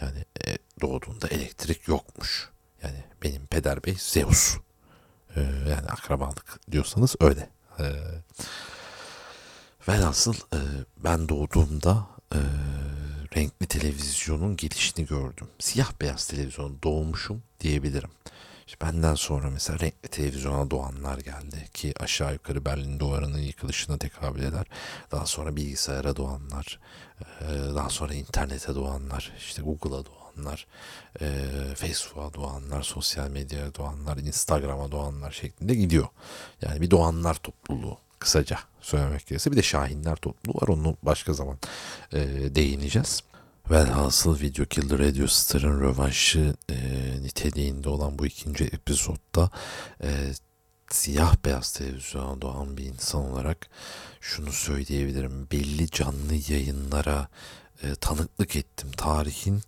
Yani 0.00 0.24
e, 0.46 0.58
doğduğunda 0.80 1.28
elektrik 1.28 1.88
yokmuş. 1.88 2.51
Yani 2.82 3.04
benim 3.22 3.46
peder 3.46 3.84
bey 3.84 3.96
Zeus. 3.98 4.56
E, 5.36 5.40
yani 5.42 5.88
akrabalık 5.88 6.60
diyorsanız 6.70 7.16
öyle. 7.20 7.48
E, 7.78 7.84
velhasıl 9.88 10.34
e, 10.34 10.58
ben 11.04 11.28
doğduğumda 11.28 12.06
e, 12.34 12.38
renkli 13.36 13.66
televizyonun 13.66 14.56
gelişini 14.56 15.06
gördüm. 15.06 15.48
Siyah 15.58 15.92
beyaz 16.00 16.26
televizyon 16.26 16.78
doğmuşum 16.82 17.42
diyebilirim. 17.60 18.10
İşte 18.66 18.86
benden 18.86 19.14
sonra 19.14 19.50
mesela 19.50 19.78
renkli 19.78 20.08
televizyona 20.08 20.70
doğanlar 20.70 21.18
geldi 21.18 21.68
ki 21.74 21.94
aşağı 22.00 22.32
yukarı 22.32 22.64
Berlin 22.64 23.00
duvarının 23.00 23.38
yıkılışına 23.38 23.98
tekabül 23.98 24.42
eder. 24.42 24.66
Daha 25.10 25.26
sonra 25.26 25.56
bilgisayara 25.56 26.16
doğanlar, 26.16 26.80
e, 27.40 27.74
daha 27.74 27.90
sonra 27.90 28.14
internete 28.14 28.74
doğanlar, 28.74 29.32
işte 29.38 29.62
Google'a 29.62 30.04
doğanlar, 30.04 30.21
e, 31.20 31.26
Facebook'a 31.76 32.34
doğanlar, 32.34 32.82
sosyal 32.82 33.28
medyaya 33.28 33.74
doğanlar, 33.74 34.16
Instagram'a 34.16 34.92
doğanlar 34.92 35.30
şeklinde 35.30 35.74
gidiyor. 35.74 36.08
Yani 36.62 36.80
bir 36.80 36.90
doğanlar 36.90 37.34
topluluğu 37.34 37.98
kısaca 38.18 38.58
söylemek 38.80 39.26
gerekirse. 39.26 39.52
Bir 39.52 39.56
de 39.56 39.62
Şahinler 39.62 40.16
topluluğu 40.16 40.58
var. 40.62 40.68
Onu 40.68 40.96
başka 41.02 41.32
zaman 41.32 41.58
e, 42.12 42.18
değineceğiz. 42.54 43.22
Velhasıl 43.70 44.40
Video 44.40 44.64
Killer 44.64 44.98
Radio 44.98 45.26
Star'ın 45.26 45.80
rövanşı 45.80 46.54
e, 46.70 46.76
niteliğinde 47.22 47.88
olan 47.88 48.18
bu 48.18 48.26
ikinci 48.26 48.64
epizodda 48.64 49.50
e, 50.02 50.32
siyah 50.90 51.36
beyaz 51.44 51.72
televizyona 51.72 52.42
doğan 52.42 52.76
bir 52.76 52.84
insan 52.84 53.30
olarak 53.30 53.66
şunu 54.20 54.52
söyleyebilirim. 54.52 55.48
Belli 55.52 55.90
canlı 55.90 56.34
yayınlara 56.48 57.28
e, 57.82 57.94
tanıklık 57.94 58.56
ettim. 58.56 58.92
Tarihin 58.96 59.62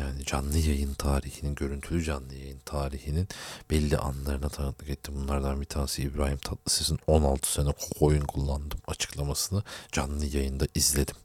yani 0.00 0.24
canlı 0.24 0.58
yayın 0.58 0.94
tarihinin, 0.94 1.54
görüntülü 1.54 2.04
canlı 2.04 2.34
yayın 2.34 2.58
tarihinin 2.58 3.28
belli 3.70 3.98
anlarına 3.98 4.48
tanıklık 4.48 4.90
ettim. 4.90 5.14
Bunlardan 5.16 5.60
bir 5.60 5.66
tanesi 5.66 6.02
İbrahim 6.02 6.38
Tatlıses'in 6.38 6.98
16 7.06 7.52
sene 7.52 7.72
koyun 7.98 8.20
kullandım 8.20 8.78
açıklamasını 8.86 9.62
canlı 9.92 10.26
yayında 10.26 10.66
izledim. 10.74 11.16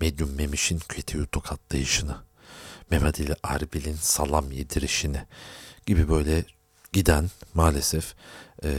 Medyum 0.00 0.34
Memiş'in 0.34 0.78
kötüyü 0.78 1.26
tokatlayışını, 1.26 2.16
Mehmet 2.90 3.20
Ali 3.20 3.34
Erbil'in 3.42 3.96
salam 3.96 4.52
yedirişini 4.52 5.26
gibi 5.86 6.08
böyle 6.08 6.44
giden 6.92 7.30
maalesef 7.54 8.14
e, 8.64 8.70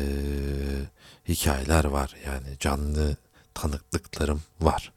hikayeler 1.28 1.86
var. 1.86 2.16
Yani 2.26 2.48
canlı 2.60 3.18
tanıklıklarım 3.54 4.42
var. 4.62 4.92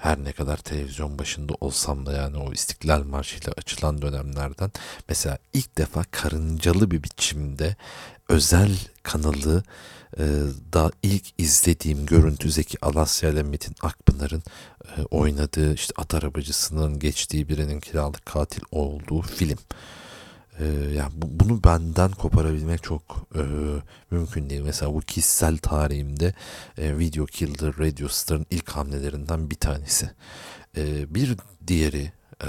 Her 0.00 0.24
ne 0.24 0.32
kadar 0.32 0.56
televizyon 0.56 1.18
başında 1.18 1.52
olsam 1.60 2.06
da 2.06 2.12
yani 2.12 2.36
o 2.36 2.52
İstiklal 2.52 3.02
Marşı 3.02 3.36
ile 3.36 3.52
açılan 3.56 4.02
dönemlerden 4.02 4.70
mesela 5.08 5.38
ilk 5.52 5.78
defa 5.78 6.04
karıncalı 6.10 6.90
bir 6.90 7.02
biçimde 7.02 7.76
özel 8.28 8.78
kanalı 9.02 9.62
e, 10.18 10.24
da 10.72 10.90
ilk 11.02 11.24
izlediğim 11.38 12.06
görüntü 12.06 12.50
Zeki 12.50 12.84
Alasya 12.84 13.30
ile 13.30 13.42
Metin 13.42 13.74
Akpınar'ın 13.82 14.42
e, 14.96 15.02
oynadığı 15.10 15.74
işte 15.74 15.94
at 15.96 16.14
arabacısının 16.14 16.98
geçtiği 16.98 17.48
birinin 17.48 17.80
kiralık 17.80 18.26
katil 18.26 18.62
olduğu 18.70 19.22
film. 19.22 19.58
E, 20.60 20.66
yani 20.94 21.12
bu, 21.14 21.26
bunu 21.30 21.64
benden 21.64 22.10
koparabilmek 22.10 22.82
çok 22.82 23.02
e, 23.34 23.42
mümkün 24.10 24.50
değil. 24.50 24.62
Mesela 24.62 24.94
bu 24.94 25.00
kişisel 25.00 25.58
tarihimde 25.58 26.34
e, 26.78 26.98
Video 26.98 27.26
Killed 27.26 27.78
Radio 27.78 28.08
Star'ın 28.08 28.46
ilk 28.50 28.70
hamlelerinden 28.70 29.50
bir 29.50 29.56
tanesi. 29.56 30.10
E, 30.76 31.14
bir 31.14 31.36
diğeri 31.66 32.12
e, 32.44 32.48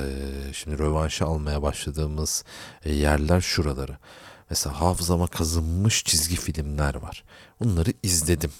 şimdi 0.53 0.79
rövanşı 0.79 1.25
almaya 1.25 1.61
başladığımız 1.61 2.43
e, 2.85 2.93
yerler 2.93 3.41
şuraları. 3.41 3.97
Mesela 4.49 4.81
hafızama 4.81 5.27
kazınmış 5.27 6.03
çizgi 6.03 6.35
filmler 6.35 6.95
var. 6.95 7.23
Bunları 7.59 7.93
izledim. 8.03 8.51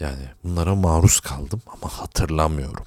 Yani 0.00 0.28
bunlara 0.44 0.74
maruz 0.74 1.20
kaldım 1.20 1.62
ama 1.66 1.92
hatırlamıyorum. 1.92 2.84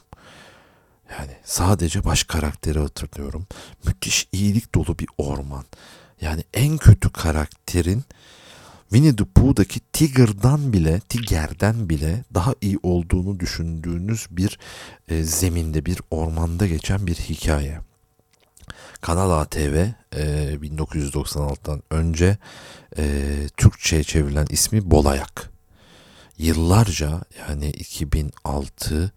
Yani 1.20 1.32
sadece 1.44 2.04
baş 2.06 2.24
karakteri 2.24 2.80
hatırlıyorum. 2.80 3.48
Müthiş 3.86 4.28
iyilik 4.32 4.76
dolu 4.76 5.00
bir 5.00 5.08
orman. 5.18 5.66
Yani 6.22 6.44
en 6.54 6.78
kötü 6.78 7.10
karakterin 7.10 8.04
Winnie 8.94 9.16
the 9.16 9.26
Pooh'daki 9.26 9.80
Tiger'dan 9.80 10.74
bile, 10.74 11.00
Tiger'den 11.00 11.90
bile 11.90 12.24
daha 12.34 12.54
iyi 12.62 12.80
olduğunu 12.84 13.40
düşündüğünüz 13.40 14.28
bir 14.32 14.60
e, 15.08 15.24
zeminde, 15.24 15.86
bir 15.86 16.00
ormanda 16.12 16.68
geçen 16.68 17.08
bir 17.08 17.16
hikaye. 17.16 17.80
Kanal 19.02 19.32
ATV 19.32 19.88
e, 20.16 20.24
1996'dan 20.62 21.84
önce 21.92 22.38
e, 22.98 23.04
Türkçe'ye 23.58 24.04
çevrilen 24.04 24.48
ismi 24.50 24.92
Bolayak. 24.92 25.50
Yıllarca 26.38 27.22
yani 27.40 27.70
2006 27.70 29.12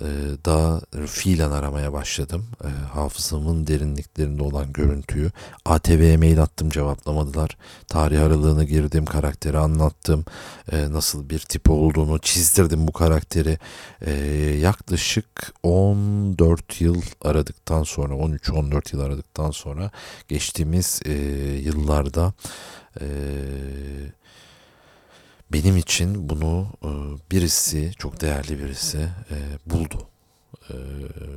e, 0.00 0.06
da 0.44 0.80
fiilen 1.06 1.50
aramaya 1.50 1.92
başladım. 1.92 2.46
E, 2.64 2.68
hafızamın 2.68 3.66
derinliklerinde 3.66 4.42
olan 4.42 4.72
görüntüyü. 4.72 5.30
ATV'ye 5.64 6.16
mail 6.16 6.42
attım 6.42 6.70
cevaplamadılar. 6.70 7.56
Tarih 7.88 8.22
aralığına 8.22 8.64
girdim, 8.64 9.04
karakteri 9.04 9.58
anlattım. 9.58 10.24
E, 10.72 10.92
nasıl 10.92 11.30
bir 11.30 11.38
tip 11.38 11.70
olduğunu 11.70 12.18
çizdirdim 12.18 12.88
bu 12.88 12.92
karakteri. 12.92 13.58
Yaklaşık 14.60 15.54
14 15.62 16.80
yıl 16.80 17.02
aradıktan 17.20 17.82
sonra, 17.82 18.14
13-14 18.14 18.96
yıl 18.96 19.00
aradıktan 19.00 19.50
sonra 19.50 19.90
geçtiğimiz 20.28 21.00
e, 21.04 21.12
yıllarda 21.62 22.32
e, 23.00 23.06
benim 25.52 25.76
için 25.76 26.28
bunu 26.28 26.66
e, 26.82 26.90
birisi 27.30 27.92
çok 27.98 28.20
değerli 28.20 28.58
birisi 28.58 28.98
e, 29.30 29.36
buldu. 29.66 30.08
E, 30.70 30.74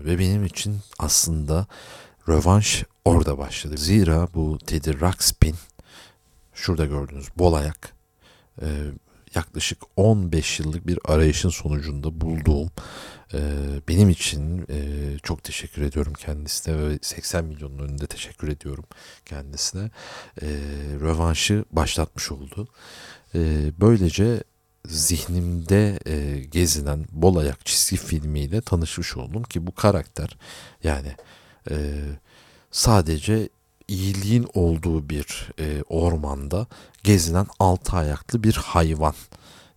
ve 0.05 0.19
benim 0.19 0.45
için 0.45 0.77
aslında 0.99 1.67
rövanş 2.29 2.83
orada 3.05 3.37
başladı. 3.37 3.77
Zira 3.77 4.27
bu 4.33 4.57
Teddy 4.57 4.91
Ruxpin 4.91 5.55
şurada 6.53 6.85
gördüğünüz 6.85 7.27
bol 7.37 7.53
ayak 7.53 7.95
yaklaşık 9.35 9.83
15 9.95 10.59
yıllık 10.59 10.87
bir 10.87 10.99
arayışın 11.05 11.49
sonucunda 11.49 12.21
bulduğum 12.21 12.69
benim 13.87 14.09
için 14.09 14.65
çok 15.23 15.43
teşekkür 15.43 15.81
ediyorum 15.81 16.13
kendisine 16.13 16.77
ve 16.77 16.99
80 17.01 17.45
milyonun 17.45 17.79
önünde 17.79 18.07
teşekkür 18.07 18.47
ediyorum 18.47 18.85
kendisine. 19.25 19.89
rövanşı 21.01 21.65
başlatmış 21.71 22.31
oldu. 22.31 22.67
E, 23.35 23.71
böylece 23.79 24.43
zihnimde 24.87 25.99
e, 26.05 26.39
gezinen 26.39 27.05
bol 27.11 27.35
ayak 27.35 27.65
çizgi 27.65 27.97
filmiyle 27.97 28.61
tanışmış 28.61 29.17
oldum 29.17 29.43
ki 29.43 29.67
bu 29.67 29.75
karakter 29.75 30.37
yani 30.83 31.15
e, 31.69 31.75
sadece 32.71 33.49
iyiliğin 33.87 34.47
olduğu 34.53 35.09
bir 35.09 35.49
e, 35.59 35.83
ormanda 35.89 36.67
gezinen 37.03 37.47
altı 37.59 37.97
ayaklı 37.97 38.43
bir 38.43 38.53
hayvan. 38.53 39.15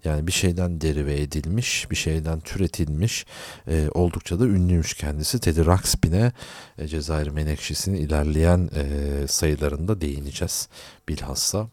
Yani 0.04 0.26
bir 0.26 0.32
şeyden 0.32 0.80
derive 0.80 1.20
edilmiş, 1.20 1.90
bir 1.90 1.96
şeyden 1.96 2.40
türetilmiş, 2.40 3.26
e, 3.68 3.88
oldukça 3.94 4.40
da 4.40 4.44
ünlüymüş 4.44 4.94
kendisi. 4.94 5.40
Teddy 5.40 5.60
Ruxpin'e 5.60 6.32
e, 6.78 6.86
Cezayir 6.86 7.28
Menekşesi'nin 7.28 7.96
ilerleyen 7.96 8.70
e, 8.74 9.26
sayılarında 9.28 10.00
değineceğiz 10.00 10.68
bilhassa. 11.08 11.68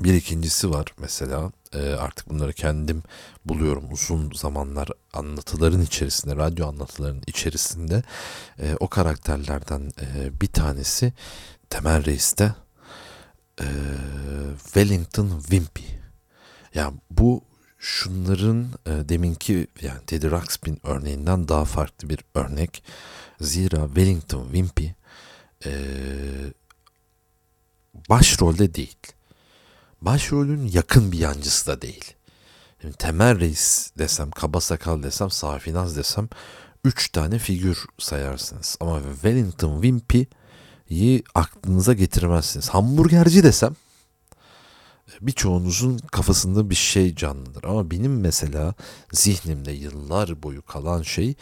Bir 0.00 0.14
ikincisi 0.14 0.70
var 0.70 0.86
mesela 0.98 1.52
e, 1.74 1.92
artık 1.92 2.30
bunları 2.30 2.52
kendim 2.52 3.02
buluyorum 3.44 3.92
uzun 3.92 4.32
zamanlar 4.32 4.88
anlatıların 5.12 5.82
içerisinde, 5.82 6.36
radyo 6.36 6.68
anlatılarının 6.68 7.22
içerisinde 7.26 8.02
e, 8.58 8.76
o 8.80 8.88
karakterlerden 8.88 9.90
e, 10.00 10.40
bir 10.40 10.46
tanesi 10.46 11.12
Temel 11.70 12.04
Reis'te 12.04 12.54
e, 13.60 13.66
Wellington 14.64 15.40
Wimpy. 15.40 16.05
Yani 16.76 16.94
bu 17.10 17.42
şunların 17.78 18.66
e, 18.86 19.08
deminki 19.08 19.66
yani 19.82 20.00
Teddy 20.06 20.26
Ruxpin 20.26 20.80
örneğinden 20.82 21.48
daha 21.48 21.64
farklı 21.64 22.08
bir 22.08 22.18
örnek. 22.34 22.82
Zira 23.40 23.86
Wellington 23.86 24.44
Wimpy 24.44 24.86
e, 25.66 25.72
başrolde 28.10 28.74
değil. 28.74 28.96
Başrolün 30.00 30.70
yakın 30.72 31.12
bir 31.12 31.18
yancısı 31.18 31.66
da 31.66 31.82
değil. 31.82 32.14
Şimdi 32.80 32.96
Temel 32.96 33.40
Reis 33.40 33.90
desem, 33.98 34.30
Kaba 34.30 34.60
Sakal 34.60 35.02
desem, 35.02 35.30
Safinaz 35.30 35.96
desem 35.96 36.28
üç 36.84 37.08
tane 37.08 37.38
figür 37.38 37.84
sayarsınız. 37.98 38.76
Ama 38.80 39.00
Wellington 39.12 39.82
Wimpy'yi 39.82 41.22
aklınıza 41.34 41.92
getirmezsiniz. 41.92 42.68
Hamburgerci 42.68 43.42
desem 43.42 43.74
birçoğunuzun 45.20 45.98
kafasında 45.98 46.70
bir 46.70 46.74
şey 46.74 47.14
canlıdır. 47.14 47.64
Ama 47.64 47.90
benim 47.90 48.20
mesela 48.20 48.74
zihnimde 49.12 49.72
yıllar 49.72 50.42
boyu 50.42 50.62
kalan 50.62 51.02
şey 51.02 51.34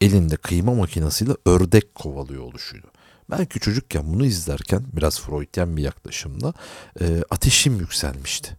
elinde 0.00 0.36
kıyma 0.36 0.74
makinesiyle 0.74 1.32
ördek 1.46 1.94
kovalıyor 1.94 2.42
oluşuydu. 2.42 2.86
Ben 3.30 3.44
küçücükken 3.44 4.12
bunu 4.12 4.26
izlerken 4.26 4.82
biraz 4.92 5.20
Freudyen 5.20 5.76
bir 5.76 5.82
yaklaşımla 5.82 6.54
e, 7.00 7.22
ateşim 7.30 7.80
yükselmişti. 7.80 8.56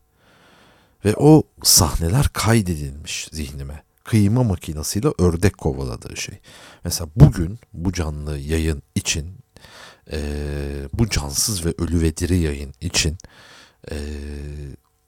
Ve 1.06 1.16
o 1.18 1.44
sahneler 1.64 2.28
kaydedilmiş 2.28 3.28
zihnime. 3.32 3.84
Kıyma 4.04 4.44
makinesiyle 4.44 5.08
ördek 5.20 5.58
kovaladığı 5.58 6.18
şey. 6.18 6.40
Mesela 6.84 7.10
bugün 7.16 7.60
bu 7.74 7.94
canlı 7.94 8.38
yayın 8.38 8.84
için, 8.96 9.38
e, 10.12 10.20
bu 10.94 11.10
cansız 11.10 11.66
ve 11.66 11.74
ölü 11.78 12.02
ve 12.02 12.18
diri 12.18 12.38
yayın 12.38 12.74
için 12.82 13.18
e, 13.92 13.98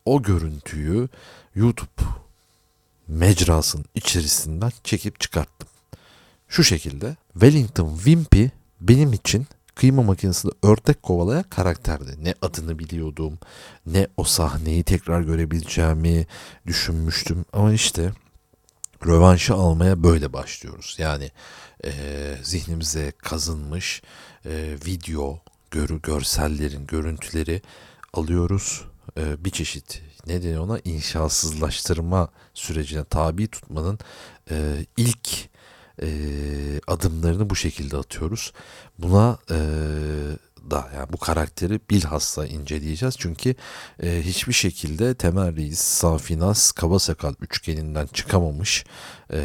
o 0.06 0.24
görüntüyü 0.24 1.10
YouTube 1.56 2.04
mecrasının 3.08 3.86
içerisinden 3.96 4.72
çekip 4.84 5.20
çıkarttım. 5.20 5.70
Şu 6.48 6.64
şekilde 6.64 7.16
Wellington 7.34 7.96
Wimpy 7.96 8.46
benim 8.82 9.14
için 9.14 9.48
kıyma 9.76 10.04
makinesinde 10.04 10.54
ördek 10.64 11.04
kovalayan 11.04 11.44
karakterdi. 11.44 12.16
Ne 12.24 12.34
adını 12.42 12.80
biliyordum, 12.80 13.40
ne 13.86 14.08
o 14.18 14.24
sahneyi 14.24 14.84
tekrar 14.84 15.22
görebileceğimi 15.22 16.28
düşünmüştüm. 16.68 17.46
Ama 17.54 17.74
işte 17.74 18.12
rövanşı 19.06 19.54
almaya 19.54 20.04
böyle 20.04 20.34
başlıyoruz. 20.34 20.96
Yani 21.00 21.32
e, 21.86 21.92
zihnimize 22.44 23.12
kazınmış 23.18 24.02
e, 24.46 24.76
video, 24.86 25.40
görü, 25.72 26.02
görsellerin, 26.02 26.88
görüntüleri 26.88 27.62
alıyoruz. 28.14 28.86
E, 29.18 29.46
bir 29.46 29.50
çeşit 29.50 30.02
ne 30.28 30.44
deniyor 30.44 30.64
ona 30.64 30.80
inşasızlaştırma 30.80 32.30
sürecine 32.54 33.04
tabi 33.04 33.48
tutmanın 33.48 34.00
e, 34.52 34.86
ilk 34.98 35.30
e, 36.02 36.08
adımlarını 36.88 37.50
bu 37.50 37.56
şekilde 37.56 37.98
atıyoruz. 37.98 38.54
Buna 39.00 39.38
e, 39.52 39.58
da 40.72 40.90
yani 40.96 41.14
bu 41.14 41.18
karakteri 41.18 41.80
bilhassa 41.90 42.46
inceleyeceğiz. 42.46 43.16
Çünkü 43.18 43.56
e, 44.04 44.22
hiçbir 44.26 44.54
şekilde 44.54 45.16
Temel 45.16 45.56
Reis, 45.56 45.80
Safinas, 45.80 46.72
Kabasakal 46.72 47.34
üçgeninden 47.42 48.08
çıkamamış 48.08 48.86
e, 49.34 49.40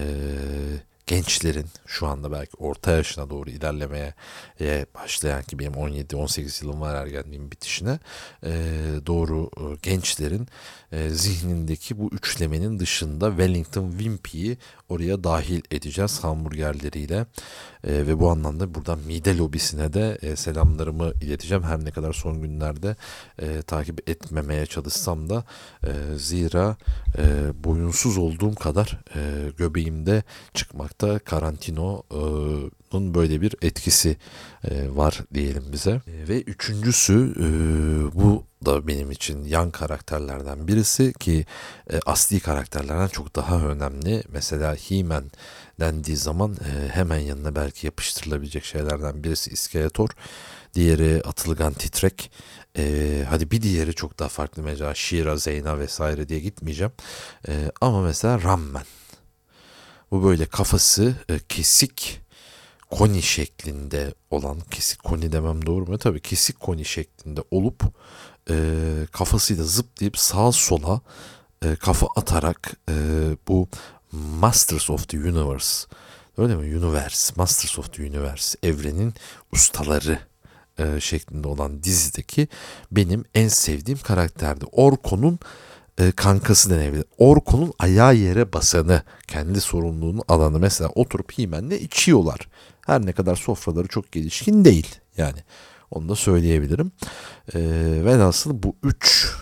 gençlerin 1.07 1.67
şu 1.87 2.07
anda 2.07 2.33
belki 2.33 2.57
orta 2.57 2.91
yaşına 2.91 3.31
doğru 3.31 3.51
ilerlemeye 3.51 4.15
e, 4.61 4.87
başlayan 4.95 5.43
ki 5.43 5.59
benim 5.59 5.73
17-18 5.73 6.65
yılım 6.65 6.81
var 6.81 6.95
ergenliğin 6.95 7.51
bitişine 7.51 7.99
e, 8.45 8.51
doğru 9.07 9.51
e, 9.57 9.65
gençlerin 9.83 10.49
e, 10.93 11.11
zihnindeki 11.11 11.99
bu 11.99 12.11
üçlemenin 12.13 12.79
dışında 12.79 13.29
Wellington 13.29 13.91
Wimpy'yi 13.91 14.59
oraya 14.89 15.25
dahil 15.25 15.63
edeceğiz 15.71 16.25
hamburgerleriyle. 16.25 17.27
E, 17.85 17.93
ve 18.07 18.21
bu 18.21 18.31
anlamda 18.31 18.75
buradan 18.75 18.99
mide 18.99 19.37
lobisine 19.37 19.93
de 19.93 20.19
e, 20.23 20.37
selamlarımı 20.37 21.13
ileteceğim. 21.23 21.63
Her 21.63 21.85
ne 21.85 21.91
kadar 21.91 22.13
son 22.13 22.43
günlerde 22.43 22.97
e, 23.39 23.63
takip 23.63 24.11
etmemeye 24.11 24.67
çalışsam 24.67 25.31
da 25.31 25.45
e, 25.85 25.91
zira 26.17 26.77
e, 27.19 27.25
boyunsuz 27.65 28.19
olduğum 28.19 28.55
kadar 28.55 29.01
e, 29.15 29.51
göbeğimde 29.57 30.23
çıkmakta 30.55 31.19
karantino'nun 32.93 33.15
böyle 33.15 33.41
bir 33.41 33.55
etkisi 33.63 34.17
e, 34.65 34.97
var 34.97 35.21
diyelim 35.35 35.65
bize 35.73 35.91
e, 35.91 36.29
ve 36.29 36.43
üçüncüsü 36.43 37.35
e, 37.37 37.47
bu 38.15 38.45
da 38.65 38.87
benim 38.87 39.11
için 39.11 39.45
yan 39.45 39.71
karakterlerden 39.71 40.69
birisi 40.69 41.13
ki 41.13 41.47
e, 41.91 42.01
asli 42.07 42.41
karakterlerden 42.41 43.09
çok 43.09 43.37
daha 43.37 43.61
önemli. 43.61 44.23
Mesela 44.29 44.75
He-Man 44.75 45.31
dendiği 45.81 46.17
zaman 46.17 46.53
e, 46.53 46.89
hemen 46.89 47.19
yanına 47.19 47.55
belki 47.55 47.87
yapıştırılabilecek 47.87 48.65
şeylerden 48.65 49.25
birisi 49.25 49.51
İskeletor. 49.51 50.09
Diğeri 50.75 51.23
Atılgan 51.25 51.73
Titrek. 51.73 52.31
E, 52.79 53.25
hadi 53.29 53.51
bir 53.51 53.63
diğeri 53.63 53.95
çok 53.95 54.19
daha 54.19 54.29
farklı 54.29 54.63
mesela 54.63 54.95
Shira, 54.95 55.37
Zeyna 55.37 55.79
vesaire 55.79 56.29
diye 56.29 56.41
gitmeyeceğim. 56.41 56.93
E, 57.49 57.71
ama 57.81 58.03
mesela 58.03 58.43
Ramman. 58.43 58.85
Bu 60.11 60.25
böyle 60.25 60.47
kafası 60.47 61.15
e, 61.29 61.39
kesik 61.49 62.23
koni 62.93 63.23
şeklinde 63.23 64.15
olan 64.31 64.61
kesik 64.71 65.03
koni 65.03 65.33
demem 65.33 65.67
doğru 65.67 65.87
mu? 65.87 65.99
Tabii 65.99 66.21
kesik 66.21 66.61
koni 66.61 66.85
şeklinde 66.85 67.41
olup 67.51 67.83
e, 68.51 68.55
kafasıyla 69.13 69.65
zıplayıp 69.65 70.19
sağa 70.19 70.53
sola 70.53 71.01
e, 71.65 71.77
kafa 71.77 72.07
atarak 72.17 72.73
e, 72.89 72.95
bu 73.49 73.69
Masters 74.13 74.91
of 74.91 75.09
the 75.09 75.19
Universe 75.19 75.87
öyle 76.39 76.57
mi? 76.57 76.77
Universe, 76.77 77.33
Masters 77.37 77.79
of 77.79 77.93
the 77.93 78.03
Universe 78.03 78.59
evrenin 78.63 79.15
ustaları 79.53 80.19
e, 80.79 81.01
şeklinde 81.01 81.49
olan 81.49 81.83
dizideki 81.83 82.49
benim 82.91 83.25
en 83.35 83.49
sevdiğim 83.49 83.99
karakterdi. 83.99 84.65
Orko'nun 84.73 85.39
e, 85.99 86.13
kankası 86.13 86.71
denebilir. 86.71 87.05
Orko'nun 87.19 87.73
ayağı 87.79 88.15
yere 88.15 88.53
basanı, 88.53 89.03
kendi 89.29 89.61
sorumluluğunu 89.61 90.23
alanı 90.29 90.59
mesela 90.59 90.91
oturup 90.95 91.39
Himen'le 91.39 91.81
içiyorlar. 91.81 92.49
Her 92.87 93.07
ne 93.07 93.13
kadar 93.13 93.37
sofraları 93.37 93.89
çok 93.89 94.13
gelişkin 94.13 94.65
değil 94.65 94.95
yani. 95.17 95.39
Onu 95.91 96.09
da 96.09 96.15
söyleyebilirim. 96.15 96.93
E, 97.55 97.61
velhasıl 98.05 98.63
bu 98.63 98.77
üç 98.83 99.35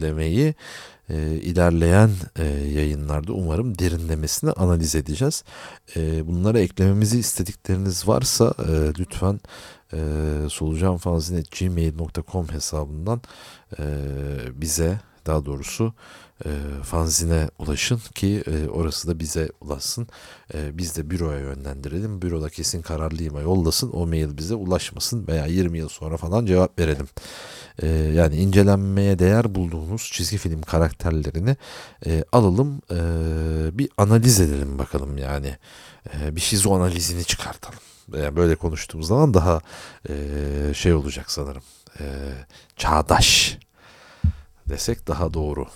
lemeyi 0.00 0.54
e, 1.10 1.34
ilerleyen 1.34 2.10
e, 2.38 2.44
yayınlarda 2.46 3.32
umarım 3.32 3.78
derinlemesine 3.78 4.50
analiz 4.52 4.94
edeceğiz. 4.94 5.44
E, 5.96 6.26
bunlara 6.26 6.60
eklememizi 6.60 7.18
istedikleriniz 7.18 8.08
varsa 8.08 8.54
e, 8.58 8.72
lütfen 8.98 9.40
e, 9.92 9.98
solucanfanzine.gmail.com 10.50 12.48
hesabından 12.48 13.20
e, 13.78 13.84
bize 14.54 15.00
daha 15.26 15.44
doğrusu 15.44 15.94
e, 16.44 16.50
fanzine 16.82 17.48
ulaşın 17.58 18.00
ki 18.14 18.42
e, 18.46 18.68
orası 18.68 19.08
da 19.08 19.18
bize 19.18 19.48
ulaşsın. 19.60 20.08
E, 20.54 20.78
biz 20.78 20.96
de 20.96 21.10
büroya 21.10 21.38
yönlendirelim. 21.38 22.22
Büroda 22.22 22.48
kesin 22.48 22.82
kararlıyıma 22.82 23.40
yollasın. 23.40 23.90
O 23.92 24.06
mail 24.06 24.36
bize 24.36 24.54
ulaşmasın 24.54 25.26
veya 25.28 25.46
20 25.46 25.78
yıl 25.78 25.88
sonra 25.88 26.16
falan 26.16 26.46
cevap 26.46 26.78
verelim. 26.78 27.08
E, 27.82 27.86
yani 27.88 28.36
incelenmeye 28.36 29.18
değer 29.18 29.54
bulduğunuz 29.54 30.10
çizgi 30.12 30.38
film 30.38 30.62
karakterlerini 30.62 31.56
e, 32.06 32.24
alalım. 32.32 32.82
E, 32.90 32.98
bir 33.78 33.88
analiz 33.96 34.40
edelim 34.40 34.78
bakalım 34.78 35.18
yani. 35.18 35.56
E, 36.14 36.36
bir 36.36 36.40
şizo 36.40 36.74
analizini 36.74 37.24
çıkartalım. 37.24 37.78
Yani 38.16 38.36
böyle 38.36 38.56
konuştuğumuz 38.56 39.06
zaman 39.06 39.34
daha 39.34 39.60
e, 40.08 40.14
şey 40.74 40.94
olacak 40.94 41.30
sanırım. 41.30 41.62
E, 42.00 42.04
çağdaş 42.76 43.58
desek 44.68 45.08
daha 45.08 45.34
doğru. 45.34 45.66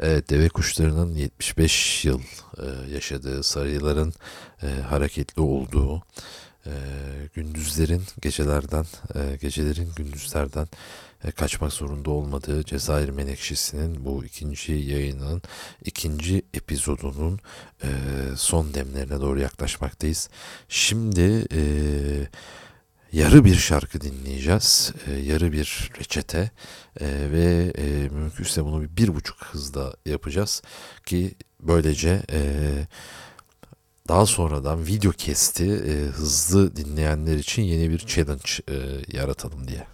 Evet, 0.00 0.30
deve 0.30 0.48
kuşlarının 0.48 1.14
75 1.14 2.04
yıl 2.04 2.20
e, 2.58 2.92
yaşadığı, 2.92 3.42
sarıların 3.42 4.12
e, 4.62 4.66
hareketli 4.66 5.42
olduğu, 5.42 6.02
e, 6.66 6.72
gündüzlerin 7.34 8.02
gecelerden, 8.20 8.86
e, 9.14 9.36
gecelerin 9.36 9.92
gündüzlerden 9.96 10.68
e, 11.24 11.30
kaçmak 11.30 11.72
zorunda 11.72 12.10
olmadığı 12.10 12.64
Cezayir 12.64 13.08
Menekşesi'nin 13.08 14.04
bu 14.04 14.24
ikinci 14.24 14.72
yayının 14.72 15.42
ikinci 15.84 16.42
epizodunun 16.54 17.40
e, 17.82 17.88
son 18.36 18.74
demlerine 18.74 19.20
doğru 19.20 19.40
yaklaşmaktayız. 19.40 20.28
Şimdi 20.68 21.46
e, 21.52 21.60
yarı 23.12 23.44
bir 23.44 23.54
şarkı 23.54 24.00
dinleyeceğiz. 24.00 24.92
E, 25.06 25.12
yarı 25.12 25.52
bir 25.52 25.90
reçete 25.98 26.50
e, 27.00 27.06
ve 27.06 27.72
e, 27.78 28.08
mümkünse 28.08 28.64
bunu 28.64 28.82
bir, 28.82 28.96
bir 28.96 29.14
buçuk 29.14 29.44
hızda 29.44 29.94
yapacağız 30.06 30.62
ki 31.06 31.34
böylece 31.60 32.22
e, 32.32 32.40
daha 34.08 34.26
sonradan 34.26 34.86
video 34.86 35.12
kesti 35.12 35.64
e, 35.64 35.92
hızlı 35.92 36.76
dinleyenler 36.76 37.36
için 37.36 37.62
yeni 37.62 37.90
bir 37.90 37.98
challenge 37.98 38.50
e, 38.68 38.76
yaratalım 39.16 39.68
diye. 39.68 39.86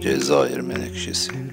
Cezayir 0.00 0.60
Menekşesi 0.60 1.43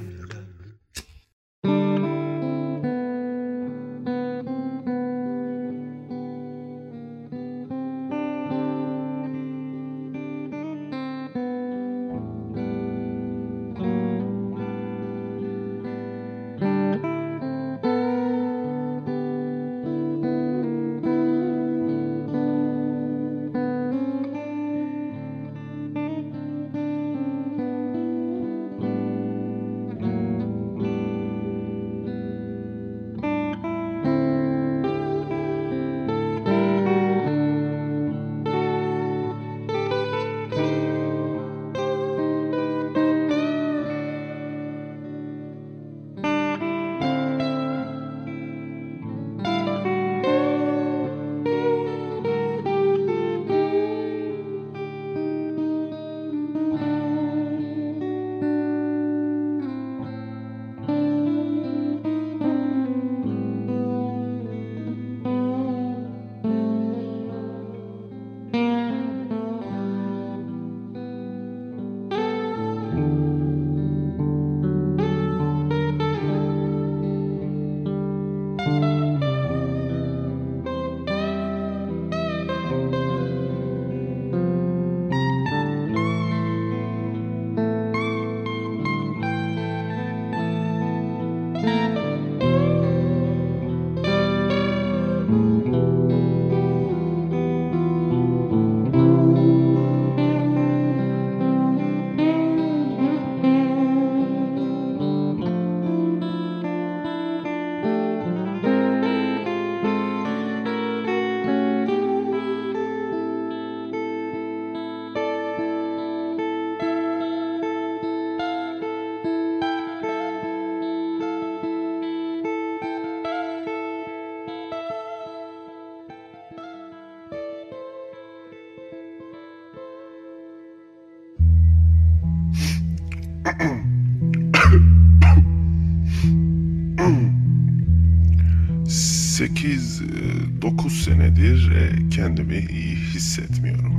Sekiz, 140.01 140.15
e, 140.15 140.61
dokuz 140.61 140.93
senedir 140.93 141.71
e, 141.71 142.09
kendimi 142.09 142.57
iyi 142.57 142.95
hissetmiyorum. 142.95 143.93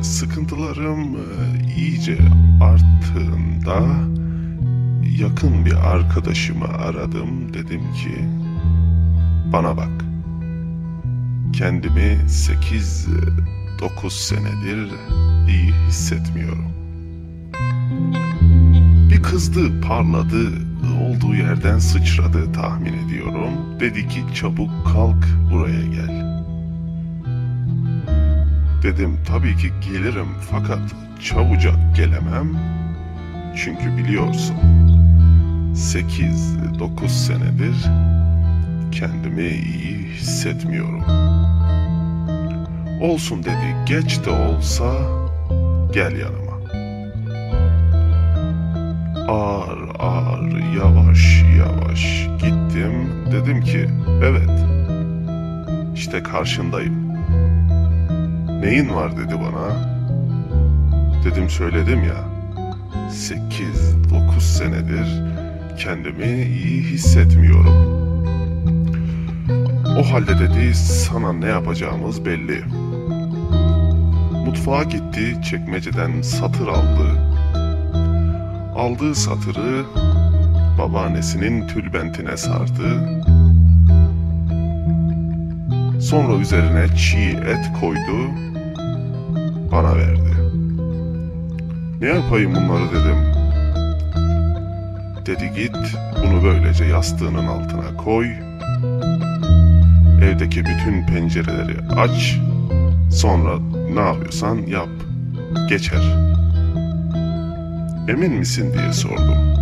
E, 0.00 0.02
Sıkıntılarım 0.02 1.16
iyice 1.76 2.18
arttığında 2.60 3.80
yakın 5.18 5.66
bir 5.66 5.94
arkadaşımı 5.94 6.68
aradım. 6.68 7.54
Dedim 7.54 7.80
ki 7.92 8.24
bana 9.52 9.76
bak. 9.76 10.04
Kendimi 11.52 12.28
sekiz, 12.28 13.08
e, 13.08 13.18
dokuz 13.80 14.12
senedir 14.12 14.90
iyi 15.48 15.72
hissetmiyorum. 15.88 16.74
Bir 19.10 19.22
kızdı, 19.22 19.80
parladı, 19.80 20.63
olduğu 21.14 21.34
yerden 21.34 21.78
sıçradı 21.78 22.52
tahmin 22.52 23.06
ediyorum. 23.06 23.80
Dedi 23.80 24.08
ki 24.08 24.20
çabuk 24.34 24.70
kalk 24.92 25.26
buraya 25.52 25.86
gel. 25.86 26.44
Dedim 28.82 29.18
tabii 29.26 29.56
ki 29.56 29.72
gelirim 29.88 30.28
fakat 30.50 30.80
çabucak 31.22 31.96
gelemem. 31.96 32.56
Çünkü 33.56 33.96
biliyorsun 33.96 34.56
8-9 35.74 37.08
senedir 37.08 37.76
kendimi 38.92 39.48
iyi 39.48 39.98
hissetmiyorum. 39.98 41.04
Olsun 43.00 43.44
dedi 43.44 43.76
geç 43.86 44.24
de 44.24 44.30
olsa 44.30 44.84
gel 45.92 46.16
yanıma. 46.16 46.54
Ağır 49.28 49.83
ağır 50.04 50.74
yavaş 50.76 51.44
yavaş 51.58 52.28
gittim. 52.38 52.92
Dedim 53.32 53.60
ki 53.60 53.88
evet 54.22 54.50
işte 55.94 56.22
karşındayım. 56.22 56.94
Neyin 58.60 58.94
var 58.94 59.16
dedi 59.16 59.34
bana. 59.34 59.94
Dedim 61.24 61.50
söyledim 61.50 62.04
ya. 62.04 62.24
8-9 63.10 64.40
senedir 64.40 65.22
kendimi 65.78 66.42
iyi 66.42 66.82
hissetmiyorum. 66.82 67.94
O 69.98 70.12
halde 70.12 70.38
dedi 70.38 70.74
sana 70.74 71.32
ne 71.32 71.46
yapacağımız 71.46 72.24
belli. 72.24 72.64
Mutfağa 74.46 74.82
gitti 74.82 75.36
çekmeceden 75.50 76.22
satır 76.22 76.68
aldı. 76.68 77.33
Aldığı 78.76 79.14
satırı 79.14 79.84
babaannesinin 80.78 81.68
tülbentine 81.68 82.36
sardı. 82.36 83.20
Sonra 86.00 86.34
üzerine 86.34 86.96
çiğ 86.96 87.38
et 87.48 87.72
koydu, 87.80 88.30
bana 89.72 89.96
verdi. 89.96 90.34
Ne 92.00 92.08
yapayım 92.08 92.54
bunları 92.54 92.90
dedim. 92.90 93.34
Dedi 95.26 95.52
git 95.56 95.76
bunu 96.16 96.44
böylece 96.44 96.84
yastığının 96.84 97.46
altına 97.46 97.96
koy. 97.96 98.26
Evdeki 100.22 100.64
bütün 100.64 101.06
pencereleri 101.06 101.76
aç. 101.96 102.38
Sonra 103.10 103.58
ne 103.94 104.00
yapıyorsan 104.00 104.56
yap. 104.56 104.88
Geçer. 105.68 106.33
Emin 108.08 108.32
misin 108.32 108.72
diye 108.74 108.92
sordum. 108.92 109.54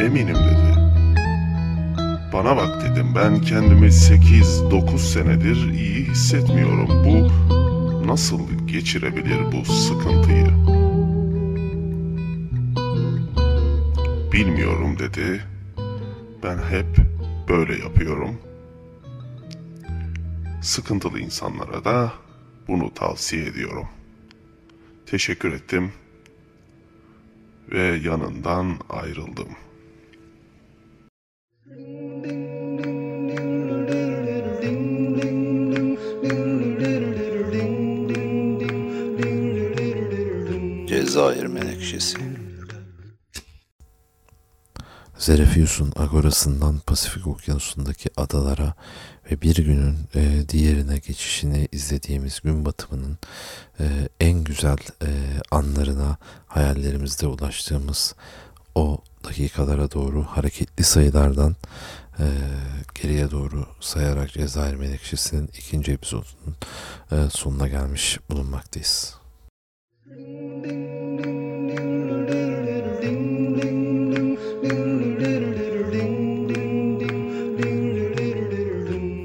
Eminim 0.00 0.34
dedi. 0.34 0.70
Bana 2.32 2.56
bak 2.56 2.82
dedim 2.82 3.14
ben 3.16 3.40
kendimi 3.40 3.86
8-9 3.86 4.98
senedir 4.98 5.72
iyi 5.72 6.04
hissetmiyorum. 6.06 6.88
Bu 7.04 7.30
nasıl 8.06 8.40
geçirebilir 8.66 9.52
bu 9.52 9.64
sıkıntıyı? 9.64 10.46
Bilmiyorum 14.32 14.98
dedi. 14.98 15.40
Ben 16.42 16.56
hep 16.58 16.96
böyle 17.48 17.82
yapıyorum. 17.82 18.40
Sıkıntılı 20.62 21.20
insanlara 21.20 21.84
da 21.84 22.12
bunu 22.68 22.94
tavsiye 22.94 23.46
ediyorum. 23.46 23.86
Teşekkür 25.10 25.52
ettim 25.52 25.92
ve 27.72 28.00
yanından 28.04 28.78
ayrıldım. 28.88 29.48
Cezayir 40.88 41.46
Menekşesi 41.46 42.18
Zerefius'un 45.20 45.92
agorasından 45.96 46.78
Pasifik 46.78 47.26
Okyanusu'ndaki 47.26 48.10
adalara 48.16 48.74
ve 49.30 49.42
bir 49.42 49.56
günün 49.56 49.96
e, 50.14 50.48
diğerine 50.48 50.98
geçişini 50.98 51.68
izlediğimiz 51.72 52.40
gün 52.40 52.64
batımının 52.64 53.18
e, 53.80 53.99
güzel 54.50 54.78
e, 55.02 55.08
anlarına 55.50 56.16
hayallerimizde 56.46 57.26
ulaştığımız 57.26 58.14
o 58.74 58.98
dakikalara 59.24 59.90
doğru 59.90 60.22
hareketli 60.22 60.84
sayılardan 60.84 61.56
e, 62.18 62.24
geriye 63.02 63.30
doğru 63.30 63.66
sayarak 63.80 64.32
Cezayir 64.32 64.74
Menekşesi'nin 64.74 65.46
ikinci 65.58 65.92
episodunun 65.92 66.56
e, 67.12 67.16
sonuna 67.30 67.68
gelmiş 67.68 68.18
bulunmaktayız. 68.30 69.14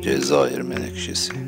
Cezayir 0.04 0.62
Menekşesi 0.62 1.45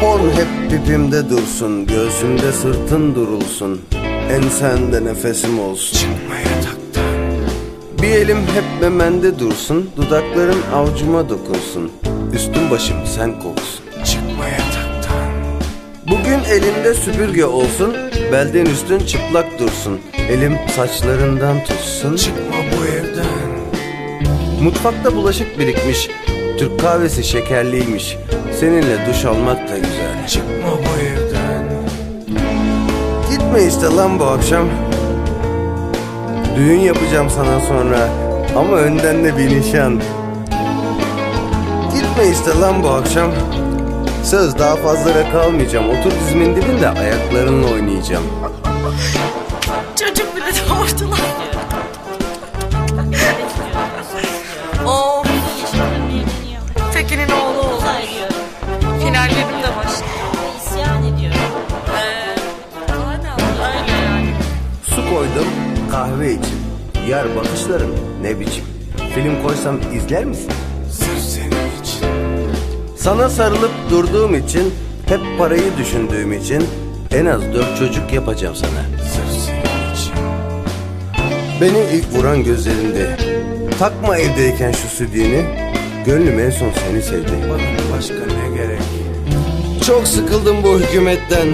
Popon 0.00 0.30
hep 0.30 0.70
dibimde 0.70 1.30
dursun 1.30 1.86
Göğsümde 1.86 2.52
sırtın 2.52 3.14
durulsun. 3.14 3.80
Ensende 4.30 5.04
nefesim 5.04 5.60
olsun. 5.60 5.98
Çıkma 5.98 6.36
yataktan. 6.36 7.04
Bir 8.02 8.08
elim 8.08 8.38
hep 8.38 8.64
memende 8.80 9.38
dursun 9.38 9.90
Dudakların 9.96 10.62
avcuma 10.74 11.28
dokunsun. 11.28 11.92
Üstüm 12.34 12.70
başım 12.70 12.96
sen 13.06 13.32
koksun. 13.40 13.84
Çıkma 14.04 14.48
yataktan. 14.48 15.30
Bugün 16.06 16.44
elinde 16.50 16.94
süpürge 16.94 17.44
olsun 17.44 17.96
Belden 18.32 18.66
üstün 18.66 18.98
çıplak 18.98 19.58
dursun. 19.58 20.00
Elim 20.28 20.58
saçlarından 20.76 21.64
tutsun. 21.64 22.16
Çıkma 22.16 22.56
bu 22.72 22.86
evden. 22.86 23.26
Mutfakta 24.62 25.16
bulaşık 25.16 25.58
birikmiş 25.58 26.08
Türk 26.58 26.80
kahvesi 26.80 27.24
şekerliymiş 27.24 28.16
Seninle 28.60 29.06
duş 29.06 29.24
almak 29.24 29.68
da 29.68 29.78
güzel. 29.78 30.26
Çıkma 30.28 30.68
bu 30.70 31.00
evden. 31.02 31.64
Gitme 33.30 33.62
işte 33.68 33.96
lan 33.96 34.18
bu 34.18 34.24
akşam. 34.24 34.68
Düğün 36.56 36.80
yapacağım 36.80 37.30
sana 37.30 37.60
sonra. 37.60 38.08
Ama 38.56 38.76
önden 38.76 39.24
de 39.24 39.38
bir 39.38 39.60
nişan. 39.60 40.00
Gitme 41.94 42.28
işte 42.32 42.60
lan 42.60 42.82
bu 42.82 42.88
akşam. 42.88 43.30
Söz 44.24 44.58
daha 44.58 44.76
fazlara 44.76 45.32
kalmayacağım. 45.32 45.88
Otur 45.88 46.10
dizimin 46.10 46.56
dibinde 46.56 46.88
ayaklarınla 46.88 47.66
oynayacağım. 47.72 48.24
Çocuk 49.96 50.36
bile 50.36 50.44
doğurdular. 50.68 51.20
Koydum 65.20 65.48
kahve 65.90 66.32
için 66.32 66.58
Yar 67.08 67.36
bakışların 67.36 67.90
ne 68.22 68.40
biçim 68.40 68.64
Film 69.14 69.42
koysam 69.42 69.76
izler 69.96 70.24
misin? 70.24 70.50
Sırf 70.90 71.18
senin 71.18 71.82
için. 71.82 72.06
Sana 72.96 73.28
sarılıp 73.28 73.70
durduğum 73.90 74.34
için 74.34 74.74
Hep 75.06 75.20
parayı 75.38 75.76
düşündüğüm 75.78 76.32
için 76.32 76.64
En 77.10 77.26
az 77.26 77.42
dört 77.54 77.78
çocuk 77.78 78.12
yapacağım 78.12 78.54
sana 78.56 79.08
Sırf 79.12 79.42
senin 79.46 79.94
için. 79.94 80.12
Beni 81.60 81.96
ilk 81.98 82.12
vuran 82.12 82.44
gözlerinde 82.44 83.16
Takma 83.78 84.18
evdeyken 84.18 84.72
şu 84.72 84.88
südüğünü 84.88 85.44
Gönlüm 86.06 86.40
en 86.40 86.50
son 86.50 86.70
seni 86.70 87.02
sevdi 87.02 87.32
Bana 87.50 87.96
başka 87.96 88.14
ne 88.14 88.56
gerek? 88.56 88.80
Çok 89.86 90.08
sıkıldım 90.08 90.56
bu 90.62 90.78
hükümetten 90.78 91.48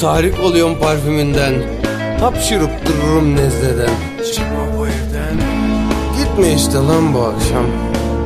Tahrik 0.00 0.40
oluyorum 0.40 0.78
parfümünden 0.78 1.75
Hapşırıp 2.20 2.70
dururum 2.86 3.36
nezleden. 3.36 3.90
Çıkma 4.34 4.78
bu 4.78 4.86
evden. 4.86 5.36
Gitme 6.18 6.52
işte 6.54 6.78
lan 6.78 7.14
bu 7.14 7.20
akşam. 7.20 7.66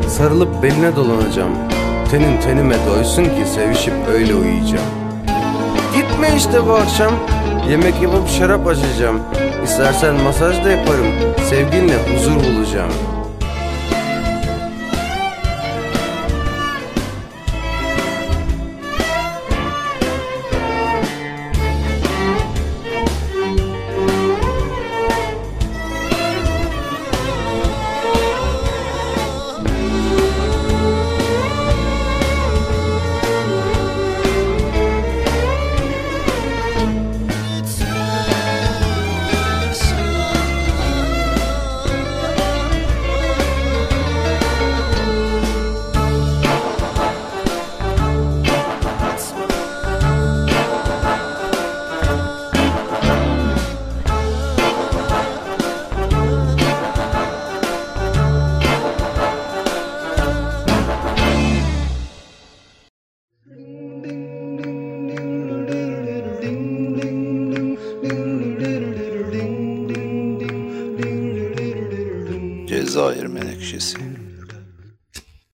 Sarılıp 0.08 0.62
beline 0.62 0.96
dolanacağım. 0.96 1.52
Tenin 2.10 2.40
tenime 2.40 2.76
doysun 2.86 3.24
ki 3.24 3.46
sevişip 3.54 3.94
öyle 4.12 4.34
uyuyacağım. 4.34 4.90
Gitme 5.94 6.36
işte 6.36 6.66
bu 6.66 6.72
akşam. 6.72 7.12
Yemek 7.70 8.02
yapıp 8.02 8.28
şarap 8.28 8.66
açacağım. 8.66 9.20
İstersen 9.64 10.14
masaj 10.14 10.64
da 10.64 10.70
yaparım. 10.70 11.06
Sevginle 11.48 11.94
huzur 11.94 12.34
bulacağım 12.34 12.90